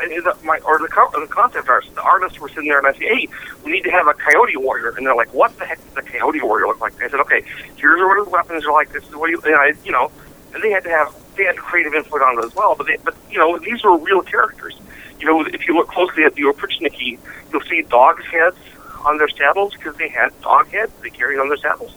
My 0.43 0.59
or 0.65 0.79
the, 0.79 0.89
co- 0.89 1.11
the 1.13 1.27
concept 1.27 1.69
artists, 1.69 1.95
the 1.95 2.03
artists 2.03 2.41
were 2.41 2.49
sitting 2.49 2.62
there, 2.67 2.79
and 2.79 2.87
I 2.87 2.93
say, 2.93 3.07
"Hey, 3.07 3.29
we 3.65 3.73
need 3.73 3.85
to 3.85 3.91
have 3.91 4.07
a 4.07 4.15
coyote 4.15 4.57
warrior," 4.57 4.91
and 4.97 5.07
they're 5.07 5.15
like, 5.15 5.33
"What 5.33 5.57
the 5.59 5.67
heck 5.67 5.79
does 5.89 5.97
a 5.97 6.03
coyote 6.03 6.41
warrior 6.41 6.67
look 6.67 6.81
like?" 6.81 6.95
I 7.03 7.09
said, 7.09 7.21
"Okay, 7.21 7.45
here's 7.77 8.01
what 8.01 8.19
his 8.19 8.29
weapons 8.29 8.65
are 8.67 8.73
like. 8.73 8.93
This 8.93 9.05
is 9.05 9.15
what 9.15 9.31
you," 9.31 9.41
and 9.45 9.55
I, 9.55 9.73
you 9.85 9.93
know, 9.93 10.11
and 10.55 10.63
they 10.63 10.71
had 10.71 10.85
to 10.85 10.91
have 10.91 11.15
they 11.37 11.45
had 11.45 11.57
creative 11.57 11.95
input 11.95 12.23
on 12.23 12.39
it 12.39 12.45
as 12.45 12.55
well. 12.55 12.75
But 12.75 12.87
they, 12.87 12.97
but 13.05 13.15
you 13.31 13.39
know, 13.39 13.59
these 13.59 13.83
were 13.83 13.97
real 13.97 14.23
characters. 14.23 14.79
You 15.21 15.27
know, 15.27 15.45
if 15.45 15.67
you 15.69 15.75
look 15.75 15.89
closely 15.89 16.25
at 16.25 16.35
the 16.35 16.43
Oprichniki, 16.43 17.19
you'll 17.53 17.63
see 17.63 17.83
dogs' 17.83 18.25
heads 18.27 18.57
on 19.05 19.19
their 19.19 19.29
saddles 19.29 19.75
because 19.75 19.97
they 19.97 20.09
had 20.09 20.31
dog 20.43 20.69
heads 20.69 20.93
they 21.03 21.11
carried 21.11 21.39
on 21.39 21.49
their 21.49 21.59
saddles. 21.59 21.95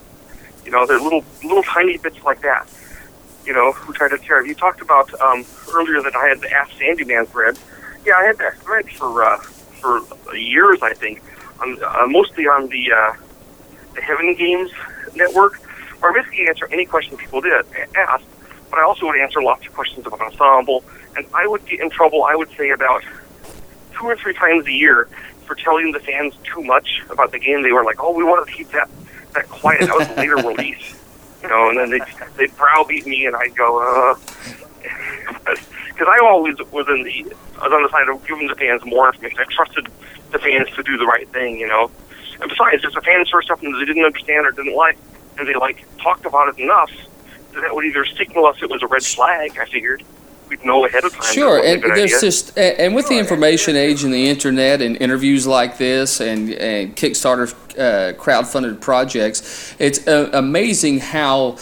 You 0.64 0.72
know, 0.72 0.86
they're 0.86 1.00
little 1.00 1.24
little 1.44 1.64
tiny 1.64 1.98
bits 1.98 2.24
like 2.24 2.42
that 2.42 2.68
you 3.46 3.54
know, 3.54 3.72
who 3.72 3.94
tried 3.94 4.10
to 4.10 4.18
tear. 4.18 4.46
You 4.46 4.56
talked 4.56 4.82
about 4.82 5.14
um, 5.22 5.46
earlier 5.74 6.02
that 6.02 6.16
I 6.16 6.28
had 6.28 6.42
the 6.42 6.52
Ask 6.52 6.72
Sandy 6.78 7.06
Man 7.06 7.26
thread. 7.26 7.58
Yeah, 8.06 8.14
I 8.18 8.26
had 8.26 8.38
that 8.40 8.58
thread 8.60 8.90
for 8.92 9.24
uh, 9.24 9.38
for 9.86 10.36
years, 10.36 10.80
I 10.82 10.94
think, 10.94 11.22
on, 11.62 11.78
uh, 11.84 12.08
mostly 12.08 12.48
on 12.48 12.68
the 12.70 12.92
uh, 12.92 13.14
the 13.94 14.02
Heaven 14.02 14.34
Games 14.36 14.72
network, 15.16 15.58
where 16.00 16.12
I 16.12 16.22
basically 16.22 16.48
answer 16.48 16.68
any 16.72 16.86
question 16.86 17.18
people 17.18 17.42
did 17.42 17.66
ask. 17.96 18.24
But 18.70 18.80
I 18.80 18.84
also 18.84 19.06
would 19.06 19.20
answer 19.20 19.42
lots 19.42 19.66
of 19.66 19.74
questions 19.74 20.06
about 20.06 20.22
ensemble, 20.22 20.84
and 21.16 21.26
I 21.34 21.48
would 21.48 21.66
get 21.66 21.80
in 21.80 21.90
trouble. 21.90 22.24
I 22.24 22.36
would 22.36 22.50
say 22.58 22.72
about 22.72 23.04
two 23.94 24.06
or 24.06 24.16
three 24.16 24.34
times 24.34 24.66
a 24.68 24.72
year 24.72 25.08
for 25.46 25.56
telling 25.56 25.92
the 25.92 26.00
fans 26.00 26.34
too 26.44 26.64
much 26.64 27.04
about 27.10 27.32
the 27.32 27.40
game. 27.40 27.62
They 27.64 27.72
were 27.72 27.84
like, 27.84 28.04
"Oh, 28.04 28.12
we 28.12 28.24
want 28.24 28.48
to 28.48 28.54
keep 28.54 28.70
that 28.72 28.90
that 29.34 29.48
quiet." 29.50 29.82
That 29.82 29.96
was 29.96 30.10
a 30.10 30.16
later 30.16 30.36
release 30.52 30.96
you 31.46 31.50
know, 31.50 31.70
and 31.70 31.78
then 31.78 31.90
they 31.92 32.00
they 32.38 32.48
browbeat 32.56 33.06
me, 33.06 33.28
and 33.28 33.36
I'd 33.36 33.56
go, 33.56 33.80
uh, 33.80 34.16
because 35.96 36.14
I 36.14 36.26
always 36.26 36.58
was 36.72 36.88
in 36.90 37.04
the 37.04 37.34
I 37.60 37.68
was 37.68 37.74
on 37.74 37.84
the 37.84 37.90
side 37.90 38.10
of 38.10 38.26
giving 38.28 38.48
the 38.48 38.56
fans 38.56 38.84
more 38.86 39.08
information. 39.08 39.40
I 39.40 39.46
trusted 39.46 39.88
the 40.32 40.40
fans 40.40 40.70
to 40.76 40.84
do 40.84 40.98
the 40.98 41.06
right 41.06 41.28
thing, 41.30 41.58
you 41.58 41.68
know. 41.68 41.90
And 42.42 42.50
besides, 42.50 42.84
if 42.84 42.94
the 42.94 43.02
fans 43.02 43.30
saw 43.30 43.42
something 43.42 43.72
that 43.72 43.80
they 43.80 43.86
didn't 43.86 44.04
understand 44.04 44.46
or 44.46 44.52
didn't 44.52 44.76
like, 44.76 44.98
and 45.38 45.48
they 45.48 45.56
like 45.56 45.86
talked 45.98 46.26
about 46.26 46.50
it 46.50 46.60
enough, 46.60 46.92
that 47.54 47.62
that 47.62 47.74
would 47.74 47.86
either 47.86 48.06
signal 48.06 48.46
us 48.46 48.58
it 48.62 48.70
was 48.70 48.84
a 48.84 48.88
red 48.88 49.04
flag. 49.04 49.58
I 49.58 49.66
figured 49.66 50.04
we'd 50.50 50.64
know 50.66 50.86
ahead 50.86 51.06
of 51.06 51.14
time. 51.14 51.34
Sure, 51.34 51.64
and 51.64 51.82
there's 51.82 52.14
idea. 52.14 52.20
just 52.20 52.58
and 52.58 52.94
with 52.94 53.08
the 53.08 53.18
information 53.18 53.76
age 53.76 54.04
and 54.04 54.14
the 54.14 54.28
internet 54.28 54.82
and 54.82 54.98
interviews 54.98 55.48
like 55.48 55.78
this 55.78 56.20
and, 56.20 56.52
and 56.52 56.96
Kickstarter 56.96 57.54
uh, 57.78 58.14
crowdfunded 58.22 58.82
projects, 58.82 59.76
it's 59.80 60.06
uh, 60.08 60.30
amazing 60.34 61.00
how 61.00 61.58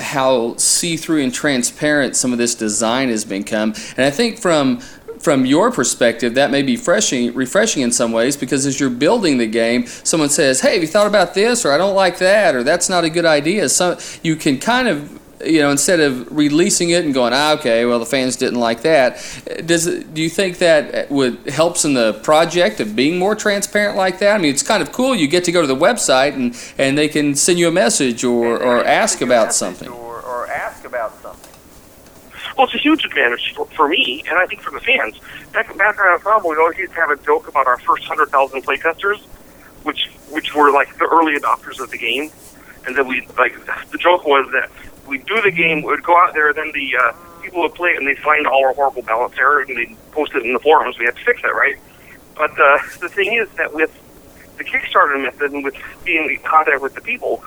how 0.00 0.56
see-through 0.56 1.22
and 1.22 1.32
transparent 1.32 2.16
some 2.16 2.32
of 2.32 2.38
this 2.38 2.54
design 2.54 3.08
has 3.08 3.24
become. 3.24 3.74
And 3.96 4.06
I 4.06 4.10
think 4.10 4.38
from 4.38 4.80
from 5.20 5.44
your 5.44 5.70
perspective, 5.70 6.34
that 6.36 6.50
may 6.50 6.62
be 6.62 6.76
refreshing, 6.76 7.34
refreshing 7.34 7.82
in 7.82 7.92
some 7.92 8.10
ways 8.10 8.38
because 8.38 8.64
as 8.64 8.80
you're 8.80 8.88
building 8.88 9.36
the 9.36 9.46
game, 9.46 9.86
someone 9.86 10.30
says, 10.30 10.62
"Hey, 10.62 10.72
have 10.72 10.82
you 10.82 10.88
thought 10.88 11.06
about 11.06 11.34
this?" 11.34 11.66
or 11.66 11.72
"I 11.72 11.76
don't 11.76 11.94
like 11.94 12.18
that," 12.18 12.54
or 12.54 12.62
"That's 12.62 12.88
not 12.88 13.04
a 13.04 13.10
good 13.10 13.26
idea." 13.26 13.68
So 13.68 13.98
you 14.22 14.34
can 14.34 14.58
kind 14.58 14.88
of 14.88 15.19
you 15.44 15.60
know, 15.60 15.70
instead 15.70 16.00
of 16.00 16.30
releasing 16.36 16.90
it 16.90 17.04
and 17.04 17.14
going, 17.14 17.32
ah, 17.32 17.54
okay, 17.54 17.84
well, 17.84 17.98
the 17.98 18.06
fans 18.06 18.36
didn't 18.36 18.58
like 18.58 18.82
that, 18.82 19.16
does 19.64 19.86
it, 19.86 20.12
do 20.12 20.22
you 20.22 20.28
think 20.28 20.58
that 20.58 21.10
would 21.10 21.48
helps 21.48 21.84
in 21.84 21.94
the 21.94 22.14
project 22.22 22.80
of 22.80 22.94
being 22.94 23.18
more 23.18 23.34
transparent 23.34 23.96
like 23.96 24.18
that? 24.18 24.34
I 24.34 24.38
mean, 24.38 24.52
it's 24.52 24.62
kind 24.62 24.82
of 24.82 24.92
cool. 24.92 25.14
You 25.14 25.28
get 25.28 25.44
to 25.44 25.52
go 25.52 25.60
to 25.60 25.66
the 25.66 25.76
website 25.76 26.34
and, 26.34 26.56
and 26.78 26.96
they 26.96 27.08
can 27.08 27.34
send 27.34 27.58
you 27.58 27.68
a 27.68 27.72
message 27.72 28.24
or, 28.24 28.62
or 28.62 28.84
ask 28.84 29.20
about 29.20 29.54
something. 29.54 29.88
Or, 29.88 30.20
or 30.20 30.46
ask 30.48 30.84
about 30.84 31.20
something. 31.22 31.50
Well, 32.56 32.66
it's 32.66 32.74
a 32.74 32.78
huge 32.78 33.04
advantage 33.04 33.54
for, 33.54 33.66
for 33.66 33.88
me, 33.88 34.22
and 34.28 34.38
I 34.38 34.46
think 34.46 34.60
for 34.60 34.70
the 34.70 34.80
fans. 34.80 35.18
Back, 35.52 35.76
back 35.78 35.98
on 35.98 36.08
Ensemble, 36.08 36.50
we 36.50 36.56
always 36.56 36.76
used 36.76 36.92
to 36.92 37.00
have 37.00 37.10
a 37.10 37.16
joke 37.16 37.48
about 37.48 37.66
our 37.66 37.78
first 37.78 38.08
100,000 38.08 38.62
playtesters, 38.62 39.20
which 39.82 40.10
which 40.30 40.54
were 40.54 40.70
like 40.70 40.96
the 40.98 41.06
early 41.06 41.38
adopters 41.38 41.80
of 41.80 41.90
the 41.90 41.98
game. 41.98 42.30
And 42.86 42.96
then 42.96 43.06
we, 43.06 43.26
like, 43.38 43.54
the 43.90 43.98
joke 43.98 44.24
was 44.24 44.50
that 44.52 44.70
we'd 45.06 45.26
do 45.26 45.40
the 45.40 45.50
game, 45.50 45.82
we'd 45.82 46.02
go 46.02 46.16
out 46.16 46.34
there, 46.34 46.52
then 46.52 46.70
the 46.72 46.96
uh, 46.96 47.12
people 47.42 47.62
would 47.62 47.74
play 47.74 47.90
it, 47.90 47.98
and 47.98 48.06
they'd 48.06 48.18
find 48.18 48.46
all 48.46 48.64
our 48.64 48.74
horrible 48.74 49.02
balance 49.02 49.34
errors, 49.38 49.68
and 49.68 49.76
they'd 49.76 49.96
post 50.12 50.32
it 50.34 50.44
in 50.44 50.52
the 50.52 50.60
forums. 50.60 50.98
We 50.98 51.06
had 51.06 51.16
to 51.16 51.24
fix 51.24 51.42
it, 51.42 51.54
right? 51.54 51.76
But 52.36 52.52
uh, 52.52 52.78
the 53.00 53.08
thing 53.08 53.34
is 53.34 53.48
that 53.56 53.74
with 53.74 53.90
the 54.56 54.64
Kickstarter 54.64 55.20
method 55.22 55.52
and 55.52 55.64
with 55.64 55.74
being 56.04 56.30
in 56.30 56.36
contact 56.42 56.82
with 56.82 56.94
the 56.94 57.00
people, 57.00 57.42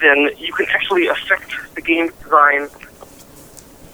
then 0.00 0.30
you 0.38 0.52
can 0.52 0.66
actually 0.70 1.06
affect 1.06 1.52
the 1.74 1.80
game 1.80 2.10
design 2.22 2.68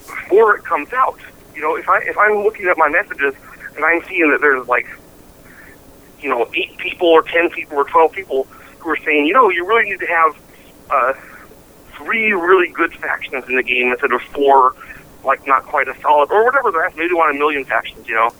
before 0.07 0.57
it 0.57 0.64
comes 0.64 0.92
out. 0.92 1.18
You 1.55 1.62
know, 1.62 1.77
if 1.77 1.88
I 1.88 1.98
if 1.98 2.16
I'm 2.18 2.42
looking 2.42 2.66
at 2.66 2.77
my 2.79 2.88
messages 2.88 3.35
and 3.77 3.85
I'm 3.85 4.03
seeing 4.05 4.31
that 4.31 4.40
there's 4.40 4.66
like, 4.68 4.87
you 6.20 6.29
know, 6.29 6.48
eight 6.55 6.77
people 6.79 7.09
or 7.09 7.22
ten 7.22 7.51
people 7.51 7.77
or 7.77 7.85
twelve 7.85 8.12
people 8.12 8.44
who 8.79 8.90
are 8.90 8.96
saying, 8.96 9.27
you 9.27 9.35
know, 9.35 9.51
you 9.51 9.66
really 9.66 9.90
need 9.90 10.01
to 10.01 10.07
have 10.07 10.37
uh, 10.90 11.12
three 12.05 12.33
really 12.33 12.69
good 12.69 12.93
factions 12.95 13.45
in 13.49 13.57
the 13.57 13.62
game 13.62 13.93
instead 13.93 14.12
of 14.12 14.23
four, 14.23 14.75
like 15.25 15.47
not 15.47 15.65
quite 15.65 15.88
as 15.88 15.97
solid 15.99 16.31
or 16.31 16.45
whatever 16.45 16.71
they're 16.71 16.85
asking. 16.85 17.01
Maybe 17.01 17.09
they 17.09 17.15
want 17.15 17.35
a 17.35 17.38
million 17.38 17.65
factions, 17.65 18.07
you 18.09 18.15
know, 18.15 18.31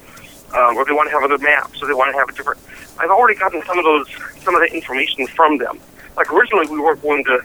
um, 0.55 0.77
or 0.77 0.85
they 0.85 0.93
want 0.93 1.09
to 1.09 1.15
have 1.15 1.23
other 1.23 1.39
maps, 1.39 1.83
or 1.83 1.87
they 1.87 1.95
want 1.95 2.13
to 2.13 2.19
have 2.19 2.29
a 2.29 2.33
different. 2.33 2.61
I've 2.99 3.11
already 3.11 3.39
gotten 3.39 3.63
some 3.63 3.79
of 3.79 3.85
those, 3.85 4.07
some 4.43 4.55
of 4.55 4.61
the 4.61 4.75
information 4.75 5.27
from 5.27 5.59
them. 5.59 5.81
Like 6.17 6.33
originally, 6.33 6.67
we 6.69 6.79
weren't 6.79 7.03
going 7.03 7.25
to 7.25 7.41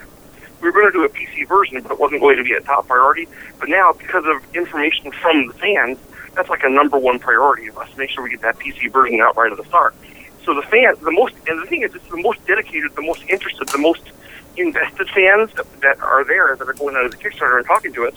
we 0.62 0.70
were 0.70 0.72
going 0.72 0.92
to 0.92 0.92
do 0.92 1.06
a 1.06 1.10
PC 1.10 1.48
version, 1.48 1.82
but 1.82 1.92
it 1.92 2.00
wasn't 2.00 2.22
going 2.22 2.38
to 2.38 2.44
be 2.44 2.54
a 2.54 2.62
top 2.62 2.88
priority. 2.88 3.28
But 3.60 3.70
now, 3.70 3.94
because 3.94 4.26
of 4.26 4.56
information 4.56 5.12
from 5.12 5.48
the 5.48 5.54
fans, 5.54 6.00
that's 6.34 6.50
like 6.50 6.64
a 6.64 6.70
number 6.70 6.98
one 6.98 7.20
priority 7.20 7.68
of 7.68 7.78
us. 7.78 7.90
Make 7.98 8.10
sure 8.10 8.24
we 8.24 8.32
get 8.32 8.42
that 8.42 8.58
PC 8.58 8.92
version 8.92 9.22
out 9.22 9.38
right 9.38 9.52
at 9.52 9.58
the 9.58 9.66
start. 9.66 9.96
So 10.46 10.54
the 10.54 10.64
fans, 10.64 10.98
the 11.00 11.12
most, 11.12 11.36
and 11.48 11.62
the 11.62 11.66
thing 11.66 11.84
is, 11.84 11.94
it's 11.94 12.08
the 12.10 12.18
most 12.18 12.46
dedicated, 12.48 12.96
the 12.96 13.02
most 13.02 13.22
interested, 13.28 13.68
the 13.70 13.78
most 13.78 14.02
invested 14.58 15.10
fans 15.10 15.52
that, 15.82 16.00
are 16.00 16.24
there 16.24 16.56
that 16.56 16.68
are 16.68 16.74
going 16.74 16.96
out 16.96 17.06
of 17.06 17.12
the 17.12 17.18
Kickstarter 17.18 17.58
and 17.58 17.66
talking 17.66 17.94
to 17.94 18.08
us. 18.08 18.16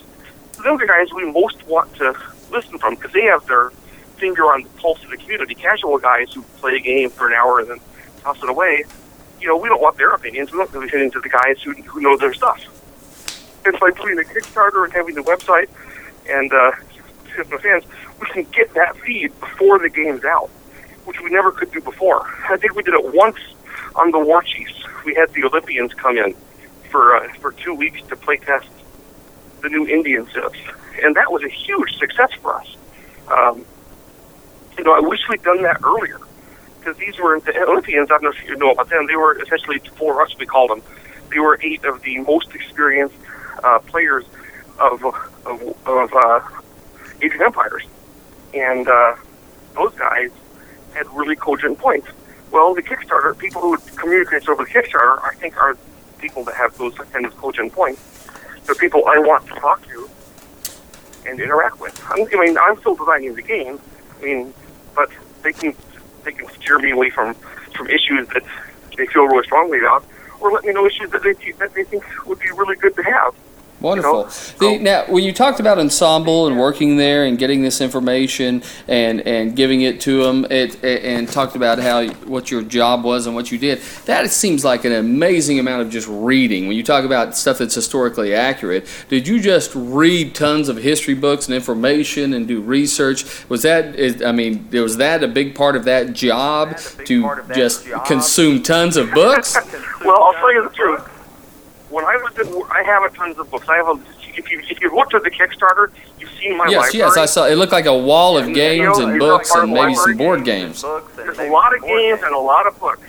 Those 0.63 0.81
are 0.81 0.85
guys 0.85 1.07
we 1.13 1.31
most 1.31 1.65
want 1.67 1.93
to 1.95 2.15
listen 2.51 2.77
from 2.77 2.95
because 2.95 3.11
they 3.13 3.23
have 3.23 3.45
their 3.47 3.71
finger 4.17 4.43
on 4.43 4.63
the 4.63 4.69
pulse 4.69 5.03
of 5.03 5.09
the 5.09 5.17
community. 5.17 5.55
Casual 5.55 5.97
guys 5.97 6.31
who 6.33 6.43
play 6.59 6.75
a 6.75 6.79
game 6.79 7.09
for 7.09 7.27
an 7.27 7.33
hour 7.33 7.59
and 7.59 7.69
then 7.69 7.79
toss 8.21 8.41
it 8.43 8.49
away 8.49 8.83
you 9.41 9.47
know, 9.47 9.57
we 9.57 9.67
don't 9.67 9.81
want 9.81 9.97
their 9.97 10.11
opinions. 10.11 10.51
We 10.51 10.59
want 10.59 10.71
to 10.71 10.79
be 10.79 10.85
listening 10.85 11.11
to 11.11 11.19
the 11.19 11.29
guys 11.29 11.61
who, 11.63 11.73
who 11.73 11.99
know 11.99 12.15
their 12.15 12.33
stuff. 12.33 12.63
And 13.65 13.77
by 13.79 13.91
doing 13.91 14.15
the 14.15 14.25
Kickstarter 14.25 14.83
and 14.83 14.93
having 14.93 15.15
the 15.15 15.23
website 15.23 15.67
and 16.29 16.53
uh, 16.53 16.71
the 17.37 17.57
fans, 17.57 17.83
we 18.19 18.27
can 18.27 18.43
get 18.51 18.73
that 18.75 18.95
feed 18.97 19.37
before 19.39 19.79
the 19.79 19.89
game's 19.89 20.23
out, 20.23 20.49
which 21.05 21.19
we 21.21 21.31
never 21.31 21.51
could 21.51 21.71
do 21.71 21.81
before. 21.81 22.27
I 22.47 22.57
think 22.57 22.75
we 22.75 22.83
did 22.83 22.93
it 22.93 23.13
once 23.13 23.37
on 23.95 24.11
the 24.11 24.19
War 24.19 24.43
Chiefs. 24.43 24.80
We 25.03 25.15
had 25.15 25.33
the 25.33 25.43
Olympians 25.43 25.93
come 25.93 26.17
in 26.17 26.35
for 26.89 27.15
uh, 27.15 27.33
for 27.35 27.51
two 27.51 27.73
weeks 27.73 28.01
to 28.09 28.15
play 28.15 28.37
test 28.37 28.67
the 29.61 29.69
new 29.69 29.87
Indian 29.87 30.25
civs, 30.27 30.59
and 31.03 31.15
that 31.15 31.31
was 31.31 31.43
a 31.43 31.49
huge 31.49 31.97
success 31.97 32.31
for 32.41 32.55
us. 32.55 32.75
Um, 33.29 33.65
you 34.77 34.83
know, 34.83 34.93
I 34.93 34.99
wish 34.99 35.19
we'd 35.29 35.43
done 35.43 35.61
that 35.63 35.81
earlier 35.83 36.19
because 36.79 36.97
these 36.97 37.17
were 37.19 37.39
the 37.39 37.55
Olympians. 37.63 38.09
I 38.09 38.15
don't 38.15 38.23
know 38.23 38.29
if 38.29 38.43
you 38.47 38.55
know 38.55 38.71
about 38.71 38.89
them. 38.89 39.05
They 39.07 39.15
were 39.15 39.39
essentially 39.41 39.79
four 39.95 40.21
us. 40.21 40.35
We 40.37 40.45
called 40.45 40.71
them. 40.71 40.81
They 41.29 41.39
were 41.39 41.59
eight 41.61 41.85
of 41.85 42.01
the 42.01 42.19
most 42.19 42.53
experienced 42.53 43.15
uh, 43.63 43.79
players 43.79 44.25
of 44.79 45.03
of, 45.05 45.61
of 45.85 46.13
uh, 46.13 46.41
of 47.23 47.41
Empires, 47.41 47.83
and 48.53 48.87
uh, 48.87 49.15
those 49.75 49.93
guys 49.95 50.31
had 50.93 51.07
really 51.13 51.35
cogent 51.35 51.77
points. 51.77 52.07
Well, 52.51 52.75
the 52.75 52.83
Kickstarter 52.83 53.37
people 53.37 53.61
who 53.61 53.77
communicate 53.95 54.47
over 54.49 54.63
the 54.63 54.69
Kickstarter, 54.69 55.23
I 55.23 55.33
think, 55.35 55.57
are 55.57 55.77
people 56.19 56.43
that 56.43 56.55
have 56.55 56.77
those 56.77 56.93
kind 56.95 57.25
of 57.25 57.35
cogent 57.37 57.73
points. 57.73 58.01
They're 58.65 58.75
people 58.75 59.05
I 59.07 59.17
want 59.19 59.47
to 59.47 59.53
talk 59.55 59.87
to 59.87 60.09
and 61.25 61.39
interact 61.39 61.79
with. 61.79 61.99
I'm, 62.09 62.27
I 62.33 62.45
mean, 62.45 62.57
I'm 62.57 62.77
still 62.79 62.95
designing 62.95 63.35
the 63.35 63.41
game. 63.41 63.79
I 64.19 64.23
mean, 64.23 64.53
but 64.95 65.09
they 65.43 65.53
can 65.53 65.73
they 66.23 66.31
can 66.31 66.47
steer 66.49 66.77
me 66.79 66.91
away 66.91 67.09
from 67.09 67.33
from 67.75 67.87
issues 67.87 68.27
that 68.29 68.43
they 68.97 69.07
feel 69.07 69.25
really 69.25 69.45
strongly 69.45 69.79
about, 69.79 70.05
or 70.39 70.51
let 70.51 70.65
me 70.65 70.73
know 70.73 70.85
issues 70.85 71.09
that 71.11 71.23
they 71.23 71.33
that 71.53 71.73
they 71.73 71.83
think 71.85 72.03
would 72.25 72.39
be 72.39 72.51
really 72.51 72.75
good 72.75 72.95
to 72.95 73.03
have. 73.03 73.33
Wonderful. 73.81 74.29
The, 74.59 74.77
now, 74.77 75.05
when 75.07 75.23
you 75.23 75.33
talked 75.33 75.59
about 75.59 75.79
ensemble 75.79 76.45
and 76.45 76.59
working 76.59 76.97
there 76.97 77.25
and 77.25 77.37
getting 77.37 77.63
this 77.63 77.81
information 77.81 78.61
and, 78.87 79.21
and 79.21 79.55
giving 79.55 79.81
it 79.81 79.99
to 80.01 80.23
them, 80.23 80.45
it, 80.51 80.83
and 80.83 81.27
talked 81.27 81.55
about 81.55 81.79
how 81.79 82.07
what 82.25 82.51
your 82.51 82.61
job 82.61 83.03
was 83.03 83.25
and 83.25 83.35
what 83.35 83.51
you 83.51 83.57
did, 83.57 83.79
that 84.05 84.29
seems 84.29 84.63
like 84.63 84.85
an 84.85 84.91
amazing 84.91 85.57
amount 85.57 85.81
of 85.81 85.89
just 85.89 86.07
reading. 86.07 86.67
When 86.67 86.77
you 86.77 86.83
talk 86.83 87.05
about 87.05 87.35
stuff 87.35 87.57
that's 87.57 87.73
historically 87.73 88.35
accurate, 88.35 88.87
did 89.09 89.27
you 89.27 89.39
just 89.39 89.71
read 89.73 90.35
tons 90.35 90.69
of 90.69 90.77
history 90.77 91.15
books 91.15 91.47
and 91.47 91.55
information 91.55 92.33
and 92.33 92.47
do 92.47 92.61
research? 92.61 93.49
Was 93.49 93.63
that, 93.63 93.95
is, 93.95 94.21
I 94.21 94.31
mean, 94.31 94.69
was 94.71 94.97
that 94.97 95.23
a 95.23 95.27
big 95.27 95.55
part 95.55 95.75
of 95.75 95.85
that 95.85 96.13
job 96.13 96.77
to 97.05 97.41
just 97.55 97.87
job. 97.87 98.05
consume 98.05 98.61
tons 98.61 98.95
of 98.97 99.11
books? 99.11 99.57
Well, 100.03 100.23
I'll 100.23 100.33
tell 100.33 100.51
you 100.51 100.63
the 100.63 100.69
truth. 100.71 101.10
When 101.91 102.05
I 102.05 102.15
was, 102.15 102.37
in, 102.39 102.63
I 102.71 102.83
have 102.83 103.03
a 103.03 103.09
tons 103.15 103.37
of 103.37 103.51
books. 103.51 103.67
I 103.67 103.75
have 103.75 103.87
a. 103.89 103.99
If 104.33 104.49
you 104.49 104.61
if 104.69 104.79
you 104.81 104.95
looked 104.95 105.13
at 105.13 105.23
the 105.23 105.29
Kickstarter, 105.29 105.91
you've 106.17 106.31
seen 106.31 106.57
my 106.57 106.67
yes, 106.67 106.77
library. 106.83 106.97
yes, 106.99 107.13
yes, 107.15 107.17
I 107.17 107.25
saw. 107.25 107.47
It 107.47 107.55
looked 107.55 107.73
like 107.73 107.85
a 107.85 107.97
wall 107.97 108.37
of 108.37 108.45
And, 108.45 108.55
games 108.55 108.97
you 108.97 109.05
know, 109.05 109.09
and 109.09 109.19
books 109.19 109.49
a 109.49 109.53
part 109.53 109.63
and 109.65 109.73
maybe 109.73 109.95
some 109.95 110.15
board 110.15 110.45
games. 110.45 110.81
Books 110.81 111.17
and 111.17 111.27
There's 111.27 111.39
a 111.39 111.49
lot 111.51 111.75
of 111.75 111.81
board 111.81 111.91
games 111.91 112.21
and 112.23 112.33
a 112.33 112.39
lot 112.39 112.65
of 112.65 112.79
books, 112.79 113.07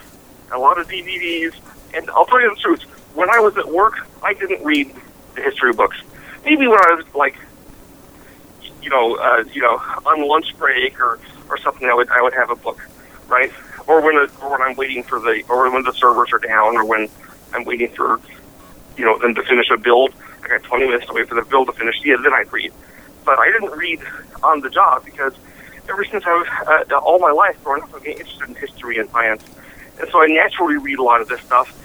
a 0.50 0.58
lot 0.58 0.78
of 0.78 0.88
DVDs. 0.88 1.54
And 1.94 2.10
I'll 2.10 2.26
tell 2.26 2.40
you 2.40 2.50
the 2.50 2.60
truth. 2.60 2.82
When 3.14 3.30
I 3.30 3.38
was 3.38 3.56
at 3.56 3.68
work, 3.68 4.08
I 4.22 4.34
didn't 4.34 4.64
read 4.64 4.92
the 5.36 5.42
history 5.42 5.72
books. 5.72 5.96
Maybe 6.44 6.66
when 6.66 6.78
I 6.78 6.94
was 6.94 7.04
like, 7.14 7.36
you 8.82 8.90
know, 8.90 9.14
uh, 9.16 9.44
you 9.52 9.62
know, 9.62 9.76
on 10.06 10.26
lunch 10.26 10.56
break 10.58 11.00
or 11.00 11.20
or 11.48 11.56
something, 11.58 11.88
I 11.88 11.94
would 11.94 12.08
I 12.10 12.20
would 12.20 12.34
have 12.34 12.50
a 12.50 12.56
book, 12.56 12.80
right? 13.28 13.52
Or 13.86 14.00
when 14.00 14.16
a, 14.16 14.26
or 14.42 14.50
when 14.50 14.62
I'm 14.62 14.74
waiting 14.74 15.04
for 15.04 15.20
the 15.20 15.44
or 15.48 15.70
when 15.70 15.84
the 15.84 15.92
servers 15.92 16.32
are 16.32 16.38
down 16.40 16.76
or 16.76 16.84
when 16.84 17.08
I'm 17.52 17.64
waiting 17.64 17.90
for, 17.94 18.18
you 18.96 19.04
know, 19.04 19.18
them 19.18 19.34
to 19.34 19.42
finish 19.42 19.70
a 19.70 19.76
build. 19.76 20.14
I 20.44 20.48
got 20.48 20.62
20 20.62 20.86
minutes 20.86 21.06
to 21.06 21.12
wait 21.12 21.28
for 21.28 21.34
the 21.34 21.42
build 21.42 21.68
to 21.68 21.72
finish. 21.72 21.96
Yeah, 22.04 22.16
then 22.22 22.32
I'd 22.32 22.52
read. 22.52 22.72
But 23.24 23.38
I 23.38 23.50
didn't 23.50 23.76
read 23.76 24.00
on 24.42 24.60
the 24.60 24.70
job 24.70 25.04
because 25.04 25.34
ever 25.88 26.04
since 26.04 26.24
I 26.26 26.34
was 26.34 26.86
uh, 26.90 26.96
all 26.96 27.18
my 27.18 27.30
life 27.30 27.62
growing 27.62 27.82
up, 27.82 27.94
I've 27.94 28.02
been 28.02 28.12
interested 28.12 28.48
in 28.48 28.54
history 28.54 28.98
and 28.98 29.08
science, 29.10 29.44
and 30.00 30.08
so 30.10 30.22
I 30.22 30.26
naturally 30.26 30.76
read 30.76 30.98
a 30.98 31.02
lot 31.02 31.20
of 31.20 31.28
this 31.28 31.40
stuff. 31.42 31.78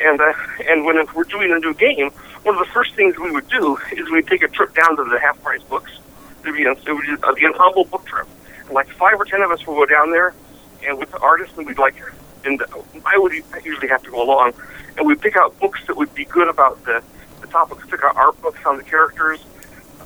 And 0.00 0.20
uh, 0.20 0.32
and 0.68 0.84
when 0.84 1.04
we're 1.14 1.24
doing 1.24 1.52
a 1.52 1.58
new 1.58 1.74
game, 1.74 2.10
one 2.42 2.56
of 2.56 2.66
the 2.66 2.72
first 2.72 2.94
things 2.94 3.18
we 3.18 3.30
would 3.30 3.48
do 3.48 3.78
is 3.92 4.10
we'd 4.10 4.26
take 4.26 4.42
a 4.42 4.48
trip 4.48 4.74
down 4.74 4.96
to 4.96 5.04
the 5.04 5.18
half 5.20 5.40
price 5.42 5.62
books. 5.62 5.92
It'd 6.42 6.54
be, 6.54 6.62
it 6.62 6.68
would 6.68 6.84
be 6.84 7.16
uh, 7.22 7.32
the 7.32 7.86
book 7.90 8.04
trip. 8.04 8.26
Like 8.70 8.88
five 8.90 9.20
or 9.20 9.24
ten 9.24 9.42
of 9.42 9.50
us 9.50 9.64
would 9.66 9.74
go 9.74 9.86
down 9.86 10.10
there, 10.10 10.34
and 10.86 10.98
with 10.98 11.10
the 11.10 11.18
artists, 11.18 11.56
and 11.56 11.66
we'd 11.66 11.78
like, 11.78 11.94
and 12.44 12.62
I 13.06 13.18
would 13.18 13.32
usually 13.64 13.88
have 13.88 14.02
to 14.02 14.10
go 14.10 14.22
along, 14.22 14.54
and 14.96 15.06
we'd 15.06 15.20
pick 15.20 15.36
out 15.36 15.58
books 15.58 15.80
that 15.86 15.96
would 15.96 16.14
be 16.14 16.24
good 16.24 16.48
about 16.48 16.84
the 16.84 17.02
the 17.40 17.46
topics. 17.48 17.84
Pick 17.88 18.02
out 18.04 18.16
art 18.16 18.40
books 18.42 18.60
on 18.64 18.76
the 18.76 18.84
characters. 18.84 19.40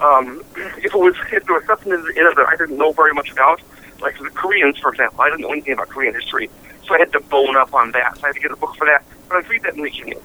Um, 0.01 0.43
if 0.57 0.87
it 0.87 0.95
was 0.95 1.15
if 1.33 1.45
there 1.45 1.55
was 1.55 1.65
something 1.67 1.93
in 1.93 2.01
it 2.01 2.37
that 2.37 2.47
I 2.49 2.57
didn't 2.57 2.79
know 2.79 2.93
very 2.93 3.15
much 3.15 3.31
about, 3.31 3.61
like 4.01 4.19
the 4.19 4.31
Koreans, 4.31 4.79
for 4.79 4.91
example, 4.91 5.21
I 5.21 5.31
didn't 5.31 5.43
know 5.43 5.53
anything 5.53 5.75
about 5.75 5.89
Korean 5.89 6.15
history, 6.15 6.51
so 6.87 6.95
I 6.95 6.99
had 6.99 7.13
to 7.13 7.21
bone 7.21 7.57
up 7.57 7.75
on 7.75 7.93
that. 7.93 8.17
So 8.19 8.25
I 8.25 8.27
had 8.29 8.37
to 8.37 8.41
get 8.41 8.51
a 8.51 8.57
book 8.57 8.75
for 8.77 8.87
that. 8.87 9.05
But 9.29 9.39
I'd 9.39 9.49
read 9.49 9.63
that 9.63 9.75
in 9.75 9.83
the 9.83 9.91
evening. 9.91 10.21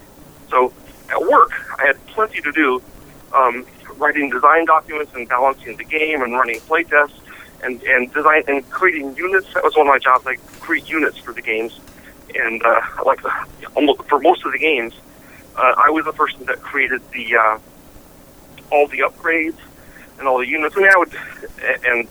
So 0.50 0.72
at 1.10 1.20
work, 1.20 1.52
I 1.78 1.86
had 1.86 2.06
plenty 2.08 2.40
to 2.40 2.52
do, 2.52 2.82
um, 3.34 3.66
writing 3.96 4.30
design 4.30 4.66
documents 4.66 5.12
and 5.14 5.28
balancing 5.28 5.76
the 5.76 5.84
game 5.84 6.22
and 6.22 6.32
running 6.32 6.60
playtests 6.60 7.18
and 7.62 7.82
and 7.82 8.12
design 8.12 8.42
and 8.48 8.68
creating 8.70 9.16
units. 9.16 9.52
That 9.54 9.64
was 9.64 9.76
one 9.76 9.86
of 9.86 9.92
my 9.92 9.98
jobs. 9.98 10.26
I 10.26 10.36
create 10.60 10.88
units 10.88 11.18
for 11.18 11.32
the 11.32 11.42
games, 11.42 11.78
and 12.36 12.62
uh, 12.62 12.80
like 13.04 13.22
the, 13.22 13.32
almost 13.74 14.02
for 14.04 14.20
most 14.20 14.44
of 14.44 14.52
the 14.52 14.58
games, 14.58 14.94
uh, 15.56 15.74
I 15.76 15.90
was 15.90 16.04
the 16.04 16.12
person 16.12 16.44
that 16.46 16.60
created 16.62 17.00
the 17.12 17.36
uh, 17.36 17.58
all 18.70 18.86
the 18.88 19.00
upgrades 19.00 19.58
and 20.18 20.28
all 20.28 20.38
the 20.38 20.46
units. 20.46 20.76
I 20.76 20.80
mean, 20.80 20.90
I 20.92 20.98
would 20.98 21.14
and. 21.86 22.08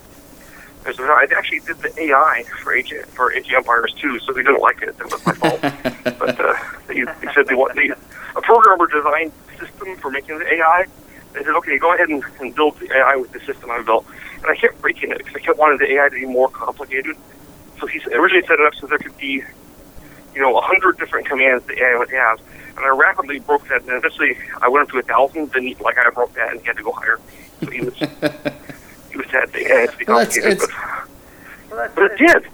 There's 0.84 0.98
I 0.98 1.28
actually 1.36 1.60
did 1.60 1.78
the 1.78 1.96
AI 1.96 2.42
for 2.60 2.74
Age 2.74 2.92
for 3.10 3.32
Age 3.32 3.46
of 3.46 3.54
Empires 3.54 3.94
too, 4.00 4.18
so 4.18 4.32
they 4.32 4.42
didn't 4.42 4.60
like 4.60 4.82
it. 4.82 4.98
That 4.98 5.12
was 5.12 5.24
my 5.24 5.32
fault. 5.34 5.60
but 6.18 6.40
uh, 6.40 6.54
they, 6.88 7.04
they 7.04 7.32
said 7.32 7.46
they 7.46 7.54
want 7.54 7.76
they, 7.76 7.92
a 8.34 8.40
programmer 8.42 8.88
designed 8.88 9.30
system 9.58 9.96
for 9.96 10.10
making 10.10 10.38
the 10.38 10.54
AI. 10.54 10.86
They 11.32 11.40
said, 11.40 11.54
okay, 11.56 11.78
go 11.78 11.94
ahead 11.94 12.08
and, 12.08 12.22
and 12.40 12.54
build 12.54 12.78
the 12.78 12.92
AI 12.92 13.16
with 13.16 13.32
the 13.32 13.40
system 13.40 13.70
I 13.70 13.82
built. 13.82 14.06
And 14.36 14.46
I 14.46 14.56
kept 14.56 14.80
breaking 14.80 15.12
it 15.12 15.18
because 15.18 15.34
I 15.34 15.38
kept 15.40 15.58
wanting 15.58 15.78
the 15.78 15.90
AI 15.92 16.08
to 16.08 16.14
be 16.14 16.26
more 16.26 16.48
complicated. 16.48 17.16
So 17.80 17.86
he 17.86 18.00
originally 18.12 18.46
set 18.46 18.60
it 18.60 18.66
up 18.66 18.74
so 18.74 18.86
there 18.86 18.98
could 18.98 19.16
be, 19.18 19.42
you 20.34 20.40
know, 20.40 20.56
a 20.56 20.60
hundred 20.62 20.98
different 20.98 21.26
commands 21.26 21.64
that 21.66 21.78
AI 21.78 21.96
would 21.98 22.10
have. 22.10 22.40
And 22.76 22.80
I 22.86 22.88
rapidly 22.88 23.38
broke 23.38 23.68
that, 23.68 23.82
and 23.82 23.90
eventually 23.92 24.36
I 24.62 24.68
went 24.68 24.84
up 24.84 24.92
to 24.92 24.98
a 24.98 25.02
thousand. 25.02 25.52
Then 25.52 25.62
he, 25.64 25.74
like 25.76 25.98
I 25.98 26.08
broke 26.10 26.32
that, 26.34 26.52
and 26.52 26.60
he 26.60 26.66
had 26.66 26.76
to 26.78 26.82
go 26.82 26.92
higher. 26.92 27.20
So 27.62 27.70
he 27.70 27.80
was 27.80 27.94
he 27.98 29.16
was 29.18 29.26
sad. 29.30 29.52
The 29.52 29.66
AI 29.72 29.86
to 29.86 29.96
be 29.98 30.04
Well, 30.06 30.18
that's- 30.18 30.34
complicated, 30.38 30.52
it's- 30.62 30.68
but, 31.70 31.94
but 31.94 32.12
it 32.12 32.18
did. 32.18 32.46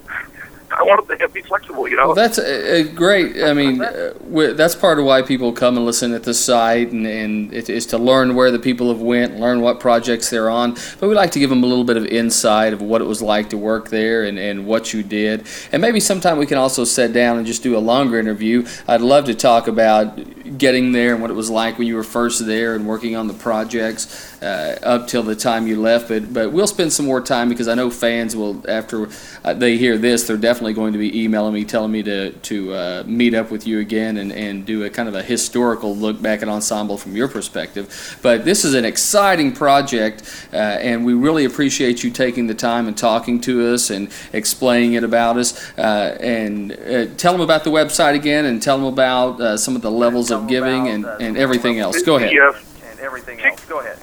I 0.79 0.83
wanted 0.85 1.19
to 1.19 1.29
be 1.29 1.43
flexible, 1.43 1.89
you 1.89 1.97
know. 1.97 2.07
Well, 2.07 2.15
that's 2.15 2.39
a, 2.39 2.81
a 2.81 2.85
great. 2.85 3.43
I 3.43 3.53
mean, 3.53 3.83
uh, 3.83 4.13
that's 4.55 4.77
part 4.77 5.01
of 5.01 5.05
why 5.05 5.23
people 5.23 5.53
come 5.53 5.77
and 5.77 5.85
listen 5.85 6.13
at 6.15 6.23
the 6.23 6.35
site, 6.35 6.93
and, 6.93 7.05
and 7.05 7.53
it 7.53 7.69
is 7.69 7.87
to 7.87 7.99
learn 7.99 8.37
where 8.37 8.53
the 8.53 8.61
people 8.61 8.89
have 8.89 9.01
went, 9.01 9.41
learn 9.41 9.61
what 9.61 9.81
projects 9.81 10.31
they're 10.31 10.49
on. 10.49 10.77
But 11.01 11.09
we 11.09 11.17
like 11.17 11.33
to 11.33 11.41
give 11.41 11.51
them 11.51 11.65
a 11.65 11.67
little 11.67 11.85
bit 11.85 11.97
of 11.97 12.07
insight 12.07 12.73
of 12.73 12.81
what 12.81 13.01
it 13.01 13.07
was 13.07 13.21
like 13.21 13.51
to 13.51 13.59
work 13.59 13.89
there 13.89 14.25
and, 14.25 14.39
and 14.39 14.67
what 14.67 14.95
you 14.95 15.03
did. 15.03 15.47
And 15.73 15.83
maybe 15.83 15.99
sometime 15.99 16.39
we 16.39 16.47
can 16.47 16.59
also 16.59 16.85
sit 16.85 17.13
down 17.13 17.39
and 17.39 17.47
just 17.47 17.65
do 17.65 17.77
a 17.77 17.81
longer 17.81 18.21
interview. 18.21 18.65
I'd 18.87 19.01
love 19.01 19.25
to 19.25 19.35
talk 19.35 19.67
about 19.67 20.17
getting 20.57 20.93
there 20.93 21.13
and 21.13 21.21
what 21.21 21.31
it 21.31 21.35
was 21.35 21.51
like 21.51 21.79
when 21.79 21.87
you 21.87 21.97
were 21.97 22.05
first 22.05 22.47
there 22.47 22.75
and 22.75 22.87
working 22.87 23.17
on 23.17 23.27
the 23.27 23.35
projects 23.35 24.41
uh, 24.43 24.79
up 24.83 25.09
till 25.09 25.23
the 25.23 25.35
time 25.35 25.67
you 25.67 25.81
left. 25.81 26.09
But 26.09 26.33
but 26.33 26.53
we'll 26.53 26.67
spend 26.67 26.93
some 26.93 27.07
more 27.07 27.21
time 27.21 27.49
because 27.49 27.69
I 27.69 27.75
know 27.75 27.91
fans 27.91 28.37
will 28.37 28.65
after 28.69 29.09
uh, 29.45 29.55
they 29.55 29.77
hear 29.77 29.99
this, 29.99 30.27
they're 30.27 30.37
definitely 30.37 30.68
going 30.73 30.93
to 30.93 30.99
be 30.99 31.23
emailing 31.23 31.55
me, 31.55 31.65
telling 31.65 31.93
me 31.93 32.03
to 32.03 32.33
to 32.33 32.73
uh, 32.73 33.03
meet 33.07 33.35
up 33.35 33.51
with 33.51 33.67
you 33.67 33.81
again 33.81 34.17
and, 34.17 34.33
and 34.33 34.65
do 34.67 34.85
a 34.85 34.91
kind 34.91 35.09
of 35.09 35.15
a 35.15 35.23
historical 35.23 35.95
look 35.95 36.21
back 36.21 36.43
at 36.43 36.49
Ensemble 36.49 36.99
from 36.99 37.17
your 37.17 37.29
perspective. 37.29 38.19
But 38.23 38.45
this 38.45 38.65
is 38.65 38.75
an 38.75 38.85
exciting 38.85 39.53
project, 39.53 40.49
uh, 40.53 40.57
and 40.57 41.05
we 41.05 41.15
really 41.15 41.45
appreciate 41.45 42.03
you 42.03 42.11
taking 42.11 42.47
the 42.47 42.55
time 42.55 42.87
and 42.89 42.97
talking 42.97 43.41
to 43.43 43.73
us 43.73 43.91
and 43.91 44.11
explaining 44.33 44.95
it 44.95 45.05
about 45.05 45.37
us. 45.37 45.77
Uh, 45.79 46.17
and 46.21 46.73
uh, 46.73 47.07
tell 47.17 47.33
them 47.33 47.41
about 47.41 47.65
the 47.65 47.71
website 47.71 48.15
again, 48.15 48.45
and 48.45 48.63
tell 48.63 48.77
them 48.77 48.87
about 48.87 49.41
uh, 49.41 49.57
some 49.57 49.77
of 49.77 49.83
the 49.83 49.91
levels 49.91 50.31
of 50.31 50.47
giving 50.49 50.83
about, 50.83 50.95
and, 50.95 51.05
uh, 51.07 51.17
and 51.21 51.37
everything 51.37 51.79
else. 51.79 52.03
Go 52.03 52.17
ahead. 52.17 52.33
Yeah. 52.33 52.53
and 52.91 53.01
everything 53.01 53.41
else. 53.41 53.65
Go 53.67 53.81
ahead. 53.81 53.99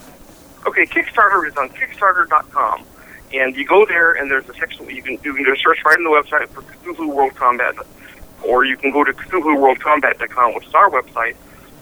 Okay, 0.68 0.86
Kickstarter 0.86 1.47
is 1.47 1.55
on 1.57 1.70
Kickstarter.com, 1.70 2.84
and 3.40 3.56
you 3.56 3.66
go 3.66 3.86
there, 3.86 4.14
and 4.14 4.30
there's 4.30 4.48
a 4.50 4.54
section 4.54 4.90
you 4.90 5.02
can 5.02 5.14
you 5.24 5.34
can 5.34 5.44
do 5.44 5.56
search 5.56 5.84
right 5.86 5.98
on 5.98 6.04
the 6.04 6.10
website 6.10 6.50
for 6.50 6.62
Cthulhu 6.62 7.14
World 7.14 7.36
Combat, 7.36 7.76
or 8.44 8.66
you 8.66 8.78
can 8.78 8.92
go 8.92 9.04
to 9.04 9.14
CthulhuWorldCombat.com, 9.14 10.56
which 10.56 10.68
is 10.68 10.74
our 10.74 10.90
website. 10.90 11.36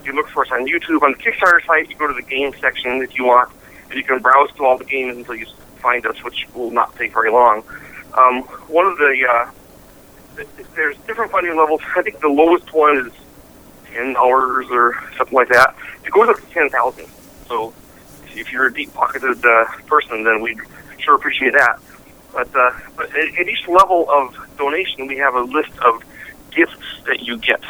You 0.06 0.14
look 0.14 0.28
for 0.30 0.46
us 0.46 0.52
on 0.52 0.66
YouTube 0.68 1.02
on 1.02 1.14
the 1.14 1.18
Kickstarter 1.18 1.66
site. 1.66 1.90
You 1.90 1.96
go 1.96 2.08
to 2.08 2.14
the 2.14 2.22
game 2.22 2.54
section 2.60 3.02
if 3.02 3.18
you 3.18 3.26
want, 3.26 3.52
and 3.90 3.98
you 3.98 4.04
can 4.04 4.20
browse 4.20 4.52
through 4.52 4.66
all 4.66 4.78
the 4.78 4.86
games 4.86 5.18
until 5.18 5.36
you 5.36 5.46
find 5.78 6.06
us, 6.06 6.24
which 6.24 6.48
will 6.54 6.72
not 6.72 6.96
take 6.96 7.14
very 7.14 7.32
long. 7.32 7.64
Um, 8.14 8.44
one 8.68 8.86
of 8.86 8.98
the 8.98 9.28
uh, 9.30 10.44
there's 10.76 10.98
different 11.08 11.32
funding 11.32 11.56
levels. 11.56 11.82
I 11.96 12.02
think 12.02 12.20
the 12.20 12.28
lowest 12.28 12.74
one 12.74 12.98
is 12.98 13.14
ten 13.94 14.14
dollars 14.14 14.68
or 14.72 14.96
something 15.18 15.36
like 15.36 15.50
that. 15.50 15.76
It 16.06 16.12
goes 16.12 16.30
up 16.30 16.38
to 16.38 16.46
ten 16.54 16.70
thousand. 16.70 17.08
So 17.48 17.74
if 18.36 18.52
you're 18.52 18.68
a 18.68 18.74
deep 18.74 18.94
pocketed 18.94 19.46
uh, 19.46 19.66
person, 19.88 20.24
then 20.24 20.42
we'd 20.42 20.60
sure 21.04 21.16
appreciate 21.16 21.54
that. 21.54 21.80
But 22.32 22.50
uh, 22.56 22.72
but 22.98 23.10
at, 23.16 23.40
at 23.40 23.48
each 23.48 23.68
level 23.68 24.10
of 24.10 24.36
donation, 24.58 25.08
we 25.08 25.18
have 25.18 25.36
a 25.36 25.42
list 25.42 25.78
of 25.80 26.04
gifts 26.52 27.02
that 27.06 27.22
you 27.22 27.38
get. 27.38 27.62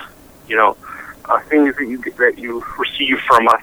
You 0.48 0.56
know, 0.56 0.78
uh, 1.26 1.40
things 1.50 1.76
that 1.76 1.88
you 1.88 2.02
get, 2.02 2.16
that 2.18 2.38
you 2.38 2.64
receive 2.78 3.20
from 3.28 3.48
us 3.48 3.62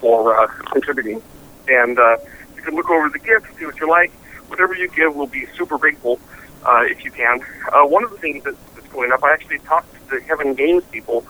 for 0.00 0.38
uh, 0.38 0.46
contributing, 0.72 1.22
and 1.68 1.98
uh, 1.98 2.16
you 2.56 2.62
can 2.62 2.74
look 2.74 2.90
over 2.90 3.08
the 3.08 3.18
gifts, 3.18 3.46
see 3.58 3.66
what 3.66 3.78
you 3.80 3.88
like. 3.88 4.12
whatever 4.48 4.74
you 4.74 4.88
give, 4.88 5.14
we'll 5.14 5.26
be 5.26 5.46
super 5.56 5.78
grateful 5.78 6.18
uh, 6.66 6.82
if 6.84 7.04
you 7.04 7.10
can. 7.10 7.40
Uh, 7.72 7.84
one 7.86 8.04
of 8.04 8.10
the 8.10 8.18
things 8.18 8.42
that, 8.44 8.54
that's 8.74 8.86
going 8.88 9.12
up, 9.12 9.22
I 9.22 9.32
actually 9.32 9.58
talked 9.60 9.92
to 9.94 10.16
the 10.16 10.22
Heaven 10.22 10.54
Games 10.54 10.84
people, 10.90 11.26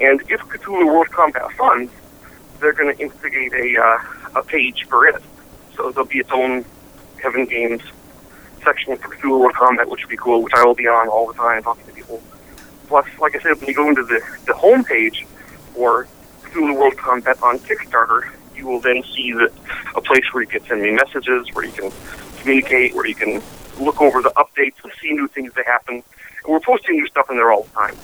and 0.00 0.20
if 0.28 0.40
Cthulhu 0.40 0.86
World 0.86 1.10
Combat 1.10 1.50
funds, 1.52 1.92
they're 2.60 2.72
going 2.72 2.94
to 2.94 3.02
instigate 3.02 3.52
a 3.52 3.82
uh, 3.82 4.40
a 4.40 4.42
page 4.42 4.86
for 4.88 5.06
it. 5.06 5.22
So 5.76 5.90
there'll 5.90 6.06
be 6.06 6.18
its 6.18 6.30
own 6.32 6.64
Heaven 7.22 7.46
Games 7.46 7.82
section 8.64 8.96
for 8.96 9.08
Cthulhu 9.08 9.40
World 9.40 9.54
Combat, 9.54 9.88
which 9.88 10.02
would 10.02 10.10
be 10.10 10.16
cool, 10.16 10.42
which 10.42 10.54
I 10.54 10.64
will 10.64 10.74
be 10.74 10.86
on 10.86 11.08
all 11.08 11.26
the 11.26 11.34
time 11.34 11.62
talking 11.62 11.86
to 11.86 11.92
people. 11.92 12.22
Plus, 12.86 13.06
like 13.20 13.36
I 13.36 13.40
said, 13.40 13.58
when 13.58 13.68
you 13.68 13.74
go 13.74 13.88
into 13.88 14.04
the, 14.04 14.20
the 14.46 14.54
home 14.54 14.84
page 14.84 15.26
for 15.74 16.06
Cthulhu 16.42 16.76
World 16.76 16.96
Combat 16.96 17.40
on 17.42 17.58
Kickstarter, 17.60 18.30
you 18.54 18.66
will 18.66 18.80
then 18.80 19.02
see 19.14 19.32
that 19.32 19.52
a 19.94 20.00
place 20.00 20.24
where 20.32 20.42
you 20.42 20.48
can 20.48 20.64
send 20.64 20.82
me 20.82 20.90
messages, 20.90 21.46
where 21.52 21.64
you 21.64 21.72
can 21.72 21.92
communicate, 22.40 22.94
where 22.94 23.06
you 23.06 23.14
can 23.14 23.42
look 23.78 24.00
over 24.00 24.20
the 24.22 24.32
updates 24.36 24.74
and 24.82 24.92
see 25.00 25.12
new 25.12 25.28
things 25.28 25.52
that 25.54 25.66
happen. 25.66 25.96
And 25.96 26.52
we're 26.52 26.60
posting 26.60 26.96
new 26.96 27.06
stuff 27.06 27.30
in 27.30 27.36
there 27.36 27.52
all 27.52 27.62
the 27.62 27.70
time. 27.70 27.96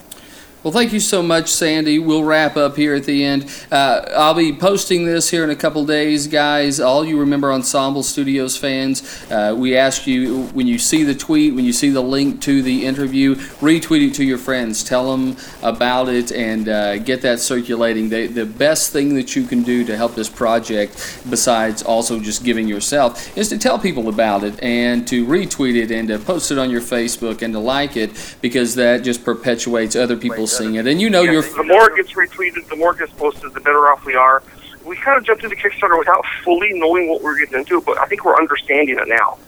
Well, 0.65 0.73
thank 0.73 0.95
you 0.95 1.01
so 1.01 1.23
much, 1.23 1.51
Sandy. 1.51 1.99
We'll 1.99 2.25
wrap 2.25 2.57
up 2.57 2.75
here 2.75 2.95
at 2.95 3.05
the 3.05 3.23
end. 3.23 3.45
Uh, 3.71 4.01
I'll 4.17 4.33
be 4.33 4.51
posting 4.51 5.05
this 5.05 5.29
here 5.29 5.45
in 5.45 5.51
a 5.51 5.57
couple 5.57 5.85
days, 5.85 6.27
guys. 6.27 6.81
All 6.81 7.05
you 7.05 7.21
remember 7.21 7.53
Ensemble 7.53 8.03
Studios 8.03 8.57
fans, 8.57 9.31
uh, 9.31 9.55
we 9.55 9.77
ask 9.77 10.07
you 10.07 10.47
when 10.55 10.67
you 10.67 10.79
see 10.79 11.03
the 11.03 11.15
tweet, 11.15 11.55
when 11.55 11.67
you 11.67 11.73
see 11.75 11.91
the 11.91 12.01
link 12.01 12.41
to 12.43 12.63
the 12.63 12.87
interview, 12.87 13.35
retweet 13.61 14.09
it 14.09 14.15
to 14.15 14.25
your 14.25 14.39
friends. 14.39 14.83
Tell 14.83 15.15
them 15.15 15.37
about 15.63 16.09
it 16.09 16.33
and 16.33 16.67
uh, 16.67 16.97
get 16.97 17.21
that 17.21 17.41
circulating. 17.41 18.09
The, 18.09 18.27
the 18.29 18.47
best 18.47 18.91
thing 18.91 19.17
that 19.17 19.37
you 19.37 19.45
can 19.45 19.65
do 19.65 19.85
to 19.85 19.95
help 19.99 20.15
this 20.15 20.31
project, 20.31 21.25
besides 21.29 21.83
also 21.83 22.19
just 22.19 22.43
giving 22.43 22.67
yourself, 22.67 23.37
is 23.37 23.51
to 23.51 23.59
tell 23.59 23.79
people 23.79 24.09
about 24.09 24.45
it 24.45 24.59
and 24.63 25.07
to 25.09 25.27
retweet 25.27 25.77
it 25.77 25.91
and 25.91 26.09
to 26.09 26.19
post 26.19 26.51
it 26.51 26.57
on 26.57 26.71
your 26.71 26.81
Facebook 26.81 27.43
and 27.43 27.53
to 27.53 27.61
like 27.61 27.99
it 27.99 28.39
because 28.41 28.75
that 28.77 29.03
just 29.03 29.27
perpetuates 29.27 29.95
other 29.95 30.17
people's 30.17 30.54
it. 30.61 30.87
And 30.87 31.01
you 31.01 31.11
know 31.11 31.23
Yeah, 31.23 31.33
you're 31.33 31.43
the 31.43 31.63
more 31.63 31.91
it 31.91 31.97
gets 31.97 32.13
retweeted, 32.13 32.69
the 32.69 32.77
more 32.77 32.93
it 32.93 32.99
gets 32.99 33.13
posted, 33.13 33.53
the 33.55 33.61
better 33.61 33.89
off 33.91 34.05
we 34.05 34.15
are. 34.15 34.43
We 34.85 34.97
kind 34.97 35.17
of 35.17 35.25
jumped 35.25 35.45
into 35.45 35.57
Kickstarter 35.57 35.99
without 35.99 36.25
fully 36.43 36.73
knowing 36.75 37.09
what 37.09 37.23
we 37.23 37.31
are 37.31 37.35
getting 37.37 37.59
into, 37.59 37.81
but 37.81 37.99
I 37.99 38.07
think 38.07 38.25
we're 38.25 38.37
understanding 38.37 38.99
it 38.99 39.09
now. 39.09 39.39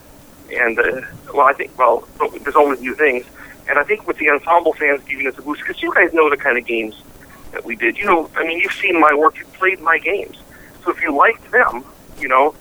And 0.52 0.78
uh, 0.78 1.02
well, 1.34 1.46
I 1.46 1.52
think 1.52 1.76
well, 1.78 2.08
there's 2.42 2.56
always 2.56 2.80
new 2.80 2.94
things, 2.94 3.26
and 3.68 3.78
I 3.78 3.82
think 3.82 4.06
with 4.06 4.16
the 4.18 4.30
ensemble 4.30 4.72
fans 4.74 5.02
giving 5.08 5.26
us 5.26 5.36
a 5.38 5.42
boost, 5.42 5.62
because 5.62 5.82
you 5.82 5.92
guys 5.92 6.12
know 6.12 6.30
the 6.30 6.36
kind 6.36 6.56
of 6.56 6.64
games 6.64 7.02
that 7.52 7.64
we 7.64 7.76
did. 7.76 7.98
You 7.98 8.06
know, 8.06 8.30
I 8.36 8.44
mean, 8.44 8.60
you've 8.60 8.72
seen 8.72 8.98
my 9.00 9.14
work, 9.14 9.38
you've 9.38 9.52
played 9.54 9.80
my 9.80 9.98
games, 9.98 10.36
so 10.84 10.90
if 10.92 11.02
you 11.02 11.14
liked 11.14 11.50
them, 11.50 11.84
you 12.18 12.28
know, 12.28 12.54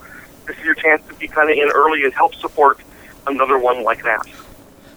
this 0.48 0.58
is 0.58 0.64
your 0.64 0.76
chance 0.76 1.02
to 1.08 1.14
be 1.16 1.28
kind 1.28 1.50
of 1.50 1.58
in 1.58 1.70
early 1.72 2.04
and 2.04 2.14
help 2.14 2.36
support 2.36 2.80
another 3.28 3.58
one 3.58 3.84
like 3.84 4.04
that. 4.04 4.26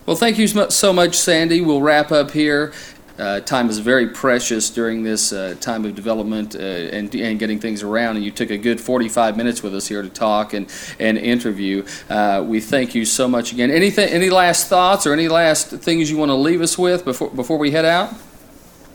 Well, 0.06 0.16
thank 0.16 0.38
you 0.38 0.46
so 0.46 0.70
so 0.70 0.92
much, 0.92 1.14
Sandy. 1.14 1.60
We'll 1.60 1.82
wrap 1.82 2.10
up 2.10 2.30
here. 2.30 2.72
Uh, 3.18 3.40
time 3.40 3.68
is 3.68 3.80
very 3.80 4.06
precious 4.06 4.70
during 4.70 5.02
this 5.02 5.32
uh, 5.32 5.56
time 5.60 5.84
of 5.84 5.94
development 5.96 6.54
uh, 6.54 6.58
and, 6.58 7.12
and 7.16 7.40
getting 7.40 7.58
things 7.58 7.82
around, 7.82 8.14
and 8.14 8.24
you 8.24 8.30
took 8.30 8.50
a 8.50 8.56
good 8.56 8.80
45 8.80 9.36
minutes 9.36 9.60
with 9.60 9.74
us 9.74 9.88
here 9.88 10.02
to 10.02 10.08
talk 10.08 10.54
and, 10.54 10.72
and 11.00 11.18
interview. 11.18 11.84
Uh, 12.08 12.44
we 12.46 12.60
thank 12.60 12.94
you 12.94 13.04
so 13.04 13.26
much 13.26 13.52
again. 13.52 13.72
Anything, 13.72 14.08
any 14.10 14.30
last 14.30 14.68
thoughts 14.68 15.04
or 15.04 15.12
any 15.12 15.26
last 15.26 15.70
things 15.70 16.08
you 16.08 16.16
want 16.16 16.28
to 16.28 16.34
leave 16.34 16.60
us 16.60 16.78
with 16.78 17.04
before, 17.04 17.30
before 17.30 17.58
we 17.58 17.72
head 17.72 17.84
out? 17.84 18.14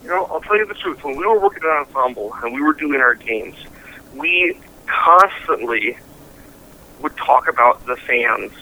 You 0.03 0.09
know, 0.09 0.26
I'll 0.26 0.41
tell 0.41 0.57
you 0.57 0.65
the 0.65 0.74
truth. 0.74 1.03
When 1.03 1.17
we 1.17 1.26
were 1.26 1.39
working 1.39 1.63
at 1.63 1.88
Ensemble 1.88 2.34
and 2.43 2.53
we 2.53 2.61
were 2.61 2.74
doing 2.74 3.01
our 3.01 3.15
games, 3.15 3.55
we 4.15 4.57
constantly 4.86 5.97
would 7.01 7.15
talk 7.17 7.49
about 7.49 7.86
the 7.86 7.97
fans. 7.97 8.53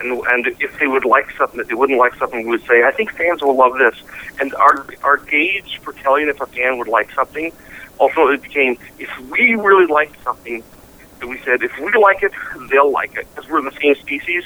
And, 0.00 0.20
and 0.26 0.46
if 0.60 0.78
they 0.78 0.86
would 0.86 1.04
like 1.04 1.30
something, 1.36 1.60
if 1.60 1.68
they 1.68 1.74
wouldn't 1.74 1.98
like 1.98 2.14
something, 2.16 2.44
we 2.44 2.50
would 2.50 2.66
say, 2.66 2.82
I 2.82 2.90
think 2.90 3.12
fans 3.12 3.40
will 3.40 3.56
love 3.56 3.78
this. 3.78 3.94
And 4.40 4.54
our, 4.54 4.86
our 5.02 5.16
gauge 5.16 5.80
for 5.82 5.92
telling 5.92 6.28
if 6.28 6.40
a 6.40 6.46
fan 6.46 6.78
would 6.78 6.88
like 6.88 7.10
something 7.12 7.52
ultimately 7.98 8.36
became, 8.36 8.78
if 8.98 9.10
we 9.30 9.54
really 9.54 9.86
liked 9.86 10.22
something, 10.22 10.62
then 11.20 11.28
we 11.30 11.38
said, 11.38 11.62
if 11.62 11.78
we 11.78 11.92
like 11.94 12.22
it, 12.22 12.32
they'll 12.70 12.90
like 12.90 13.16
it. 13.16 13.26
Because 13.34 13.50
we're 13.50 13.62
the 13.62 13.76
same 13.80 13.94
species. 13.94 14.44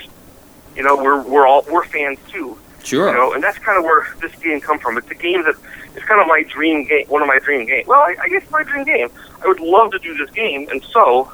You 0.77 0.85
know, 0.85 0.97
we're, 0.97 1.21
we're 1.23 1.47
all, 1.47 1.65
we're 1.71 1.85
fans 1.85 2.19
too. 2.29 2.57
Sure. 2.85 3.09
You 3.09 3.15
know, 3.15 3.33
and 3.33 3.43
that's 3.43 3.59
kind 3.59 3.77
of 3.79 3.85
where 3.85 4.07
this 4.21 4.35
game 4.37 4.61
come 4.61 4.79
from. 4.79 4.97
It's 4.97 5.11
a 5.11 5.15
game 5.15 5.43
that 5.45 5.55
it's 5.95 6.05
kind 6.07 6.21
of 6.21 6.27
my 6.27 6.43
dream 6.45 6.85
game, 6.85 7.07
one 7.09 7.23
of 7.23 7.29
my 7.29 7.39
dream 7.39 7.67
games. 7.67 7.87
Well, 7.87 8.01
I, 8.01 8.17
I 8.23 8.29
guess 8.29 8.49
my 8.51 8.63
dream 8.63 8.85
game. 8.85 9.11
I 9.43 9.49
would 9.49 9.61
love 9.61 9.91
to 9.93 9.99
do 9.99 10.17
this 10.17 10.31
game, 10.31 10.69
and 10.71 10.83
so 10.85 11.31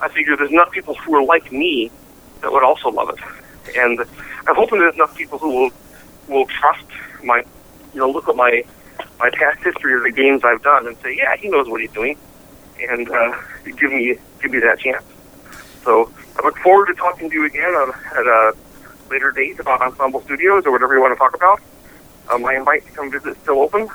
I 0.00 0.08
figure 0.08 0.36
there's 0.36 0.50
enough 0.50 0.70
people 0.70 0.94
who 0.94 1.14
are 1.14 1.22
like 1.22 1.52
me 1.52 1.90
that 2.40 2.50
would 2.50 2.62
also 2.62 2.90
love 2.90 3.10
it, 3.10 3.18
and 3.76 4.00
I'm 4.46 4.54
hoping 4.54 4.78
there's 4.78 4.94
enough 4.94 5.16
people 5.16 5.38
who 5.38 5.50
will 5.50 5.70
will 6.28 6.46
trust 6.46 6.84
my, 7.22 7.44
you 7.94 8.00
know, 8.00 8.10
look 8.10 8.28
at 8.28 8.36
my 8.36 8.64
my 9.18 9.30
past 9.30 9.62
history 9.62 9.94
of 9.94 10.02
the 10.02 10.12
games 10.12 10.44
I've 10.44 10.62
done 10.62 10.86
and 10.86 10.96
say, 10.98 11.16
yeah, 11.16 11.36
he 11.36 11.48
knows 11.48 11.68
what 11.68 11.80
he's 11.80 11.92
doing, 11.92 12.16
and 12.88 13.10
uh, 13.10 13.36
give 13.64 13.92
me 13.92 14.16
give 14.40 14.50
me 14.50 14.60
that 14.60 14.78
chance. 14.78 15.04
So 15.84 16.12
I 16.38 16.44
look 16.44 16.58
forward 16.58 16.86
to 16.86 16.94
talking 16.94 17.30
to 17.30 17.34
you 17.34 17.46
again 17.46 17.70
on, 17.70 17.90
at 17.90 18.26
a 18.26 18.56
later 19.10 19.30
date 19.30 19.58
about 19.58 19.80
Ensemble 19.80 20.20
Studios 20.22 20.66
or 20.66 20.72
whatever 20.72 20.94
you 20.94 21.00
want 21.00 21.14
to 21.14 21.18
talk 21.18 21.34
about. 21.34 21.60
Uh, 22.28 22.38
my 22.38 22.54
invite 22.54 22.84
to 22.86 22.92
come 22.92 23.10
visit 23.10 23.30
is 23.30 23.36
still 23.38 23.60
open, 23.60 23.88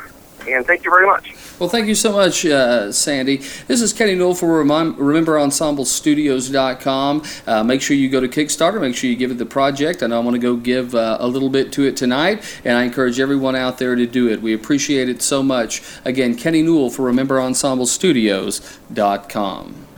and 0.48 0.66
thank 0.66 0.86
you 0.86 0.92
very 0.92 1.06
much. 1.06 1.36
Well, 1.60 1.70
thank 1.70 1.88
you 1.88 1.94
so 1.96 2.12
much, 2.12 2.46
uh, 2.46 2.92
Sandy. 2.92 3.38
This 3.68 3.82
is 3.82 3.94
Kenny 3.94 4.16
Newell 4.16 4.36
for 4.36 4.58
Remind, 4.58 4.98
RememberEnsembleStudios.com. 4.98 7.24
Uh, 7.46 7.64
make 7.64 7.82
sure 7.82 7.96
you 7.96 8.10
go 8.10 8.20
to 8.20 8.28
Kickstarter. 8.28 8.82
Make 8.82 8.96
sure 8.96 9.10
you 9.10 9.16
give 9.16 9.32
it 9.32 9.38
the 9.38 9.46
project. 9.46 10.04
I 10.04 10.08
know 10.08 10.20
I'm 10.20 10.26
going 10.26 10.34
to 10.34 10.40
go 10.40 10.56
give 10.56 10.96
uh, 10.96 11.18
a 11.20 11.28
little 11.28 11.50
bit 11.50 11.72
to 11.74 11.84
it 11.84 11.96
tonight, 11.96 12.44
and 12.66 12.76
I 12.78 12.84
encourage 12.84 13.20
everyone 13.20 13.56
out 13.56 13.78
there 13.78 13.96
to 13.96 14.06
do 14.06 14.28
it. 14.30 14.42
We 14.42 14.54
appreciate 14.54 15.10
it 15.10 15.22
so 15.22 15.44
much. 15.44 15.82
Again, 16.06 16.36
Kenny 16.36 16.64
Newell 16.64 16.90
for 16.90 17.12
RememberEnsembleStudios.com. 17.12 19.93